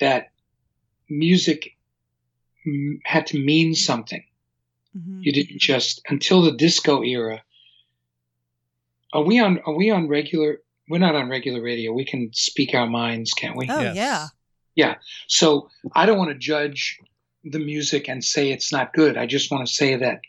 that 0.00 0.30
music 1.10 1.76
mm, 2.66 2.98
had 3.04 3.26
to 3.26 3.38
mean 3.38 3.74
something 3.74 4.24
Mhm. 4.96 5.22
you 5.24 5.32
didn't 5.32 5.60
just 5.60 6.00
until 6.08 6.40
the 6.42 6.52
disco 6.52 7.02
era 7.02 7.42
are 9.12 9.22
we 9.22 9.38
on 9.38 9.58
are 9.66 9.74
we 9.74 9.90
on 9.90 10.08
regular 10.08 10.60
we're 10.88 10.98
not 10.98 11.14
on 11.14 11.28
regular 11.28 11.60
radio 11.60 11.92
we 11.92 12.04
can 12.04 12.30
speak 12.32 12.74
our 12.74 12.86
minds 12.86 13.32
can't 13.32 13.56
we 13.56 13.68
Oh 13.68 13.80
Yes. 13.80 13.96
yeah, 13.96 14.26
yeah. 14.74 14.94
So 15.26 15.68
I 15.94 16.06
don't 16.06 16.18
want 16.18 16.30
to 16.30 16.38
judge 16.38 16.98
the 17.44 17.58
music 17.58 18.08
and 18.08 18.22
say 18.22 18.50
it's 18.50 18.72
not 18.72 18.92
good. 18.92 19.16
I 19.16 19.26
just 19.26 19.50
want 19.50 19.66
to 19.66 19.72
say 19.72 19.96
that 19.96 20.20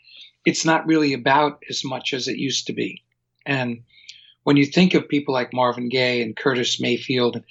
it's 0.44 0.64
not 0.64 0.86
really 0.86 1.12
about 1.12 1.62
as 1.68 1.84
much 1.84 2.12
as 2.12 2.28
it 2.28 2.38
used 2.38 2.66
to 2.66 2.72
be. 2.72 3.02
And 3.44 3.82
when 4.44 4.56
you 4.56 4.66
think 4.66 4.94
of 4.94 5.08
people 5.08 5.34
like 5.34 5.52
Marvin 5.52 5.88
Gaye 5.88 6.22
and 6.22 6.36
Curtis 6.36 6.80
Mayfield, 6.80 7.42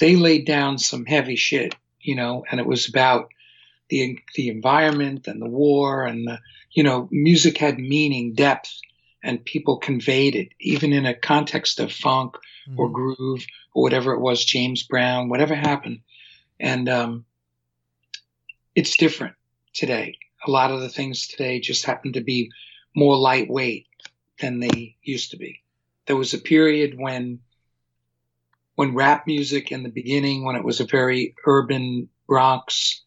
they 0.00 0.16
laid 0.16 0.46
down 0.46 0.78
some 0.78 1.04
heavy 1.04 1.36
shit, 1.36 1.74
you 2.00 2.16
know, 2.16 2.44
and 2.50 2.58
it 2.58 2.66
was 2.66 2.88
about 2.88 3.28
the 3.88 4.18
the 4.34 4.48
environment 4.48 5.28
and 5.28 5.40
the 5.40 5.48
war 5.48 6.04
and 6.04 6.26
the 6.26 6.38
you 6.74 6.82
know, 6.82 7.08
music 7.10 7.56
had 7.56 7.78
meaning, 7.78 8.34
depth, 8.34 8.80
and 9.22 9.44
people 9.44 9.78
conveyed 9.78 10.34
it, 10.34 10.48
even 10.60 10.92
in 10.92 11.06
a 11.06 11.14
context 11.14 11.80
of 11.80 11.92
funk 11.92 12.36
or 12.76 12.90
groove 12.90 13.46
or 13.72 13.82
whatever 13.82 14.12
it 14.12 14.20
was, 14.20 14.44
James 14.44 14.82
Brown, 14.82 15.28
whatever 15.28 15.54
happened. 15.54 16.00
And 16.58 16.88
um, 16.88 17.24
it's 18.74 18.96
different 18.96 19.34
today. 19.72 20.16
A 20.46 20.50
lot 20.50 20.70
of 20.70 20.80
the 20.80 20.88
things 20.88 21.26
today 21.26 21.60
just 21.60 21.86
happen 21.86 22.12
to 22.12 22.20
be 22.20 22.50
more 22.94 23.16
lightweight 23.16 23.86
than 24.40 24.60
they 24.60 24.96
used 25.02 25.30
to 25.30 25.36
be. 25.36 25.62
There 26.06 26.16
was 26.16 26.34
a 26.34 26.38
period 26.38 26.98
when 26.98 27.40
when 28.76 28.94
rap 28.94 29.26
music 29.26 29.70
in 29.70 29.84
the 29.84 29.88
beginning, 29.88 30.44
when 30.44 30.56
it 30.56 30.64
was 30.64 30.80
a 30.80 30.86
very 30.86 31.34
urban 31.46 32.08
Bronx, 32.26 33.02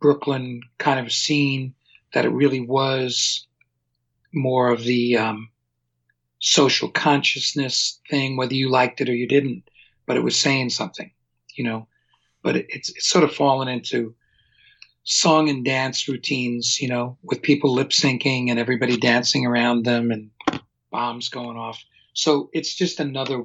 Brooklyn 0.00 0.60
kind 0.78 1.00
of 1.04 1.12
scene, 1.12 1.74
that 2.14 2.24
it 2.24 2.30
really 2.30 2.60
was 2.60 3.46
more 4.32 4.68
of 4.68 4.84
the 4.84 5.16
um, 5.16 5.50
social 6.38 6.88
consciousness 6.88 8.00
thing, 8.08 8.36
whether 8.36 8.54
you 8.54 8.68
liked 8.68 9.00
it 9.00 9.08
or 9.08 9.14
you 9.14 9.26
didn't, 9.26 9.64
but 10.06 10.16
it 10.16 10.22
was 10.22 10.40
saying 10.40 10.70
something, 10.70 11.10
you 11.54 11.64
know. 11.64 11.88
But 12.42 12.56
it, 12.56 12.66
it's, 12.68 12.90
it's 12.90 13.08
sort 13.08 13.24
of 13.24 13.34
fallen 13.34 13.66
into 13.66 14.14
song 15.10 15.48
and 15.48 15.64
dance 15.64 16.06
routines, 16.06 16.80
you 16.82 16.86
know, 16.88 17.16
with 17.22 17.40
people 17.40 17.72
lip 17.72 17.88
syncing 17.88 18.50
and 18.50 18.58
everybody 18.58 18.96
dancing 18.98 19.46
around 19.46 19.84
them 19.86 20.10
and 20.10 20.30
bombs 20.90 21.30
going 21.30 21.56
off. 21.56 21.82
So 22.12 22.50
it's 22.52 22.74
just 22.74 23.00
another, 23.00 23.42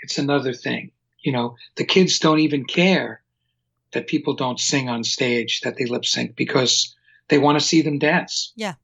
it's 0.00 0.16
another 0.16 0.54
thing, 0.54 0.92
you 1.20 1.30
know. 1.30 1.56
The 1.76 1.84
kids 1.84 2.18
don't 2.18 2.38
even 2.38 2.64
care 2.64 3.22
that 3.92 4.06
people 4.06 4.32
don't 4.34 4.58
sing 4.58 4.88
on 4.88 5.04
stage, 5.04 5.60
that 5.60 5.76
they 5.76 5.84
lip 5.84 6.06
sync 6.06 6.36
because 6.36 6.94
they 7.28 7.36
want 7.38 7.58
to 7.60 7.64
see 7.64 7.82
them 7.82 7.98
dance. 7.98 8.52
Yeah. 8.56 8.74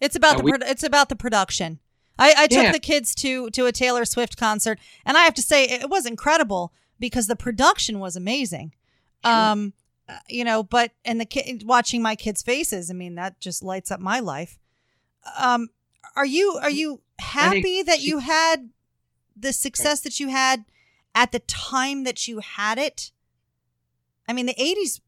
It's 0.00 0.14
about 0.14 0.36
Uh, 0.36 0.38
the 0.38 0.44
we- 0.44 0.52
it's 0.70 0.84
about 0.84 1.08
the 1.08 1.16
production. 1.16 1.80
I, 2.16 2.32
I 2.38 2.46
took 2.46 2.62
Yeah. 2.64 2.72
the 2.72 2.78
kids 2.78 3.12
to 3.16 3.50
to 3.50 3.66
a 3.66 3.72
Taylor 3.72 4.04
Swift 4.04 4.36
concert, 4.36 4.78
and 5.04 5.18
I 5.18 5.24
have 5.24 5.34
to 5.34 5.42
say 5.42 5.64
it 5.64 5.90
was 5.90 6.06
incredible 6.06 6.72
because 7.00 7.26
the 7.26 7.36
production 7.36 7.98
was 7.98 8.14
amazing. 8.14 8.72
Um, 9.24 9.72
uh, 10.08 10.18
you 10.28 10.44
know, 10.44 10.62
but 10.62 10.92
and 11.04 11.20
the 11.20 11.24
kid 11.24 11.64
watching 11.64 12.00
my 12.02 12.14
kids' 12.14 12.42
faces, 12.42 12.90
I 12.90 12.94
mean, 12.94 13.16
that 13.16 13.40
just 13.40 13.62
lights 13.62 13.90
up 13.90 14.00
my 14.00 14.20
life. 14.20 14.58
Um, 15.38 15.68
are 16.14 16.26
you 16.26 16.58
are 16.62 16.70
you 16.70 17.00
happy 17.18 17.82
that 17.82 18.02
you 18.02 18.18
had 18.18 18.70
the 19.36 19.52
success 19.52 20.00
that 20.02 20.20
you 20.20 20.28
had 20.28 20.64
at 21.14 21.32
the 21.32 21.40
time 21.40 22.04
that 22.04 22.28
you 22.28 22.38
had 22.38 22.78
it? 22.78 23.10
I 24.28 24.32
mean, 24.32 24.46
the 24.46 24.54
'80s 24.54 25.00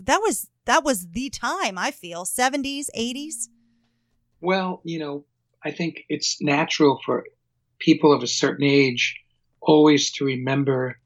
that 0.00 0.18
was 0.18 0.48
that 0.64 0.84
was 0.84 1.08
the 1.10 1.30
time. 1.30 1.78
I 1.78 1.90
feel 1.90 2.24
'70s, 2.24 2.86
'80s. 2.96 3.48
Well, 4.40 4.80
you 4.84 4.98
know, 4.98 5.24
I 5.64 5.70
think 5.70 6.04
it's 6.08 6.42
natural 6.42 7.00
for 7.04 7.24
people 7.78 8.12
of 8.12 8.22
a 8.22 8.26
certain 8.26 8.64
age 8.64 9.16
always 9.60 10.10
to 10.12 10.24
remember 10.24 10.98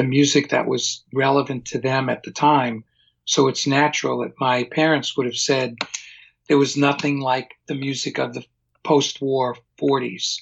the 0.00 0.04
music 0.04 0.48
that 0.48 0.66
was 0.66 1.04
relevant 1.12 1.66
to 1.66 1.78
them 1.78 2.08
at 2.08 2.22
the 2.22 2.30
time. 2.30 2.82
So 3.26 3.48
it's 3.48 3.66
natural 3.66 4.20
that 4.20 4.40
my 4.40 4.64
parents 4.64 5.14
would 5.14 5.26
have 5.26 5.36
said 5.36 5.76
there 6.48 6.56
was 6.56 6.74
nothing 6.74 7.20
like 7.20 7.50
the 7.66 7.74
music 7.74 8.18
of 8.18 8.32
the 8.32 8.42
post 8.82 9.20
war 9.20 9.58
40s 9.78 10.40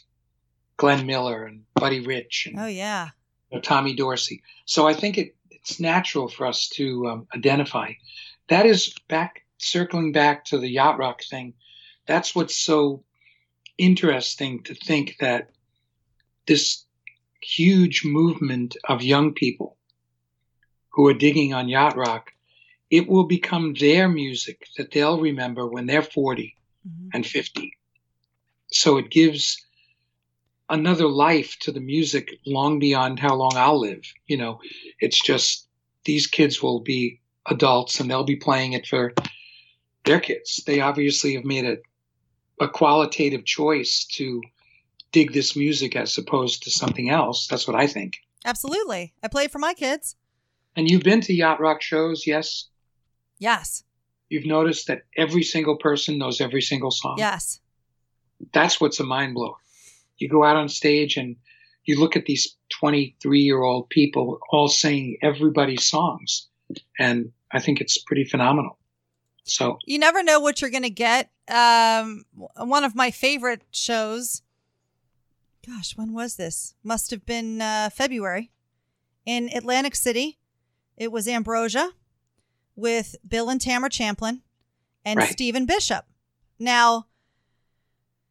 Glenn 0.76 1.06
Miller 1.06 1.44
and 1.44 1.64
Buddy 1.74 1.98
Rich 1.98 2.46
and 2.46 2.60
Oh 2.60 2.66
yeah. 2.66 3.08
you 3.50 3.56
know, 3.56 3.60
Tommy 3.60 3.96
Dorsey. 3.96 4.44
So 4.64 4.86
I 4.86 4.94
think 4.94 5.18
it, 5.18 5.34
it's 5.50 5.80
natural 5.80 6.28
for 6.28 6.46
us 6.46 6.68
to 6.74 7.08
um, 7.08 7.26
identify. 7.34 7.94
That 8.50 8.64
is 8.64 8.94
back, 9.08 9.44
circling 9.58 10.12
back 10.12 10.44
to 10.46 10.58
the 10.58 10.70
yacht 10.70 10.98
rock 10.98 11.24
thing. 11.24 11.54
That's 12.06 12.32
what's 12.32 12.54
so 12.54 13.02
interesting 13.76 14.62
to 14.62 14.74
think 14.76 15.16
that 15.18 15.50
this 16.46 16.84
huge 17.40 18.04
movement 18.04 18.76
of 18.88 19.02
young 19.02 19.32
people 19.32 19.76
who 20.90 21.06
are 21.06 21.14
digging 21.14 21.54
on 21.54 21.68
yacht 21.68 21.96
rock, 21.96 22.32
it 22.90 23.06
will 23.08 23.24
become 23.26 23.74
their 23.74 24.08
music 24.08 24.66
that 24.76 24.90
they'll 24.90 25.20
remember 25.20 25.66
when 25.66 25.86
they're 25.86 26.02
40 26.02 26.56
Mhm. 26.86 27.10
and 27.14 27.26
50. 27.26 27.72
So 28.72 28.98
it 28.98 29.10
gives 29.10 29.64
another 30.68 31.08
life 31.08 31.56
to 31.60 31.72
the 31.72 31.80
music 31.80 32.38
long 32.46 32.78
beyond 32.78 33.18
how 33.18 33.34
long 33.34 33.52
I'll 33.56 33.80
live. 33.80 34.02
You 34.26 34.36
know, 34.36 34.60
it's 35.00 35.20
just 35.22 35.66
these 36.04 36.26
kids 36.26 36.62
will 36.62 36.80
be 36.80 37.20
adults 37.46 38.00
and 38.00 38.10
they'll 38.10 38.24
be 38.24 38.36
playing 38.36 38.72
it 38.72 38.86
for 38.86 39.14
their 40.04 40.20
kids. 40.20 40.62
They 40.66 40.80
obviously 40.80 41.34
have 41.34 41.44
made 41.44 41.64
a, 41.64 41.76
a 42.60 42.68
qualitative 42.68 43.44
choice 43.44 44.04
to 44.16 44.42
dig 45.12 45.32
this 45.32 45.56
music 45.56 45.96
as 45.96 46.16
opposed 46.18 46.62
to 46.64 46.70
something 46.70 47.10
else. 47.10 47.46
That's 47.46 47.66
what 47.66 47.76
I 47.76 47.86
think. 47.86 48.18
Absolutely. 48.44 49.14
I 49.22 49.28
play 49.28 49.48
for 49.48 49.58
my 49.58 49.74
kids. 49.74 50.16
And 50.76 50.90
you've 50.90 51.02
been 51.02 51.20
to 51.22 51.34
yacht 51.34 51.60
rock 51.60 51.82
shows, 51.82 52.26
yes? 52.26 52.66
Yes. 53.38 53.84
you've 54.30 54.46
noticed 54.46 54.88
that 54.88 55.02
every 55.16 55.42
single 55.42 55.76
person 55.76 56.18
knows 56.18 56.40
every 56.40 56.60
single 56.60 56.90
song. 56.90 57.16
Yes. 57.18 57.60
That's 58.52 58.80
what's 58.80 59.00
a 59.00 59.04
mind 59.04 59.34
blower. 59.34 59.56
You 60.18 60.28
go 60.28 60.44
out 60.44 60.56
on 60.56 60.68
stage 60.68 61.16
and 61.16 61.36
you 61.84 61.98
look 61.98 62.14
at 62.16 62.26
these 62.26 62.56
23 62.80 63.40
year 63.40 63.62
old 63.62 63.88
people 63.88 64.38
all 64.50 64.68
singing 64.68 65.16
everybody's 65.22 65.84
songs. 65.84 66.46
And 66.98 67.32
I 67.50 67.60
think 67.60 67.80
it's 67.80 67.96
pretty 67.98 68.24
phenomenal. 68.24 68.76
So, 69.44 69.78
You 69.86 69.98
never 69.98 70.22
know 70.22 70.40
what 70.40 70.60
you're 70.60 70.70
going 70.70 70.82
to 70.82 70.90
get. 70.90 71.30
Um, 71.48 72.24
one 72.56 72.84
of 72.84 72.94
my 72.94 73.10
favorite 73.10 73.62
shows, 73.70 74.42
gosh, 75.66 75.96
when 75.96 76.12
was 76.12 76.36
this? 76.36 76.74
Must 76.82 77.10
have 77.10 77.24
been 77.26 77.60
uh, 77.60 77.90
February 77.92 78.50
in 79.26 79.50
Atlantic 79.54 79.94
City. 79.94 80.38
It 80.96 81.12
was 81.12 81.28
Ambrosia 81.28 81.92
with 82.74 83.16
Bill 83.26 83.50
and 83.50 83.60
Tamara 83.60 83.90
Champlin 83.90 84.42
and 85.04 85.18
Right. 85.18 85.30
Stephen 85.30 85.66
Bishop. 85.66 86.04
Now, 86.58 87.06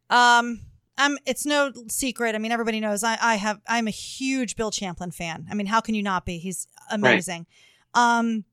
um, 0.09 0.61
I'm. 0.97 1.17
It's 1.25 1.45
no 1.45 1.71
secret. 1.88 2.34
I 2.36 2.38
mean, 2.39 2.51
everybody 2.51 2.80
knows 2.80 3.03
I, 3.03 3.17
I 3.21 3.36
have. 3.36 3.61
I'm 3.67 3.88
a 3.88 3.91
huge 3.91 4.55
Bill 4.55 4.71
Champlin 4.71 5.11
fan. 5.11 5.45
I 5.49 5.53
mean, 5.53 5.67
how 5.67 5.80
can 5.82 5.95
you 5.95 6.03
not 6.03 6.25
be? 6.25 6.39
He's 6.39 6.67
amazing. 6.89 7.45
Um, 7.93 8.45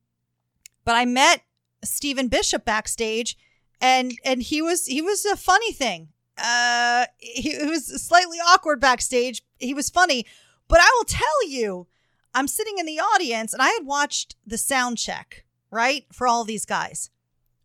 but 0.83 0.95
I 0.95 1.05
met 1.05 1.41
Stephen 1.83 2.27
Bishop 2.27 2.63
backstage, 2.65 3.37
and 3.81 4.11
and 4.23 4.41
he 4.43 4.61
was 4.61 4.85
he 4.85 5.01
was 5.01 5.25
a 5.25 5.35
funny 5.35 5.71
thing. 5.71 6.09
Uh, 6.37 7.05
he, 7.17 7.49
it 7.51 7.69
was 7.69 7.87
slightly 8.05 8.37
awkward 8.37 8.79
backstage. 8.81 9.43
He 9.57 9.73
was 9.73 9.89
funny, 9.89 10.25
but 10.67 10.79
I 10.81 10.89
will 10.97 11.05
tell 11.05 11.47
you, 11.47 11.87
I'm 12.33 12.47
sitting 12.47 12.77
in 12.77 12.85
the 12.85 12.99
audience, 12.99 13.53
and 13.53 13.61
I 13.61 13.69
had 13.69 13.85
watched 13.85 14.35
the 14.45 14.57
sound 14.57 14.97
check 14.97 15.45
right 15.71 16.05
for 16.11 16.27
all 16.27 16.43
these 16.43 16.65
guys. 16.65 17.09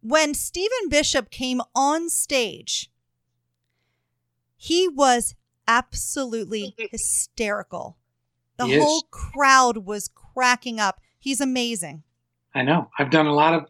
When 0.03 0.33
Stephen 0.35 0.89
Bishop 0.89 1.31
came 1.31 1.61
on 1.75 2.09
stage, 2.09 2.91
he 4.57 4.89
was 4.89 5.35
absolutely 5.67 6.75
hysterical. 6.91 7.97
The 8.57 8.67
He 8.67 8.75
is. 8.75 8.83
whole 8.83 9.03
crowd 9.11 9.79
was 9.79 10.09
cracking 10.09 10.79
up. 10.79 11.01
He's 11.19 11.41
amazing. 11.41 12.03
I 12.55 12.63
know. 12.63 12.91
I've 12.99 13.11
done 13.11 13.27
a 13.27 13.35
lot 13.35 13.55
of 13.55 13.67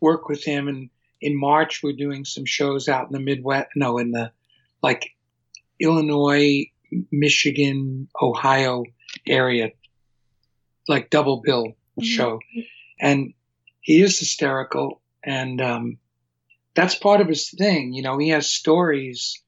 work 0.00 0.28
with 0.28 0.44
him, 0.44 0.68
and 0.68 0.90
in 1.20 1.38
March 1.38 1.82
we're 1.82 1.92
doing 1.92 2.24
some 2.24 2.44
shows 2.44 2.88
out 2.88 3.06
in 3.06 3.12
the 3.12 3.20
Midwest. 3.20 3.68
No, 3.76 3.98
in 3.98 4.10
the 4.12 4.32
like 4.82 5.10
Illinois, 5.80 6.66
Michigan, 7.10 8.08
Ohio 8.20 8.84
area, 9.26 9.70
like 10.88 11.10
double 11.10 11.40
bill 11.44 11.76
show, 12.02 12.40
and 13.00 13.34
he 13.80 14.02
is 14.02 14.18
hysterical, 14.18 15.00
and 15.22 15.60
um, 15.60 15.98
that's 16.74 16.94
part 16.94 17.20
of 17.20 17.28
his 17.28 17.50
thing. 17.50 17.92
You 17.92 18.02
know, 18.02 18.18
he 18.18 18.30
has 18.30 18.48
stories 18.50 19.42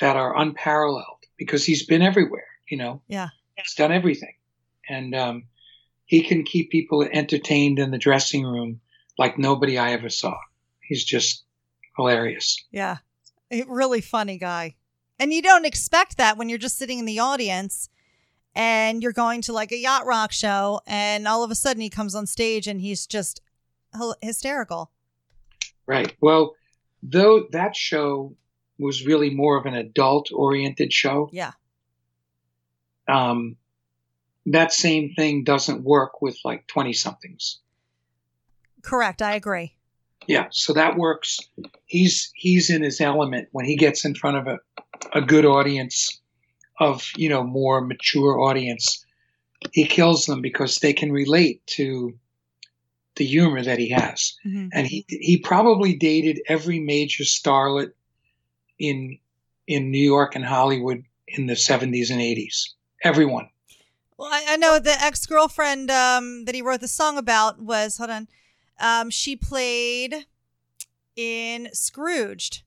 that 0.00 0.16
are 0.16 0.36
unparalleled 0.36 1.24
because 1.38 1.64
he's 1.64 1.86
been 1.86 2.02
everywhere. 2.02 2.46
You 2.68 2.78
know, 2.78 3.02
Yeah. 3.08 3.28
he's 3.56 3.74
done 3.74 3.92
everything, 3.92 4.34
and 4.88 5.14
um, 5.14 5.44
he 6.06 6.22
can 6.22 6.44
keep 6.44 6.70
people 6.70 7.02
entertained 7.02 7.78
in 7.78 7.90
the 7.90 7.98
dressing 7.98 8.44
room 8.44 8.80
like 9.18 9.38
nobody 9.38 9.78
I 9.78 9.92
ever 9.92 10.08
saw. 10.08 10.36
He's 10.80 11.04
just 11.04 11.44
hilarious. 11.96 12.64
Yeah. 12.70 12.98
A 13.54 13.64
really 13.68 14.00
funny 14.00 14.36
guy. 14.38 14.74
And 15.18 15.32
you 15.32 15.40
don't 15.42 15.64
expect 15.64 16.16
that 16.16 16.36
when 16.36 16.48
you're 16.48 16.58
just 16.58 16.76
sitting 16.76 16.98
in 16.98 17.04
the 17.04 17.20
audience 17.20 17.88
and 18.54 19.02
you're 19.02 19.12
going 19.12 19.42
to 19.42 19.52
like 19.52 19.70
a 19.70 19.76
yacht 19.78 20.06
rock 20.06 20.32
show 20.32 20.80
and 20.86 21.28
all 21.28 21.44
of 21.44 21.50
a 21.50 21.54
sudden 21.54 21.80
he 21.80 21.88
comes 21.88 22.14
on 22.16 22.26
stage 22.26 22.66
and 22.66 22.80
he's 22.80 23.06
just 23.06 23.40
hysterical. 24.20 24.90
Right. 25.86 26.14
Well, 26.20 26.54
though 27.02 27.46
that 27.52 27.76
show 27.76 28.34
was 28.78 29.06
really 29.06 29.30
more 29.30 29.56
of 29.56 29.66
an 29.66 29.74
adult 29.74 30.30
oriented 30.32 30.92
show, 30.92 31.28
Yeah. 31.32 31.52
um, 33.06 33.56
that 34.46 34.72
same 34.72 35.14
thing 35.14 35.44
doesn't 35.44 35.82
work 35.84 36.20
with 36.20 36.36
like 36.44 36.66
20 36.66 36.92
somethings. 36.92 37.60
Correct. 38.82 39.22
I 39.22 39.34
agree. 39.36 39.74
Yeah, 40.26 40.46
so 40.50 40.72
that 40.72 40.96
works. 40.96 41.40
He's 41.86 42.30
he's 42.34 42.70
in 42.70 42.82
his 42.82 43.00
element 43.00 43.48
when 43.52 43.64
he 43.64 43.76
gets 43.76 44.04
in 44.04 44.14
front 44.14 44.36
of 44.36 44.46
a, 44.46 44.58
a 45.12 45.20
good 45.20 45.44
audience 45.44 46.20
of 46.80 47.10
you 47.16 47.28
know 47.28 47.44
more 47.44 47.80
mature 47.80 48.40
audience. 48.40 49.04
He 49.72 49.84
kills 49.84 50.26
them 50.26 50.42
because 50.42 50.76
they 50.76 50.92
can 50.92 51.12
relate 51.12 51.66
to 51.68 52.14
the 53.16 53.24
humor 53.24 53.62
that 53.62 53.78
he 53.78 53.88
has, 53.90 54.34
Mhm. 54.44 54.70
and 54.72 54.86
he 54.86 55.04
he 55.08 55.38
probably 55.38 55.94
dated 55.94 56.40
every 56.48 56.80
major 56.80 57.24
starlet 57.24 57.92
in 58.78 59.18
in 59.66 59.90
New 59.90 60.04
York 60.04 60.34
and 60.34 60.44
Hollywood 60.44 61.04
in 61.28 61.46
the 61.46 61.56
seventies 61.56 62.10
and 62.10 62.20
eighties. 62.20 62.74
Everyone. 63.02 63.48
Well, 64.16 64.30
I, 64.32 64.44
I 64.50 64.56
know 64.56 64.78
the 64.78 65.00
ex 65.02 65.26
girlfriend 65.26 65.90
um, 65.90 66.44
that 66.44 66.54
he 66.54 66.62
wrote 66.62 66.80
the 66.80 66.88
song 66.88 67.18
about 67.18 67.60
was, 67.60 67.96
hold 67.98 68.10
on, 68.10 68.28
um, 68.80 69.10
she 69.10 69.36
played 69.36 70.26
in 71.16 71.68
Scrooged. 71.72 72.62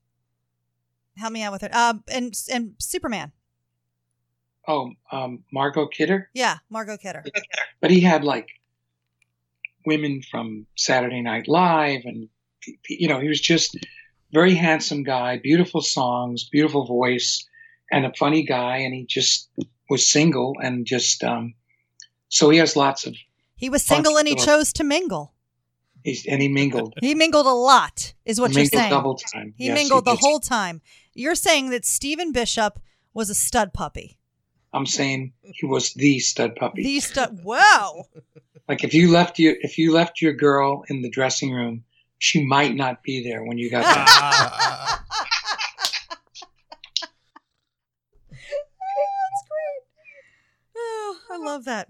Help 1.16 1.32
me 1.32 1.42
out 1.42 1.52
with 1.52 1.62
it. 1.62 1.74
Uh, 1.74 1.94
and, 2.08 2.34
and 2.50 2.74
Superman. 2.78 3.32
Oh, 4.66 4.92
um, 5.10 5.44
Margot 5.52 5.86
Kidder. 5.86 6.30
Yeah. 6.34 6.58
Margot 6.70 6.96
Kidder. 6.98 7.24
but 7.80 7.90
he 7.90 8.00
had 8.00 8.22
like 8.24 8.48
women 9.86 10.22
from 10.30 10.66
Saturday 10.76 11.22
Night 11.22 11.48
Live, 11.48 12.02
and 12.04 12.28
you 12.88 13.08
know, 13.08 13.18
he 13.18 13.28
was 13.28 13.40
just 13.40 13.76
very 14.32 14.54
handsome 14.54 15.02
guy, 15.02 15.38
beautiful 15.38 15.80
songs, 15.80 16.48
beautiful 16.50 16.84
voice, 16.84 17.46
and 17.90 18.04
a 18.04 18.12
funny 18.14 18.42
guy. 18.42 18.76
And 18.76 18.94
he 18.94 19.06
just 19.06 19.48
was 19.88 20.06
single, 20.06 20.54
and 20.62 20.86
just 20.86 21.24
um, 21.24 21.54
so 22.28 22.50
he 22.50 22.58
has 22.58 22.76
lots 22.76 23.06
of 23.06 23.16
He 23.56 23.70
was 23.70 23.82
single 23.82 24.18
and 24.18 24.28
he 24.28 24.34
chose 24.34 24.72
to 24.74 24.84
mingle. 24.84 25.32
He's 26.04 26.26
and 26.26 26.40
he 26.42 26.48
mingled. 26.48 26.94
He 27.00 27.14
mingled 27.14 27.46
a 27.46 27.50
lot, 27.52 28.14
is 28.24 28.40
what 28.40 28.50
He 28.50 28.56
you're 28.58 28.66
saying. 28.66 28.90
double 28.90 29.14
time. 29.16 29.54
He 29.56 29.66
Yes, 29.66 29.74
mingled 29.74 30.04
the 30.04 30.16
whole 30.16 30.40
time. 30.40 30.80
You're 31.14 31.34
saying 31.34 31.70
that 31.70 31.84
Stephen 31.84 32.32
Bishop 32.32 32.78
was 33.14 33.30
a 33.30 33.34
stud 33.34 33.72
puppy. 33.72 34.18
I'm 34.72 34.86
saying 34.86 35.32
he 35.42 35.66
was 35.66 35.94
the 35.94 36.18
stud 36.20 36.54
puppy. 36.56 36.82
The 36.82 37.00
stud. 37.00 37.42
Wow. 37.42 38.04
like 38.68 38.84
if 38.84 38.92
you 38.94 39.10
left 39.10 39.38
your 39.38 39.54
if 39.60 39.78
you 39.78 39.92
left 39.92 40.20
your 40.20 40.32
girl 40.34 40.84
in 40.88 41.02
the 41.02 41.10
dressing 41.10 41.52
room, 41.52 41.84
she 42.18 42.44
might 42.44 42.74
not 42.74 43.02
be 43.02 43.22
there 43.24 43.44
when 43.44 43.58
you 43.58 43.70
got 43.70 43.82
back. 43.94 45.00
That's 48.30 49.42
great. 49.48 49.82
Oh, 50.76 51.16
I 51.32 51.36
love 51.38 51.64
that. 51.64 51.88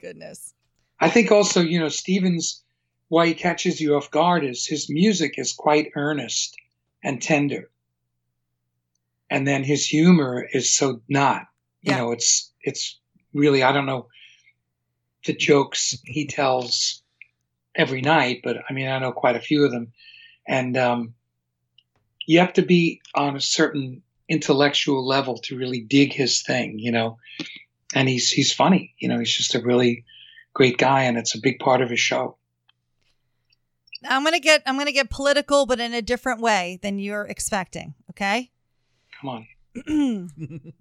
Goodness. 0.00 0.54
I 1.00 1.08
think 1.10 1.30
also, 1.30 1.60
you 1.60 1.78
know, 1.78 1.88
Stevens, 1.88 2.64
why 3.08 3.26
he 3.28 3.34
catches 3.34 3.80
you 3.80 3.96
off 3.96 4.10
guard 4.10 4.44
is 4.44 4.66
his 4.66 4.90
music 4.90 5.34
is 5.38 5.52
quite 5.52 5.92
earnest 5.96 6.56
and 7.04 7.22
tender. 7.22 7.70
And 9.30 9.46
then 9.46 9.64
his 9.64 9.86
humor 9.86 10.46
is 10.52 10.70
so 10.70 11.02
not. 11.08 11.48
You 11.82 11.92
Yeah. 11.92 11.98
know, 11.98 12.12
it's 12.12 12.52
it's 12.62 13.00
really 13.34 13.62
I 13.62 13.72
don't 13.72 13.86
know 13.86 14.08
the 15.26 15.34
jokes 15.34 15.96
he 16.04 16.26
tells 16.26 17.02
every 17.74 18.02
night, 18.02 18.42
but 18.44 18.58
I 18.68 18.74
mean 18.74 18.88
I 18.88 18.98
know 19.00 19.12
quite 19.12 19.36
a 19.36 19.40
few 19.40 19.64
of 19.66 19.72
them. 19.72 19.92
And 20.48 20.76
um 20.78 21.14
you 22.26 22.40
have 22.40 22.54
to 22.54 22.62
be 22.62 23.02
on 23.14 23.36
a 23.36 23.40
certain 23.42 24.02
intellectual 24.28 25.06
level 25.06 25.38
to 25.38 25.56
really 25.58 25.80
dig 25.82 26.14
his 26.14 26.42
thing, 26.42 26.78
you 26.78 26.92
know. 26.92 27.18
And 27.94 28.08
he's 28.08 28.32
he's 28.32 28.54
funny, 28.54 28.94
you 28.98 29.08
know, 29.08 29.20
he's 29.20 29.36
just 29.36 29.56
a 29.56 29.62
really 29.62 30.06
great 30.54 30.78
guy 30.78 31.04
and 31.04 31.18
it's 31.18 31.36
a 31.36 31.42
big 31.42 31.60
part 31.60 31.82
of 31.82 31.90
his 31.90 32.00
show. 32.00 32.37
I'm 34.06 34.24
gonna 34.24 34.40
get 34.40 34.62
I'm 34.66 34.78
gonna 34.78 34.92
get 34.92 35.10
political, 35.10 35.66
but 35.66 35.80
in 35.80 35.94
a 35.94 36.02
different 36.02 36.40
way 36.40 36.78
than 36.82 36.98
you're 36.98 37.24
expecting. 37.24 37.94
Okay. 38.10 38.50
Come 39.20 39.46
on. 39.86 40.32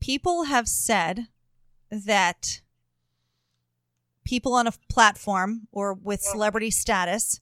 People 0.00 0.44
have 0.44 0.68
said 0.68 1.28
that 1.90 2.60
people 4.24 4.54
on 4.54 4.66
a 4.66 4.72
platform 4.88 5.68
or 5.70 5.94
with 5.94 6.22
celebrity 6.22 6.70
status 6.70 7.40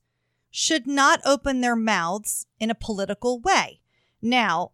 should 0.50 0.86
not 0.86 1.20
open 1.24 1.60
their 1.60 1.76
mouths 1.76 2.46
in 2.58 2.70
a 2.70 2.74
political 2.74 3.38
way. 3.40 3.80
Now, 4.20 4.72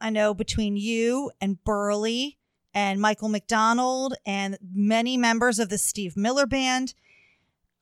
I 0.00 0.10
know 0.10 0.34
between 0.34 0.76
you 0.76 1.30
and 1.40 1.62
Burley 1.64 2.38
and 2.74 3.00
Michael 3.00 3.28
McDonald 3.28 4.14
and 4.26 4.58
many 4.74 5.16
members 5.16 5.58
of 5.58 5.68
the 5.68 5.78
Steve 5.78 6.16
Miller 6.16 6.46
Band, 6.46 6.94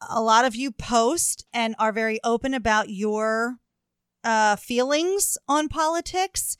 a 0.08 0.20
lot 0.22 0.44
of 0.44 0.54
you 0.54 0.70
post 0.70 1.46
and 1.52 1.74
are 1.78 1.92
very 1.92 2.18
open 2.24 2.54
about 2.54 2.90
your 2.90 3.56
uh, 4.22 4.56
feelings 4.56 5.38
on 5.48 5.68
politics. 5.68 6.56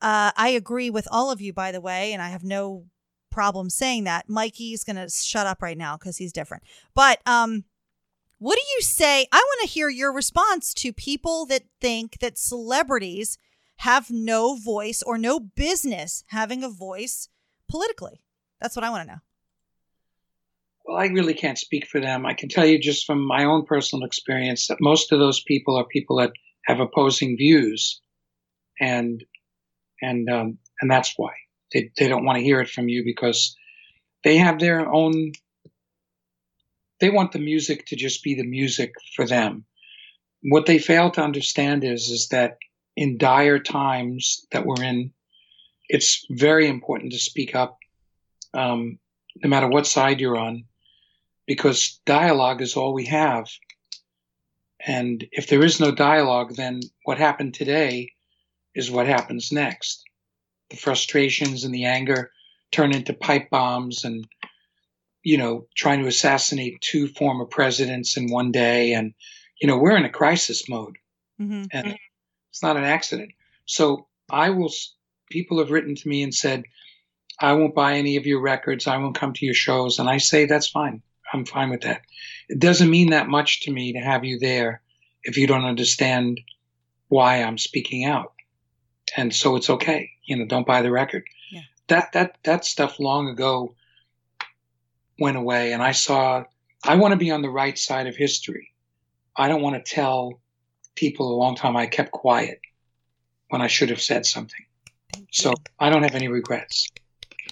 Uh, 0.00 0.32
I 0.36 0.48
agree 0.48 0.90
with 0.90 1.08
all 1.10 1.30
of 1.30 1.40
you, 1.40 1.52
by 1.52 1.72
the 1.72 1.80
way, 1.80 2.12
and 2.12 2.20
I 2.20 2.28
have 2.28 2.44
no 2.44 2.86
problem 3.30 3.70
saying 3.70 4.04
that. 4.04 4.28
Mikey's 4.28 4.84
going 4.84 4.96
to 4.96 5.08
shut 5.08 5.46
up 5.46 5.62
right 5.62 5.78
now 5.78 5.96
because 5.96 6.16
he's 6.18 6.32
different. 6.32 6.62
But 6.94 7.20
um, 7.26 7.64
What 8.38 8.56
do 8.56 8.62
you 8.76 8.82
say? 8.82 9.26
I 9.32 9.36
want 9.36 9.62
to 9.62 9.72
hear 9.72 9.88
your 9.88 10.12
response 10.12 10.74
to 10.74 10.92
people 10.92 11.46
that 11.46 11.62
think 11.80 12.18
that 12.18 12.36
celebrities 12.36 13.38
have 13.78 14.10
no 14.10 14.56
voice 14.56 15.02
or 15.02 15.16
no 15.16 15.40
business 15.40 16.24
having 16.28 16.62
a 16.62 16.68
voice 16.68 17.28
politically. 17.68 18.22
That's 18.60 18.76
what 18.76 18.84
I 18.84 18.90
want 18.90 19.08
to 19.08 19.14
know. 19.14 19.20
Well, 20.84 20.98
I 20.98 21.06
really 21.06 21.34
can't 21.34 21.58
speak 21.58 21.86
for 21.86 21.98
them. 21.98 22.26
I 22.26 22.34
can 22.34 22.50
tell 22.50 22.66
you 22.66 22.78
just 22.78 23.06
from 23.06 23.26
my 23.26 23.44
own 23.44 23.64
personal 23.64 24.04
experience 24.04 24.68
that 24.68 24.82
most 24.82 25.12
of 25.12 25.18
those 25.18 25.42
people 25.42 25.76
are 25.76 25.84
people 25.84 26.16
that 26.16 26.32
have 26.66 26.80
opposing 26.80 27.38
views, 27.38 28.02
and 28.78 29.24
and 30.02 30.28
um, 30.28 30.58
and 30.80 30.90
that's 30.90 31.14
why 31.16 31.32
they 31.72 31.90
they 31.96 32.06
don't 32.06 32.26
want 32.26 32.36
to 32.36 32.44
hear 32.44 32.60
it 32.60 32.68
from 32.68 32.88
you 32.88 33.02
because 33.02 33.56
they 34.24 34.36
have 34.36 34.58
their 34.58 34.86
own. 34.86 35.32
They 37.00 37.08
want 37.08 37.32
the 37.32 37.38
music 37.38 37.86
to 37.86 37.96
just 37.96 38.22
be 38.22 38.34
the 38.34 38.46
music 38.46 38.92
for 39.16 39.26
them. 39.26 39.64
What 40.42 40.66
they 40.66 40.78
fail 40.78 41.10
to 41.12 41.22
understand 41.22 41.82
is 41.82 42.10
is 42.10 42.28
that 42.28 42.58
in 42.94 43.16
dire 43.16 43.58
times 43.58 44.46
that 44.52 44.66
we're 44.66 44.82
in, 44.82 45.12
it's 45.88 46.26
very 46.30 46.68
important 46.68 47.12
to 47.12 47.18
speak 47.18 47.54
up, 47.54 47.78
um, 48.52 48.98
no 49.42 49.48
matter 49.48 49.66
what 49.66 49.86
side 49.86 50.20
you're 50.20 50.36
on 50.36 50.64
because 51.46 52.00
dialogue 52.06 52.62
is 52.62 52.76
all 52.76 52.92
we 52.92 53.06
have. 53.06 53.48
And 54.86 55.26
if 55.32 55.46
there 55.48 55.64
is 55.64 55.80
no 55.80 55.90
dialogue, 55.90 56.56
then 56.56 56.80
what 57.04 57.18
happened 57.18 57.54
today 57.54 58.12
is 58.74 58.90
what 58.90 59.06
happens 59.06 59.52
next. 59.52 60.02
The 60.70 60.76
frustrations 60.76 61.64
and 61.64 61.74
the 61.74 61.84
anger 61.84 62.30
turn 62.72 62.92
into 62.92 63.14
pipe 63.14 63.50
bombs 63.50 64.04
and, 64.04 64.26
you 65.22 65.38
know, 65.38 65.66
trying 65.74 66.02
to 66.02 66.08
assassinate 66.08 66.80
two 66.80 67.08
former 67.08 67.44
presidents 67.44 68.16
in 68.16 68.30
one 68.30 68.52
day. 68.52 68.92
And, 68.92 69.14
you 69.60 69.68
know, 69.68 69.78
we're 69.78 69.96
in 69.96 70.04
a 70.04 70.10
crisis 70.10 70.68
mode 70.68 70.96
Mm-hmm. 71.40 71.64
and 71.72 71.98
it's 72.50 72.62
not 72.62 72.76
an 72.76 72.84
accident. 72.84 73.32
So 73.66 74.06
I 74.30 74.50
will, 74.50 74.70
people 75.30 75.58
have 75.58 75.70
written 75.70 75.96
to 75.96 76.08
me 76.08 76.22
and 76.22 76.34
said, 76.34 76.64
I 77.40 77.52
won't 77.54 77.74
buy 77.74 77.94
any 77.94 78.16
of 78.16 78.26
your 78.26 78.40
records. 78.40 78.86
I 78.86 78.98
won't 78.98 79.16
come 79.16 79.32
to 79.32 79.44
your 79.44 79.54
shows. 79.54 79.98
And 79.98 80.08
I 80.08 80.18
say, 80.18 80.46
that's 80.46 80.68
fine. 80.68 81.02
I'm 81.34 81.44
fine 81.44 81.70
with 81.70 81.82
that. 81.82 82.02
It 82.48 82.60
doesn't 82.60 82.88
mean 82.88 83.10
that 83.10 83.28
much 83.28 83.62
to 83.62 83.72
me 83.72 83.94
to 83.94 83.98
have 83.98 84.24
you 84.24 84.38
there 84.38 84.82
if 85.24 85.36
you 85.36 85.48
don't 85.48 85.64
understand 85.64 86.40
why 87.08 87.42
I'm 87.42 87.58
speaking 87.58 88.04
out. 88.04 88.32
And 89.16 89.34
so 89.34 89.56
it's 89.56 89.68
okay. 89.68 90.10
You 90.24 90.36
know, 90.36 90.46
don't 90.46 90.66
buy 90.66 90.82
the 90.82 90.92
record. 90.92 91.24
Yeah. 91.50 91.62
That 91.88 92.12
that 92.12 92.38
that 92.44 92.64
stuff 92.64 93.00
long 93.00 93.28
ago 93.28 93.74
went 95.18 95.36
away 95.36 95.72
and 95.72 95.82
I 95.82 95.90
saw 95.90 96.44
I 96.84 96.94
want 96.96 97.12
to 97.12 97.18
be 97.18 97.32
on 97.32 97.42
the 97.42 97.50
right 97.50 97.76
side 97.76 98.06
of 98.06 98.14
history. 98.14 98.72
I 99.36 99.48
don't 99.48 99.60
want 99.60 99.84
to 99.84 99.94
tell 99.94 100.40
people 100.94 101.34
a 101.34 101.36
long 101.36 101.56
time 101.56 101.76
I 101.76 101.86
kept 101.86 102.12
quiet 102.12 102.60
when 103.48 103.60
I 103.60 103.66
should 103.66 103.90
have 103.90 104.00
said 104.00 104.24
something. 104.24 104.64
So 105.32 105.52
I 105.80 105.90
don't 105.90 106.04
have 106.04 106.14
any 106.14 106.28
regrets. 106.28 106.88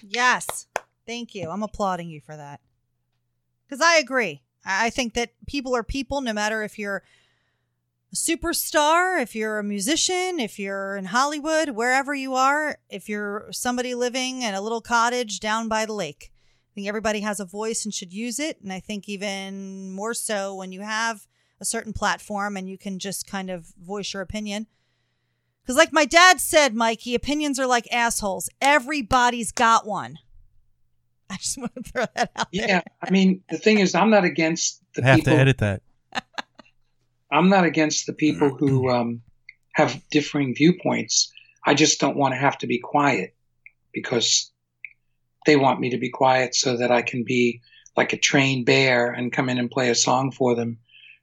Yes. 0.01 0.67
Thank 1.05 1.35
you. 1.35 1.49
I'm 1.49 1.63
applauding 1.63 2.07
you 2.09 2.21
for 2.21 2.37
that. 2.37 2.61
Because 3.73 3.87
I 3.87 3.97
agree. 3.97 4.43
I 4.63 4.91
think 4.91 5.15
that 5.15 5.31
people 5.47 5.75
are 5.75 5.81
people, 5.81 6.21
no 6.21 6.31
matter 6.31 6.61
if 6.61 6.77
you're 6.77 7.01
a 8.11 8.15
superstar, 8.15 9.19
if 9.19 9.33
you're 9.33 9.57
a 9.57 9.63
musician, 9.63 10.39
if 10.39 10.59
you're 10.59 10.95
in 10.95 11.05
Hollywood, 11.05 11.69
wherever 11.69 12.13
you 12.13 12.35
are, 12.35 12.77
if 12.91 13.09
you're 13.09 13.47
somebody 13.49 13.95
living 13.95 14.43
in 14.43 14.53
a 14.53 14.61
little 14.61 14.79
cottage 14.79 15.39
down 15.39 15.69
by 15.69 15.87
the 15.87 15.93
lake. 15.93 16.31
I 16.31 16.71
think 16.75 16.87
everybody 16.87 17.21
has 17.21 17.39
a 17.39 17.45
voice 17.45 17.83
and 17.83 17.91
should 17.91 18.13
use 18.13 18.37
it. 18.37 18.61
And 18.61 18.71
I 18.71 18.79
think 18.79 19.09
even 19.09 19.91
more 19.91 20.13
so 20.13 20.53
when 20.53 20.71
you 20.71 20.81
have 20.81 21.25
a 21.59 21.65
certain 21.65 21.93
platform 21.93 22.55
and 22.55 22.69
you 22.69 22.77
can 22.77 22.99
just 22.99 23.25
kind 23.25 23.49
of 23.49 23.73
voice 23.83 24.13
your 24.13 24.21
opinion. 24.21 24.67
Because, 25.63 25.77
like 25.77 25.91
my 25.91 26.05
dad 26.05 26.39
said, 26.39 26.75
Mikey, 26.75 27.15
opinions 27.15 27.59
are 27.59 27.65
like 27.65 27.91
assholes. 27.91 28.51
Everybody's 28.61 29.51
got 29.51 29.87
one. 29.87 30.19
I 31.29 31.37
just 31.37 31.57
want 31.57 31.75
to 31.75 31.83
throw 31.83 32.05
that 32.15 32.31
out 32.35 32.47
there. 32.51 32.67
Yeah, 32.67 32.81
I 33.01 33.09
mean, 33.09 33.43
the 33.49 33.57
thing 33.57 33.79
is, 33.79 33.95
I'm 33.95 34.09
not 34.09 34.23
against 34.23 34.81
the 34.95 35.03
I 35.03 35.07
have 35.07 35.15
people. 35.17 35.33
to 35.33 35.39
edit 35.39 35.57
that. 35.59 35.81
I'm 37.31 37.49
not 37.49 37.65
against 37.65 38.05
the 38.05 38.13
people 38.13 38.49
who 38.49 38.89
um, 38.91 39.21
have 39.73 40.01
differing 40.11 40.53
viewpoints. 40.55 41.31
I 41.65 41.73
just 41.73 41.99
don't 41.99 42.17
want 42.17 42.33
to 42.33 42.37
have 42.37 42.57
to 42.59 42.67
be 42.67 42.79
quiet 42.79 43.35
because 43.93 44.51
they 45.45 45.55
want 45.55 45.79
me 45.79 45.89
to 45.89 45.97
be 45.97 46.09
quiet 46.09 46.55
so 46.55 46.77
that 46.77 46.91
I 46.91 47.01
can 47.01 47.23
be 47.23 47.61
like 47.95 48.13
a 48.13 48.17
trained 48.17 48.65
bear 48.65 49.11
and 49.11 49.31
come 49.31 49.49
in 49.49 49.57
and 49.57 49.69
play 49.69 49.89
a 49.89 49.95
song 49.95 50.31
for 50.31 50.55
them 50.55 50.77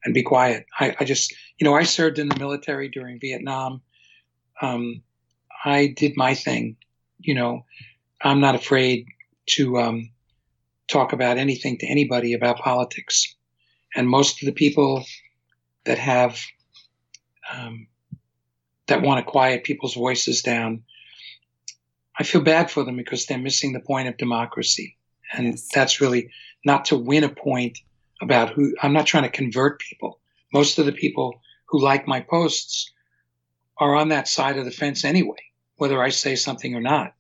and 0.04 0.14
be 0.14 0.22
quiet. 0.22 0.66
I, 0.78 0.94
I 1.00 1.04
just, 1.04 1.34
you 1.58 1.64
know, 1.64 1.74
I 1.74 1.82
served 1.82 2.18
in 2.18 2.28
the 2.28 2.38
military 2.38 2.88
during 2.88 3.20
Vietnam. 3.20 3.82
Um, 4.62 5.02
I 5.64 5.88
did 5.96 6.16
my 6.16 6.34
thing. 6.34 6.76
You 7.18 7.34
know, 7.34 7.64
I'm 8.22 8.40
not 8.40 8.54
afraid 8.54 9.06
to 9.46 9.78
um, 9.78 10.10
talk 10.88 11.12
about 11.12 11.38
anything 11.38 11.78
to 11.78 11.86
anybody 11.86 12.34
about 12.34 12.58
politics. 12.58 13.34
And 13.94 14.08
most 14.08 14.42
of 14.42 14.46
the 14.46 14.52
people 14.52 15.04
that 15.84 15.98
have 15.98 16.38
um, 17.52 17.86
that 18.86 19.02
want 19.02 19.24
to 19.24 19.30
quiet 19.30 19.64
people's 19.64 19.94
voices 19.94 20.42
down, 20.42 20.82
I 22.18 22.22
feel 22.22 22.40
bad 22.42 22.70
for 22.70 22.84
them 22.84 22.96
because 22.96 23.26
they're 23.26 23.38
missing 23.38 23.72
the 23.72 23.80
point 23.80 24.08
of 24.08 24.16
democracy, 24.16 24.96
and 25.32 25.46
Yes. 25.46 25.68
that's 25.74 26.00
really 26.00 26.30
not 26.64 26.84
to 26.86 26.96
win 26.96 27.24
a 27.24 27.28
point 27.28 27.78
about 28.20 28.50
who. 28.50 28.74
I'm 28.82 28.92
not 28.92 29.06
trying 29.06 29.24
to 29.24 29.30
convert 29.30 29.80
people. 29.80 30.20
Most 30.52 30.78
of 30.78 30.86
the 30.86 30.92
people 30.92 31.40
who 31.66 31.80
like 31.80 32.06
my 32.06 32.20
posts 32.20 32.92
are 33.78 33.94
on 33.94 34.08
that 34.08 34.28
side 34.28 34.58
of 34.58 34.64
the 34.64 34.70
fence 34.70 35.04
anyway, 35.04 35.38
whether 35.76 36.02
I 36.02 36.10
say 36.10 36.36
something 36.36 36.74
or 36.74 36.80
not. 36.80 37.14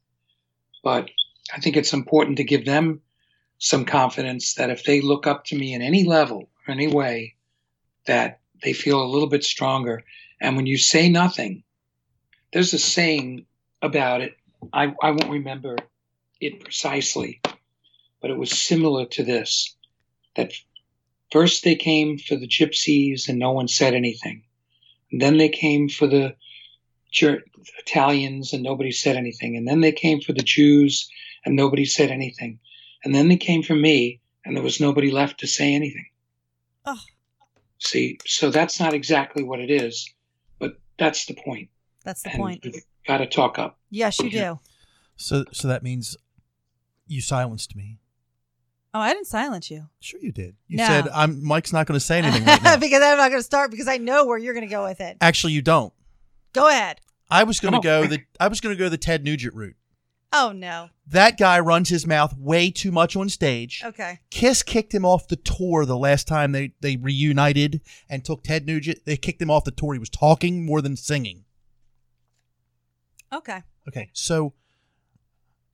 But 0.84 1.10
I 1.54 1.60
think 1.60 1.76
it's 1.76 1.92
important 1.92 2.36
to 2.36 2.44
give 2.44 2.64
them 2.64 3.00
some 3.58 3.84
confidence 3.84 4.54
that 4.54 4.70
if 4.70 4.84
they 4.84 5.00
look 5.00 5.26
up 5.26 5.44
to 5.46 5.56
me 5.56 5.74
in 5.74 5.82
any 5.82 6.04
level 6.04 6.48
or 6.66 6.72
any 6.72 6.88
way, 6.88 7.34
that 8.06 8.40
they 8.62 8.72
feel 8.72 9.02
a 9.02 9.06
little 9.06 9.28
bit 9.28 9.44
stronger. 9.44 10.02
And 10.40 10.56
when 10.56 10.66
you 10.66 10.78
say 10.78 11.08
nothing, 11.08 11.62
there's 12.52 12.72
a 12.72 12.78
saying 12.78 13.46
about 13.82 14.20
it. 14.20 14.36
I, 14.72 14.94
I 15.02 15.10
won't 15.10 15.30
remember 15.30 15.76
it 16.40 16.60
precisely, 16.60 17.40
but 18.20 18.30
it 18.30 18.38
was 18.38 18.50
similar 18.50 19.06
to 19.06 19.22
this 19.22 19.76
that 20.36 20.52
first 21.30 21.64
they 21.64 21.74
came 21.74 22.18
for 22.18 22.36
the 22.36 22.48
gypsies 22.48 23.28
and 23.28 23.38
no 23.38 23.52
one 23.52 23.68
said 23.68 23.94
anything. 23.94 24.42
And 25.12 25.20
then 25.20 25.38
they 25.38 25.48
came 25.48 25.88
for 25.88 26.06
the 26.06 26.34
Italians 27.78 28.52
and 28.52 28.62
nobody 28.62 28.92
said 28.92 29.16
anything. 29.16 29.56
And 29.56 29.66
then 29.66 29.80
they 29.80 29.92
came 29.92 30.20
for 30.20 30.32
the 30.32 30.42
Jews 30.42 31.10
and 31.44 31.56
nobody 31.56 31.84
said 31.84 32.10
anything. 32.10 32.58
And 33.04 33.14
then 33.14 33.28
they 33.28 33.36
came 33.36 33.62
for 33.62 33.74
me 33.74 34.20
and 34.44 34.56
there 34.56 34.62
was 34.62 34.80
nobody 34.80 35.10
left 35.10 35.40
to 35.40 35.46
say 35.46 35.74
anything. 35.74 36.06
Oh. 36.84 37.00
See, 37.78 38.18
so 38.26 38.50
that's 38.50 38.78
not 38.80 38.92
exactly 38.94 39.42
what 39.42 39.60
it 39.60 39.70
is, 39.70 40.08
but 40.58 40.74
that's 40.98 41.26
the 41.26 41.34
point. 41.34 41.70
That's 42.04 42.22
the 42.22 42.30
and 42.30 42.38
point. 42.38 42.64
you've 42.64 42.82
got 43.06 43.18
to 43.18 43.26
talk 43.26 43.58
up. 43.58 43.78
Yes, 43.90 44.18
you 44.20 44.30
do. 44.30 44.58
So, 45.16 45.44
so 45.52 45.68
that 45.68 45.82
means 45.82 46.16
you 47.06 47.20
silenced 47.20 47.74
me. 47.76 47.98
Oh, 48.92 48.98
I 49.00 49.12
didn't 49.12 49.28
silence 49.28 49.70
you. 49.70 49.86
Sure, 50.00 50.18
you 50.20 50.32
did. 50.32 50.56
You 50.66 50.78
No. 50.78 50.86
said, 50.86 51.08
"I'm 51.14 51.44
Mike's 51.44 51.72
not 51.72 51.86
going 51.86 51.94
to 51.98 52.04
say 52.04 52.18
anything 52.18 52.44
right 52.44 52.60
now." 52.62 52.76
because 52.80 53.00
I'm 53.02 53.18
not 53.18 53.28
going 53.28 53.38
to 53.38 53.44
start 53.44 53.70
because 53.70 53.86
I 53.86 53.98
know 53.98 54.26
where 54.26 54.36
you're 54.36 54.52
going 54.54 54.66
to 54.66 54.70
go 54.70 54.82
with 54.84 55.00
it. 55.00 55.16
Actually, 55.20 55.52
you 55.52 55.62
don't. 55.62 55.92
Go 56.52 56.68
ahead. 56.68 57.00
I 57.30 57.44
was 57.44 57.60
going 57.60 57.72
to 57.72 57.78
Oh. 57.78 57.82
go 57.82 58.06
the 58.08 58.20
I 58.40 58.48
was 58.48 58.60
going 58.60 58.74
to 58.74 58.78
go 58.78 58.88
the 58.88 58.98
Ted 58.98 59.22
Nugent 59.22 59.54
route. 59.54 59.76
Oh, 60.32 60.52
no. 60.52 60.90
That 61.08 61.38
guy 61.38 61.58
runs 61.58 61.88
his 61.88 62.06
mouth 62.06 62.36
way 62.38 62.70
too 62.70 62.92
much 62.92 63.16
on 63.16 63.28
stage. 63.28 63.82
Okay. 63.84 64.20
Kiss 64.30 64.62
kicked 64.62 64.94
him 64.94 65.04
off 65.04 65.26
the 65.26 65.34
tour 65.36 65.84
the 65.84 65.96
last 65.98 66.28
time 66.28 66.52
they, 66.52 66.72
they 66.80 66.96
reunited 66.96 67.80
and 68.08 68.24
took 68.24 68.44
Ted 68.44 68.64
Nugent. 68.64 69.00
They 69.06 69.16
kicked 69.16 69.42
him 69.42 69.50
off 69.50 69.64
the 69.64 69.72
tour. 69.72 69.92
He 69.94 69.98
was 69.98 70.08
talking 70.10 70.64
more 70.64 70.80
than 70.80 70.96
singing. 70.96 71.44
Okay. 73.32 73.62
Okay. 73.88 74.10
So 74.12 74.54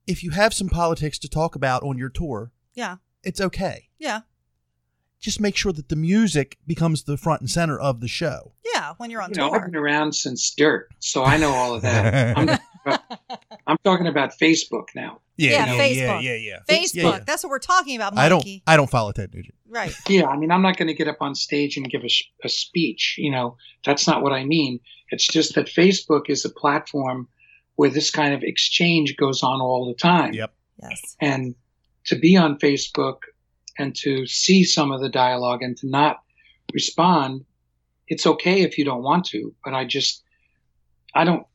if 0.06 0.22
you 0.22 0.30
have 0.30 0.54
some 0.54 0.68
politics 0.68 1.18
to 1.20 1.28
talk 1.28 1.54
about 1.54 1.82
on 1.82 1.98
your 1.98 2.08
tour, 2.10 2.52
Yeah. 2.74 2.96
it's 3.22 3.40
okay. 3.40 3.88
Yeah. 3.98 4.20
Just 5.20 5.40
make 5.40 5.56
sure 5.56 5.72
that 5.72 5.88
the 5.88 5.96
music 5.96 6.58
becomes 6.66 7.02
the 7.04 7.16
front 7.16 7.40
and 7.40 7.50
center 7.50 7.78
of 7.78 8.00
the 8.00 8.08
show. 8.08 8.52
Yeah. 8.74 8.94
When 8.98 9.10
you're 9.10 9.22
on 9.22 9.30
You 9.30 9.36
know, 9.36 9.50
I've 9.50 9.64
been 9.66 9.76
around 9.76 10.14
since 10.14 10.50
dirt, 10.54 10.88
so 10.98 11.24
I 11.24 11.36
know 11.38 11.50
all 11.52 11.74
of 11.74 11.82
that. 11.82 12.60
I'm, 12.86 12.98
I'm 13.66 13.76
talking 13.84 14.06
about 14.06 14.32
Facebook 14.40 14.88
now. 14.94 15.20
Yeah, 15.36 15.50
yeah, 15.50 15.66
Facebook. 15.66 16.22
yeah, 16.22 16.34
yeah. 16.34 16.58
Facebook. 16.68 16.94
Yeah, 16.94 17.10
yeah. 17.10 17.24
That's 17.26 17.42
what 17.42 17.50
we're 17.50 17.58
talking 17.58 17.96
about, 17.96 18.14
Mikey. 18.14 18.24
I 18.24 18.28
don't 18.28 18.46
I 18.66 18.76
don't 18.76 18.90
follow 18.90 19.12
Ted 19.12 19.34
Nugent. 19.34 19.54
Right. 19.68 19.94
Yeah, 20.08 20.26
I 20.26 20.36
mean, 20.36 20.50
I'm 20.50 20.62
not 20.62 20.76
going 20.76 20.88
to 20.88 20.94
get 20.94 21.08
up 21.08 21.18
on 21.20 21.34
stage 21.34 21.76
and 21.76 21.88
give 21.90 22.02
a, 22.02 22.10
a 22.44 22.48
speech. 22.48 23.16
You 23.18 23.30
know, 23.30 23.56
that's 23.84 24.06
not 24.06 24.22
what 24.22 24.32
I 24.32 24.44
mean. 24.44 24.80
It's 25.10 25.26
just 25.26 25.54
that 25.56 25.66
Facebook 25.66 26.30
is 26.30 26.44
a 26.44 26.50
platform 26.50 27.28
where 27.74 27.90
this 27.90 28.10
kind 28.10 28.32
of 28.32 28.42
exchange 28.42 29.16
goes 29.16 29.42
on 29.42 29.60
all 29.60 29.86
the 29.86 29.94
time. 29.94 30.32
Yep. 30.32 30.52
Yes. 30.82 31.16
And 31.20 31.54
to 32.06 32.16
be 32.16 32.36
on 32.36 32.58
Facebook 32.58 33.18
and 33.78 33.94
to 33.96 34.26
see 34.26 34.64
some 34.64 34.92
of 34.92 35.00
the 35.00 35.08
dialogue 35.08 35.62
and 35.62 35.76
to 35.78 35.88
not 35.88 36.20
respond, 36.72 37.44
it's 38.08 38.26
okay 38.26 38.62
if 38.62 38.78
you 38.78 38.84
don't 38.84 39.02
want 39.02 39.26
to, 39.26 39.54
but 39.64 39.74
I 39.74 39.84
just, 39.84 40.22
I 41.14 41.24
don't 41.24 41.46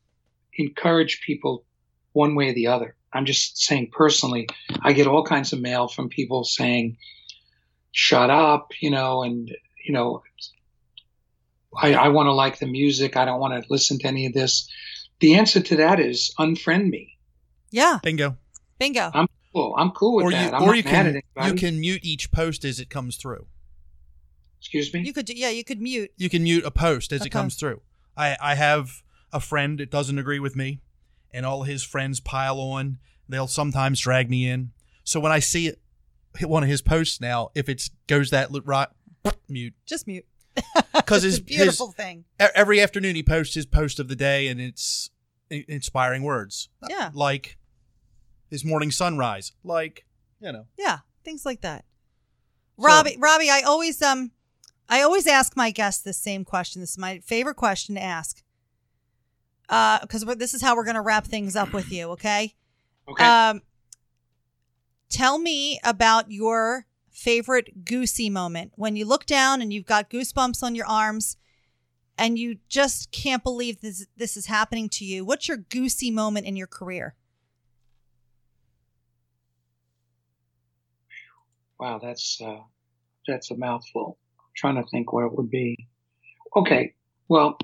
encourage 0.54 1.20
people 1.24 1.64
one 2.12 2.34
way 2.34 2.50
or 2.50 2.54
the 2.54 2.66
other. 2.66 2.94
I'm 3.12 3.26
just 3.26 3.58
saying 3.62 3.90
personally, 3.92 4.48
I 4.82 4.92
get 4.92 5.06
all 5.06 5.24
kinds 5.24 5.52
of 5.52 5.60
mail 5.60 5.88
from 5.88 6.08
people 6.08 6.44
saying, 6.44 6.96
shut 7.92 8.30
up, 8.30 8.70
you 8.80 8.90
know, 8.90 9.22
and, 9.22 9.50
you 9.84 9.92
know, 9.92 10.22
I, 11.76 11.94
I 11.94 12.08
want 12.08 12.26
to 12.26 12.32
like 12.32 12.58
the 12.58 12.66
music. 12.66 13.16
I 13.16 13.24
don't 13.24 13.40
want 13.40 13.62
to 13.62 13.70
listen 13.72 13.98
to 14.00 14.06
any 14.08 14.26
of 14.26 14.32
this. 14.32 14.68
The 15.20 15.34
answer 15.34 15.60
to 15.60 15.76
that 15.76 16.00
is 16.00 16.34
unfriend 16.38 16.88
me. 16.90 17.16
Yeah. 17.70 17.98
Bingo. 18.02 18.36
Bingo. 18.78 19.10
I'm 19.14 19.28
cool. 19.54 19.74
I'm 19.78 19.90
cool 19.92 20.16
with 20.16 20.26
Or 20.26 20.30
that. 20.32 20.50
you, 20.50 20.56
I'm 20.56 20.62
or 20.62 20.66
not 20.66 20.76
you 20.76 20.82
mad 20.82 20.90
can 20.90 21.06
at 21.06 21.22
anybody. 21.36 21.48
you 21.48 21.54
can 21.54 21.80
mute 21.80 22.00
each 22.04 22.30
post 22.32 22.64
as 22.64 22.80
it 22.80 22.90
comes 22.90 23.16
through. 23.16 23.46
Excuse 24.60 24.92
me. 24.92 25.00
You 25.00 25.12
could 25.12 25.28
yeah, 25.28 25.48
you 25.48 25.64
could 25.64 25.80
mute. 25.80 26.12
You 26.16 26.28
can 26.30 26.42
mute 26.44 26.64
a 26.64 26.70
post 26.70 27.12
as 27.12 27.20
Okay. 27.22 27.26
it 27.28 27.30
comes 27.30 27.56
through. 27.56 27.80
I 28.16 28.36
I 28.40 28.54
have 28.54 29.02
a 29.32 29.40
friend 29.40 29.78
that 29.80 29.90
doesn't 29.90 30.18
agree 30.18 30.38
with 30.38 30.56
me, 30.56 30.80
and 31.32 31.44
all 31.46 31.62
his 31.62 31.82
friends 31.82 32.20
pile 32.20 32.58
on. 32.60 32.98
They'll 33.28 33.46
sometimes 33.46 34.00
drag 34.00 34.28
me 34.28 34.48
in. 34.48 34.72
So 35.04 35.20
when 35.20 35.32
I 35.32 35.38
see 35.38 35.66
it, 35.68 35.80
one 36.42 36.62
of 36.62 36.68
his 36.68 36.82
posts 36.82 37.20
now, 37.20 37.50
if 37.54 37.68
it 37.68 37.88
goes 38.06 38.30
that 38.30 38.48
right, 38.64 38.88
mute 39.48 39.74
Just 39.86 40.06
mute. 40.06 40.26
because 40.94 41.24
It's 41.24 41.36
his 41.36 41.38
a 41.38 41.42
beautiful 41.42 41.86
his- 41.88 41.94
thing. 41.96 42.24
every 42.38 42.80
afternoon 42.80 43.14
he 43.16 43.22
posts 43.22 43.54
his 43.54 43.64
post 43.66 43.98
of 44.00 44.08
the 44.08 44.16
day, 44.16 44.48
and 44.48 44.60
it's 44.60 45.10
inspiring 45.50 46.22
words. 46.22 46.68
Yeah. 46.88 47.10
like 47.14 47.56
his 48.50 48.64
morning 48.64 48.90
sunrise, 48.90 49.52
like 49.64 50.04
you 50.40 50.52
know. 50.52 50.66
Yeah, 50.78 50.98
things 51.24 51.46
like 51.46 51.62
that. 51.62 51.84
Robbie, 52.76 53.16
Robbie, 53.18 53.48
I 53.50 53.62
always 53.62 54.02
um, 54.02 54.32
I 54.88 55.02
always 55.02 55.26
ask 55.26 55.56
my 55.56 55.70
guests 55.70 56.02
the 56.02 56.12
same 56.12 56.44
question. 56.44 56.80
This 56.82 56.90
is 56.92 56.98
my 56.98 57.20
favorite 57.20 57.56
question 57.56 57.94
to 57.94 58.02
ask. 58.02 58.42
Uh, 59.72 59.98
because 60.02 60.22
this 60.36 60.52
is 60.52 60.60
how 60.60 60.76
we're 60.76 60.84
gonna 60.84 61.00
wrap 61.00 61.26
things 61.26 61.56
up 61.56 61.72
with 61.72 61.90
you. 61.90 62.10
Okay. 62.10 62.54
Okay. 63.08 63.24
Um, 63.24 63.62
tell 65.08 65.38
me 65.38 65.80
about 65.82 66.30
your 66.30 66.84
favorite 67.10 67.86
goosey 67.86 68.28
moment 68.28 68.72
when 68.76 68.96
you 68.96 69.06
look 69.06 69.24
down 69.24 69.62
and 69.62 69.72
you've 69.72 69.86
got 69.86 70.10
goosebumps 70.10 70.62
on 70.62 70.74
your 70.74 70.84
arms, 70.84 71.38
and 72.18 72.38
you 72.38 72.58
just 72.68 73.12
can't 73.12 73.42
believe 73.42 73.80
this 73.80 74.06
this 74.14 74.36
is 74.36 74.44
happening 74.44 74.90
to 74.90 75.06
you. 75.06 75.24
What's 75.24 75.48
your 75.48 75.56
goosey 75.56 76.10
moment 76.10 76.46
in 76.46 76.54
your 76.54 76.66
career? 76.66 77.14
Wow, 81.80 81.98
that's 81.98 82.38
uh, 82.44 82.60
that's 83.26 83.50
a 83.50 83.56
mouthful. 83.56 84.18
I'm 84.38 84.50
trying 84.54 84.84
to 84.84 84.88
think 84.90 85.14
what 85.14 85.24
it 85.24 85.32
would 85.34 85.50
be. 85.50 85.88
Okay, 86.54 86.92
well, 87.28 87.56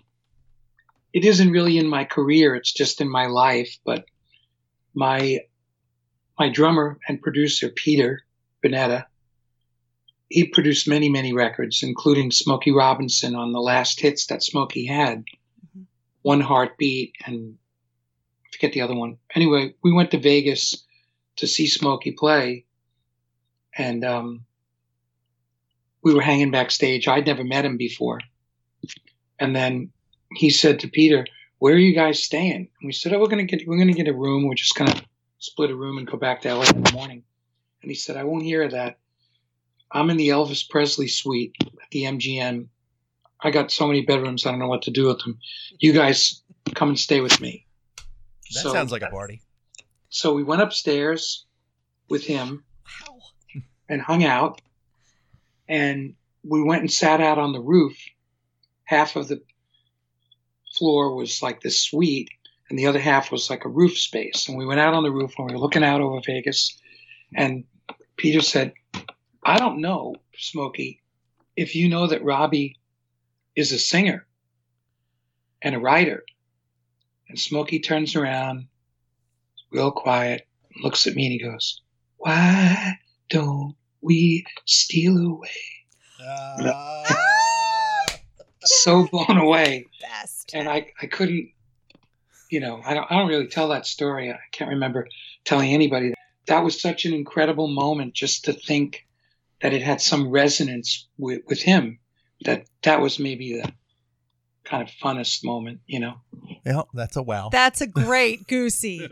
it 1.13 1.25
isn't 1.25 1.51
really 1.51 1.79
in 1.79 1.89
my 1.89 2.05
career; 2.05 2.55
it's 2.55 2.73
just 2.73 3.01
in 3.01 3.11
my 3.11 3.27
life. 3.27 3.79
But 3.85 4.05
my 4.95 5.41
my 6.39 6.49
drummer 6.49 6.99
and 7.09 7.21
producer 7.21 7.69
Peter 7.69 8.23
Bunetta, 8.65 9.07
he 10.29 10.49
produced 10.49 10.89
many 10.89 11.09
many 11.09 11.33
records, 11.33 11.83
including 11.83 12.31
Smokey 12.31 12.73
Robinson 12.73 13.35
on 13.35 13.53
the 13.53 13.61
last 13.61 14.01
hits 14.01 14.27
that 14.27 14.43
Smokey 14.43 14.87
had, 14.87 15.25
One 16.23 16.41
Heartbeat, 16.41 17.15
and 17.27 17.59
I 18.45 18.49
forget 18.53 18.73
the 18.73 18.83
other 18.83 18.97
one. 18.97 19.19
Anyway, 19.35 19.75
we 19.83 19.93
went 19.93 20.11
to 20.13 20.19
Vegas 20.19 20.85
to 21.37 21.47
see 21.47 21.67
Smokey 21.67 22.13
play 22.13 22.65
and 23.79 24.05
um, 24.05 24.45
we 26.03 26.13
were 26.13 26.21
hanging 26.21 26.51
backstage. 26.51 27.09
I'd 27.09 27.27
never 27.27 27.45
met 27.45 27.65
him 27.65 27.77
before, 27.77 28.21
and 29.39 29.55
then 29.55 29.93
he 30.35 30.51
said 30.51 30.81
to 30.81 30.89
Peter, 30.89 31.27
"Where 31.59 31.75
are 31.75 31.79
you 31.79 31.95
guys 31.95 32.23
staying?" 32.23 32.69
And 32.81 32.87
we 32.87 32.93
said, 32.93 33.13
"Oh, 33.13 33.19
we're 33.21 33.29
gonna 33.29 33.45
get 33.45 33.67
we're 33.67 33.79
gonna 33.79 33.93
get 33.93 34.09
a 34.09 34.13
room. 34.13 34.47
We're 34.47 34.55
just 34.55 34.75
gonna 34.75 35.01
split 35.39 35.71
a 35.71 35.77
room 35.77 35.99
and 35.99 36.07
go 36.07 36.17
back 36.17 36.43
to 36.43 36.49
LA 36.55 36.69
in 36.69 36.83
the 36.83 36.93
morning." 36.93 37.25
And 37.83 37.91
he 37.91 37.95
said, 37.95 38.17
"I 38.17 38.25
won't 38.25 38.45
hear 38.45 38.63
of 38.63 38.73
that. 38.73 38.99
I'm 39.91 40.11
in 40.11 40.17
the 40.17 40.29
Elvis 40.29 40.69
Presley 40.69 41.09
suite 41.09 41.57
at 41.63 41.91
the 41.91 42.05
MGM. 42.05 42.69
I 43.41 43.51
got 43.51 43.71
so 43.71 43.87
many 43.87 44.03
bedrooms. 44.03 44.45
I 44.45 44.51
don't 44.51 44.59
know 44.59 44.69
what 44.69 44.83
to 44.83 44.91
do 44.91 45.07
with 45.07 45.21
them. 45.21 45.39
You 45.79 45.93
guys 45.93 46.43
come 46.75 46.89
and 46.91 46.99
stay 46.99 47.21
with 47.21 47.41
me." 47.41 47.67
That 48.53 48.63
So- 48.63 48.73
sounds 48.73 48.93
like 48.93 49.03
a 49.03 49.11
party. 49.11 49.43
so 50.11 50.35
we 50.35 50.43
went 50.43 50.63
upstairs 50.63 51.45
with 52.09 52.25
him 52.25 52.65
and 53.89 54.01
hung 54.03 54.25
out. 54.25 54.61
And 55.69 56.15
we 56.45 56.63
went 56.63 56.81
and 56.81 56.91
sat 56.91 57.21
out 57.21 57.39
on 57.39 57.53
the 57.53 57.61
roof. 57.61 57.99
Half 58.85 59.17
of 59.17 59.29
the 59.29 59.43
floor 60.79 61.15
was 61.15 61.43
like 61.43 61.61
this 61.61 61.83
suite, 61.83 62.31
and 62.71 62.79
the 62.79 62.87
other 62.87 62.99
half 62.99 63.33
was 63.33 63.51
like 63.51 63.65
a 63.65 63.69
roof 63.71 63.99
space. 63.99 64.49
And 64.49 64.57
we 64.57 64.67
went 64.67 64.81
out 64.81 64.95
on 64.95 65.03
the 65.03 65.11
roof 65.11 65.35
and 65.39 65.47
we 65.47 65.55
were 65.55 65.61
looking 65.61 65.85
out 65.85 66.01
over 66.01 66.21
Vegas. 66.25 66.79
And 67.35 67.65
Peter 68.17 68.41
said, 68.41 68.73
I 69.43 69.59
don't 69.59 69.81
know, 69.81 70.17
Smokey, 70.37 71.03
if 71.57 71.75
you 71.75 71.89
know 71.89 72.07
that 72.07 72.25
Robbie 72.25 72.77
is 73.57 73.73
a 73.73 73.79
singer 73.79 74.27
and 75.63 75.75
a 75.75 75.81
writer. 75.81 76.23
And 77.29 77.39
Smokey 77.39 77.81
turns 77.81 78.15
around, 78.15 78.69
real 79.71 79.91
quiet, 79.91 80.47
looks 80.83 81.07
at 81.07 81.15
me 81.15 81.25
and 81.27 81.33
he 81.33 81.39
goes, 81.39 81.83
Why 82.17 82.99
don't 83.29 83.75
we 84.01 84.45
steal 84.65 85.17
away? 85.17 85.49
Uh, 86.25 87.05
so 88.65 89.07
blown 89.07 89.39
away. 89.39 89.87
Best. 90.01 90.38
And 90.53 90.69
I, 90.69 90.93
I 91.01 91.07
couldn't, 91.07 91.51
you 92.51 92.61
know, 92.61 92.81
I 92.85 92.95
don't, 92.95 93.11
I 93.11 93.19
don't 93.19 93.29
really 93.29 93.49
tell 93.49 93.69
that 93.69 93.87
story. 93.87 94.33
I 94.33 94.39
can't 94.53 94.71
remember 94.71 95.09
telling 95.45 95.73
anybody. 95.73 96.15
That 96.47 96.65
was 96.65 96.81
such 96.81 97.05
an 97.05 97.13
incredible 97.13 97.69
moment 97.69 98.15
just 98.15 98.47
to 98.47 98.53
think 98.53 99.07
that 99.61 99.73
it 99.73 99.83
had 99.83 100.01
some 100.01 100.31
resonance 100.31 101.07
with, 101.19 101.43
with 101.47 101.61
him. 101.61 101.99
That 102.45 102.67
that 102.83 103.01
was 103.01 103.19
maybe 103.19 103.61
the 103.61 103.73
kind 104.65 104.83
of 104.83 104.95
funnest 104.95 105.45
moment, 105.45 105.81
you 105.87 105.99
know. 105.99 106.15
Yeah, 106.65 106.83
that's 106.95 107.17
a 107.17 107.23
wow. 107.23 107.49
That's 107.51 107.81
a 107.81 107.87
great 107.87 108.47
goosey. 108.47 109.09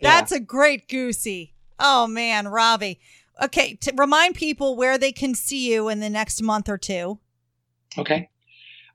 That's 0.00 0.32
a 0.32 0.38
great 0.38 0.88
goosey. 0.88 1.54
Oh 1.78 2.06
man, 2.06 2.46
Robbie. 2.48 3.00
Okay, 3.42 3.74
to 3.82 3.92
remind 3.96 4.34
people 4.34 4.76
where 4.76 4.98
they 4.98 5.12
can 5.12 5.34
see 5.34 5.72
you 5.72 5.88
in 5.88 6.00
the 6.00 6.10
next 6.10 6.42
month 6.42 6.68
or 6.68 6.78
two. 6.78 7.18
Okay. 7.96 8.28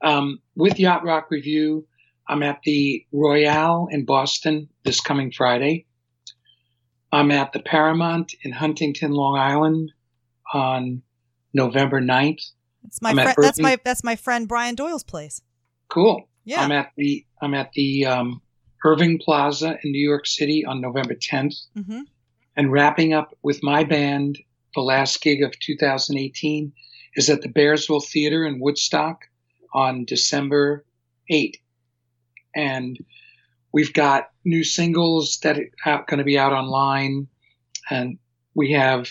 Um, 0.03 0.39
with 0.55 0.79
Yacht 0.79 1.03
Rock 1.03 1.27
Review, 1.31 1.87
I'm 2.27 2.43
at 2.43 2.59
the 2.63 3.05
Royale 3.11 3.87
in 3.89 4.05
Boston 4.05 4.69
this 4.83 4.99
coming 4.99 5.31
Friday. 5.31 5.85
I'm 7.11 7.31
at 7.31 7.53
the 7.53 7.59
Paramount 7.59 8.33
in 8.41 8.51
Huntington, 8.51 9.11
Long 9.11 9.37
Island 9.37 9.91
on 10.53 11.01
November 11.53 12.01
9th. 12.01 12.41
That's 12.83 13.01
my 13.01 13.13
friend. 13.13 13.35
That's 13.37 13.59
my 13.59 13.77
that's 13.83 14.03
my 14.03 14.15
friend 14.15 14.47
Brian 14.47 14.75
Doyle's 14.75 15.03
place. 15.03 15.41
Cool. 15.89 16.27
Yeah. 16.43 16.61
I'm 16.61 16.71
at 16.71 16.91
the 16.97 17.25
I'm 17.41 17.53
at 17.53 17.71
the 17.73 18.05
um, 18.05 18.41
Irving 18.83 19.19
Plaza 19.23 19.77
in 19.83 19.91
New 19.91 20.05
York 20.05 20.25
City 20.25 20.65
on 20.65 20.81
November 20.81 21.15
10th, 21.15 21.55
Mm-hmm. 21.77 22.01
and 22.57 22.71
wrapping 22.71 23.13
up 23.13 23.37
with 23.41 23.63
my 23.63 23.83
band. 23.83 24.39
The 24.75 24.81
last 24.81 25.21
gig 25.21 25.43
of 25.43 25.57
2018 25.59 26.73
is 27.15 27.29
at 27.29 27.41
the 27.41 27.47
Bearsville 27.47 28.03
Theater 28.03 28.43
in 28.43 28.59
Woodstock 28.59 29.19
on 29.73 30.05
December 30.05 30.85
8th, 31.31 31.59
and 32.55 32.97
we've 33.71 33.93
got 33.93 34.29
new 34.45 34.63
singles 34.63 35.39
that 35.43 35.57
are 35.85 36.05
going 36.07 36.19
to 36.19 36.23
be 36.23 36.37
out 36.37 36.53
online, 36.53 37.27
and 37.89 38.17
we 38.53 38.71
have. 38.73 39.09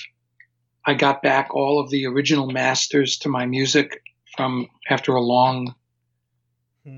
I 0.84 0.94
got 0.94 1.22
back 1.22 1.54
all 1.54 1.78
of 1.78 1.90
the 1.90 2.06
original 2.06 2.50
masters 2.50 3.18
to 3.18 3.28
my 3.28 3.46
music 3.46 4.02
from 4.36 4.66
after 4.90 5.14
a 5.14 5.20
long 5.20 5.74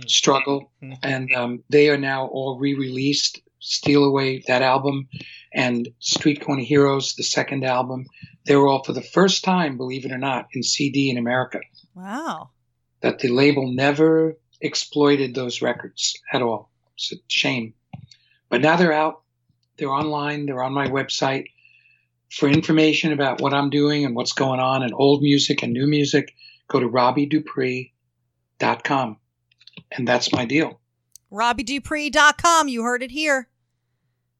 struggle, 0.07 0.73
and 1.03 1.31
um, 1.35 1.63
they 1.69 1.91
are 1.91 1.99
now 1.99 2.27
all 2.27 2.59
re-released. 2.59 3.41
Steal 3.61 4.05
Away, 4.05 4.43
that 4.47 4.61
album, 4.61 5.09
and 5.55 5.89
Street 5.99 6.43
Corner 6.43 6.63
Heroes, 6.63 7.15
the 7.15 7.23
second 7.23 7.65
album, 7.65 8.05
they 8.47 8.57
were 8.57 8.69
all 8.69 8.85
for 8.85 8.93
the 8.93 9.01
first 9.01 9.43
time, 9.43 9.79
believe 9.79 10.05
it 10.05 10.13
or 10.13 10.19
not, 10.19 10.49
in 10.53 10.63
CD 10.63 11.09
in 11.09 11.17
America. 11.17 11.61
Wow. 11.95 12.51
That 13.05 13.19
the 13.19 13.29
label 13.29 13.71
never 13.71 14.39
exploited 14.63 15.35
those 15.35 15.61
records 15.61 16.17
at 16.33 16.41
all. 16.41 16.71
It's 16.95 17.13
a 17.13 17.17
shame. 17.29 17.75
But 18.49 18.63
now 18.63 18.77
they're 18.77 18.95
out. 18.95 19.21
They're 19.77 19.91
online. 19.91 20.47
They're 20.47 20.63
on 20.63 20.73
my 20.73 20.89
website. 20.89 21.49
For 22.31 22.49
information 22.49 23.13
about 23.13 23.43
what 23.43 23.53
I'm 23.53 23.69
doing 23.69 24.07
and 24.07 24.17
what's 24.17 24.33
going 24.33 24.59
on 24.59 24.83
and 24.83 24.95
old 24.95 25.23
music 25.23 25.63
and 25.63 25.75
new 25.75 25.87
music, 25.87 26.35
go 26.67 26.81
to 26.81 26.89
robbiedupree.com. 26.89 29.19
And 29.93 30.09
that's 30.09 30.33
my 30.33 30.47
deal. 30.47 30.81
RobbieDupree.com. 31.31 32.69
You 32.69 32.85
heard 32.85 33.03
it 33.03 33.11
here. 33.11 33.51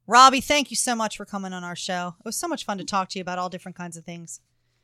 Robbie, 0.07 0.41
thank 0.41 0.71
you 0.71 0.75
so 0.75 0.95
much 0.95 1.17
for 1.17 1.25
coming 1.25 1.53
on 1.53 1.63
our 1.63 1.75
show. 1.75 2.15
It 2.17 2.25
was 2.25 2.35
so 2.35 2.47
much 2.47 2.65
fun 2.65 2.79
to 2.79 2.83
talk 2.83 3.09
to 3.09 3.19
you 3.19 3.21
about 3.21 3.37
all 3.37 3.49
different 3.49 3.77
kinds 3.77 3.95
of 3.95 4.05
things. 4.05 4.41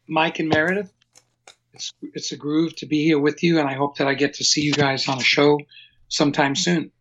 Mike 0.07 0.37
and 0.37 0.49
Meredith, 0.49 0.93
It's 1.73 1.93
it's 2.01 2.31
a 2.31 2.37
groove 2.37 2.75
to 2.77 2.85
be 2.85 3.03
here 3.03 3.19
with 3.19 3.43
you, 3.43 3.59
and 3.59 3.69
I 3.69 3.73
hope 3.73 3.97
that 3.97 4.07
I 4.07 4.13
get 4.13 4.33
to 4.35 4.43
see 4.43 4.61
you 4.61 4.73
guys 4.73 5.07
on 5.07 5.17
a 5.17 5.23
show 5.23 5.59
sometime 6.09 6.55
soon. 6.55 6.91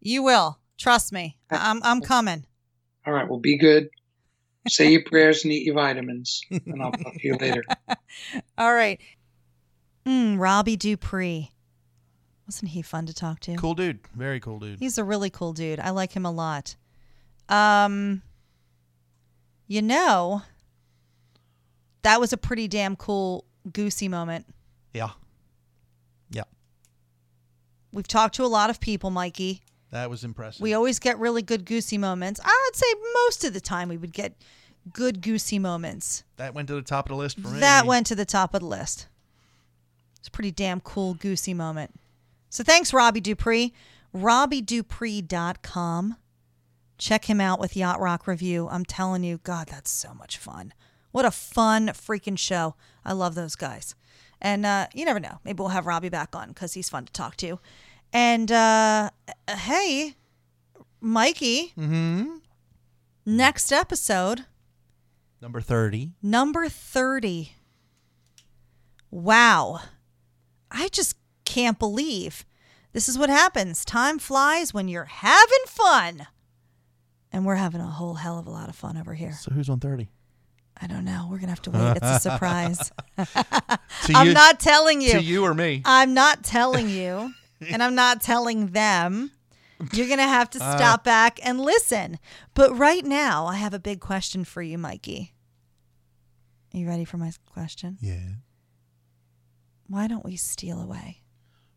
You 0.00 0.22
will. 0.22 0.58
Trust 0.78 1.12
me. 1.12 1.38
I'm 1.50 1.82
I'm 1.82 2.00
coming. 2.00 2.46
All 3.06 3.12
right, 3.12 3.28
well, 3.28 3.38
be 3.38 3.56
good. 3.56 3.88
Say 4.68 4.92
your 4.92 5.02
prayers 5.04 5.44
and 5.44 5.52
eat 5.52 5.64
your 5.64 5.74
vitamins, 5.74 6.42
and 6.50 6.82
I'll 6.82 6.92
talk 6.92 7.14
to 7.14 7.26
you 7.26 7.36
later. 7.36 7.64
All 8.58 8.74
right. 8.74 9.00
Mm, 10.04 10.38
Robbie 10.38 10.76
Dupree. 10.76 11.50
Wasn't 12.46 12.72
he 12.72 12.82
fun 12.82 13.06
to 13.06 13.14
talk 13.14 13.40
to? 13.40 13.54
Cool 13.56 13.74
dude. 13.74 14.00
Very 14.14 14.40
cool 14.40 14.58
dude. 14.58 14.78
He's 14.80 14.98
a 14.98 15.04
really 15.04 15.30
cool 15.30 15.52
dude. 15.52 15.78
I 15.80 15.90
like 15.90 16.12
him 16.12 16.26
a 16.26 16.30
lot. 16.30 16.76
Um 17.48 18.22
you 19.66 19.82
know, 19.82 20.42
that 22.02 22.18
was 22.18 22.32
a 22.32 22.36
pretty 22.36 22.66
damn 22.66 22.96
cool 22.96 23.44
goosey 23.72 24.08
moment. 24.08 24.46
Yeah. 24.92 25.10
Yeah. 26.30 26.44
We've 27.92 28.08
talked 28.08 28.34
to 28.36 28.44
a 28.44 28.46
lot 28.46 28.70
of 28.70 28.80
people, 28.80 29.10
Mikey. 29.10 29.62
That 29.90 30.08
was 30.08 30.24
impressive. 30.24 30.60
We 30.60 30.74
always 30.74 30.98
get 30.98 31.18
really 31.18 31.42
good 31.42 31.64
goosey 31.64 31.98
moments. 31.98 32.40
I 32.44 32.66
would 32.68 32.76
say 32.76 32.86
most 33.26 33.44
of 33.44 33.52
the 33.52 33.60
time 33.60 33.88
we 33.88 33.96
would 33.96 34.12
get 34.12 34.34
good 34.92 35.20
goosey 35.20 35.58
moments. 35.58 36.24
that 36.36 36.54
went 36.54 36.68
to 36.68 36.74
the 36.74 36.82
top 36.82 37.06
of 37.06 37.10
the 37.10 37.16
list 37.16 37.40
for 37.40 37.48
me. 37.48 37.60
That 37.60 37.86
went 37.86 38.06
to 38.06 38.14
the 38.14 38.24
top 38.24 38.54
of 38.54 38.60
the 38.60 38.66
list. 38.66 39.08
It's 40.18 40.28
a 40.28 40.30
pretty 40.30 40.52
damn 40.52 40.80
cool 40.80 41.14
goosey 41.14 41.54
moment. 41.54 41.94
So 42.50 42.62
thanks, 42.62 42.92
Robbie 42.92 43.20
Dupree. 43.20 43.72
RobbieDupree.com. 44.14 46.16
Check 46.98 47.24
him 47.24 47.40
out 47.40 47.58
with 47.58 47.76
Yacht 47.76 48.00
Rock 48.00 48.26
Review. 48.26 48.68
I'm 48.68 48.84
telling 48.84 49.24
you, 49.24 49.40
God, 49.42 49.68
that's 49.68 49.90
so 49.90 50.12
much 50.14 50.36
fun. 50.36 50.74
What 51.12 51.24
a 51.24 51.30
fun 51.30 51.88
freaking 51.88 52.38
show. 52.38 52.74
I 53.04 53.12
love 53.12 53.34
those 53.34 53.56
guys. 53.56 53.94
And 54.40 54.64
uh, 54.64 54.86
you 54.94 55.04
never 55.04 55.20
know. 55.20 55.38
Maybe 55.44 55.58
we'll 55.60 55.68
have 55.68 55.86
Robbie 55.86 56.08
back 56.08 56.34
on 56.34 56.48
because 56.48 56.74
he's 56.74 56.88
fun 56.88 57.04
to 57.06 57.12
talk 57.12 57.36
to. 57.36 57.58
And 58.12 58.50
uh, 58.50 59.10
hey, 59.48 60.14
Mikey, 61.00 61.72
Mm-hmm. 61.78 62.36
next 63.26 63.72
episode, 63.72 64.44
Number 65.42 65.60
30. 65.62 66.12
Number 66.22 66.68
30. 66.68 67.52
Wow. 69.10 69.80
I 70.70 70.88
just 70.88 71.16
can't 71.44 71.78
believe 71.78 72.44
this 72.92 73.08
is 73.08 73.18
what 73.18 73.30
happens. 73.30 73.84
Time 73.84 74.18
flies 74.18 74.74
when 74.74 74.88
you're 74.88 75.04
having 75.06 75.64
fun. 75.66 76.26
And 77.32 77.46
we're 77.46 77.54
having 77.56 77.80
a 77.80 77.86
whole 77.86 78.14
hell 78.14 78.38
of 78.38 78.46
a 78.46 78.50
lot 78.50 78.68
of 78.68 78.74
fun 78.76 78.96
over 78.96 79.14
here. 79.14 79.32
So 79.32 79.52
who's 79.52 79.68
on 79.70 79.78
30? 79.80 80.08
I 80.82 80.86
don't 80.86 81.04
know. 81.04 81.26
We're 81.30 81.36
going 81.38 81.46
to 81.46 81.48
have 81.50 81.62
to 81.62 81.70
wait. 81.70 81.96
It's 81.98 82.06
a 82.26 82.30
surprise. 82.30 82.92
To 84.06 84.12
I'm 84.14 84.28
you- 84.28 84.32
not 84.32 84.58
telling 84.60 85.00
you. 85.02 85.12
To 85.12 85.22
you 85.22 85.44
or 85.44 85.52
me? 85.54 85.82
I'm 85.84 86.14
not 86.14 86.42
telling 86.42 86.88
you. 86.88 87.34
and 87.68 87.82
I'm 87.82 87.94
not 87.94 88.22
telling 88.22 88.68
them. 88.68 89.30
You're 89.92 90.06
going 90.06 90.18
to 90.18 90.24
have 90.24 90.48
to 90.50 90.58
Uh. 90.64 90.76
stop 90.76 91.04
back 91.04 91.38
and 91.42 91.60
listen. 91.60 92.18
But 92.54 92.76
right 92.76 93.04
now, 93.04 93.46
I 93.46 93.56
have 93.56 93.74
a 93.74 93.78
big 93.78 94.00
question 94.00 94.44
for 94.44 94.62
you, 94.62 94.78
Mikey. 94.78 95.34
Are 96.72 96.78
you 96.78 96.88
ready 96.88 97.04
for 97.04 97.18
my 97.18 97.30
question? 97.52 97.98
Yeah. 98.00 98.36
Why 99.86 100.06
don't 100.06 100.24
we 100.24 100.36
steal 100.36 100.80
away 100.80 101.22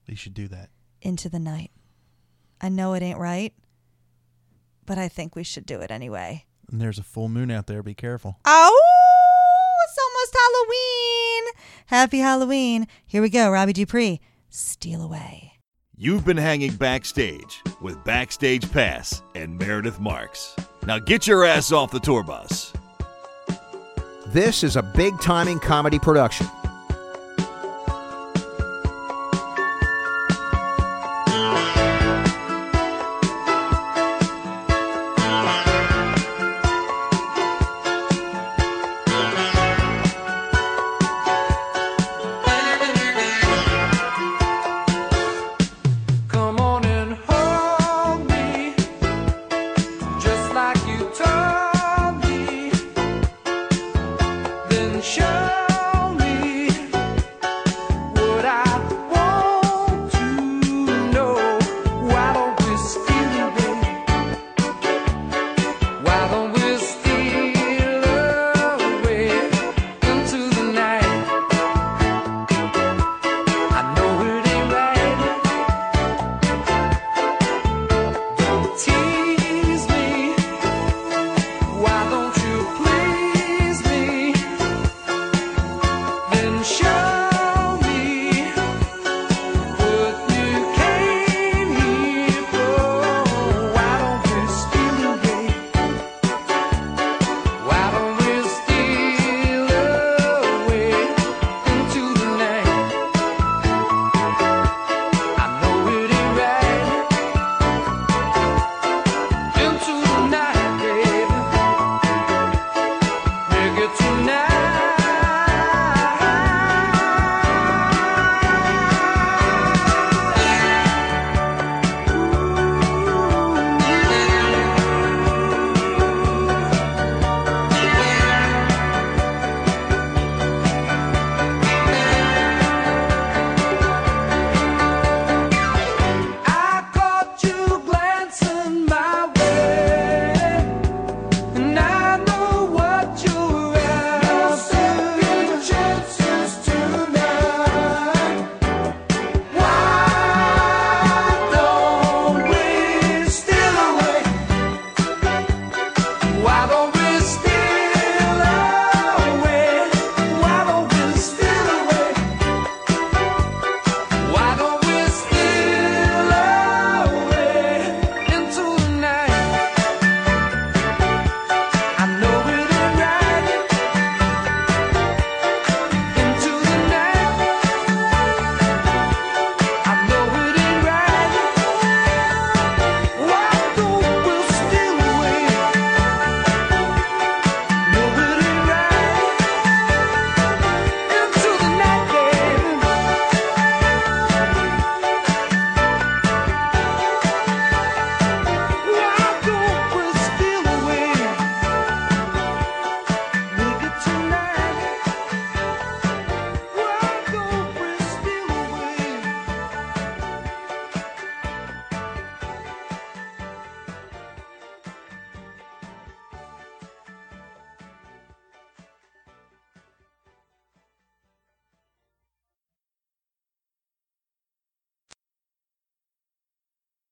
We 0.08 0.16
should 0.16 0.34
do 0.34 0.48
that. 0.50 0.70
into 1.02 1.28
the 1.30 1.40
night? 1.40 1.72
I 2.62 2.70
know 2.70 2.94
it 2.94 3.02
ain't 3.04 3.20
right, 3.20 3.54
but 4.86 4.98
I 4.98 5.08
think 5.10 5.36
we 5.36 5.44
should 5.44 5.66
do 5.66 5.82
it 5.82 5.92
anyway. 5.92 6.46
And 6.72 6.80
there's 6.80 7.00
a 7.00 7.04
full 7.04 7.28
moon 7.28 7.52
out 7.52 7.68
there. 7.68 7.84
Be 7.84 7.94
careful. 7.94 8.38
Oh, 8.46 8.83
Happy 11.88 12.20
Halloween. 12.20 12.88
Here 13.06 13.22
we 13.22 13.30
go, 13.30 13.52
Robbie 13.52 13.74
Dupree. 13.74 14.20
Steal 14.50 15.02
away. 15.02 15.54
You've 15.96 16.26
been 16.26 16.38
hanging 16.38 16.74
backstage 16.76 17.62
with 17.82 18.04
Backstage 18.04 18.72
Pass 18.72 19.22
and 19.36 19.58
Meredith 19.58 20.00
Marks. 20.00 20.56
Now 20.86 21.00
get 21.00 21.28
your 21.28 21.46
ass 21.46 21.72
off 21.72 21.92
the 21.92 22.00
tour 22.00 22.24
bus. 22.24 22.74
This 24.28 24.64
is 24.64 24.76
a 24.76 24.82
big 24.82 25.20
timing 25.22 25.60
comedy 25.60 26.00
production 26.00 26.48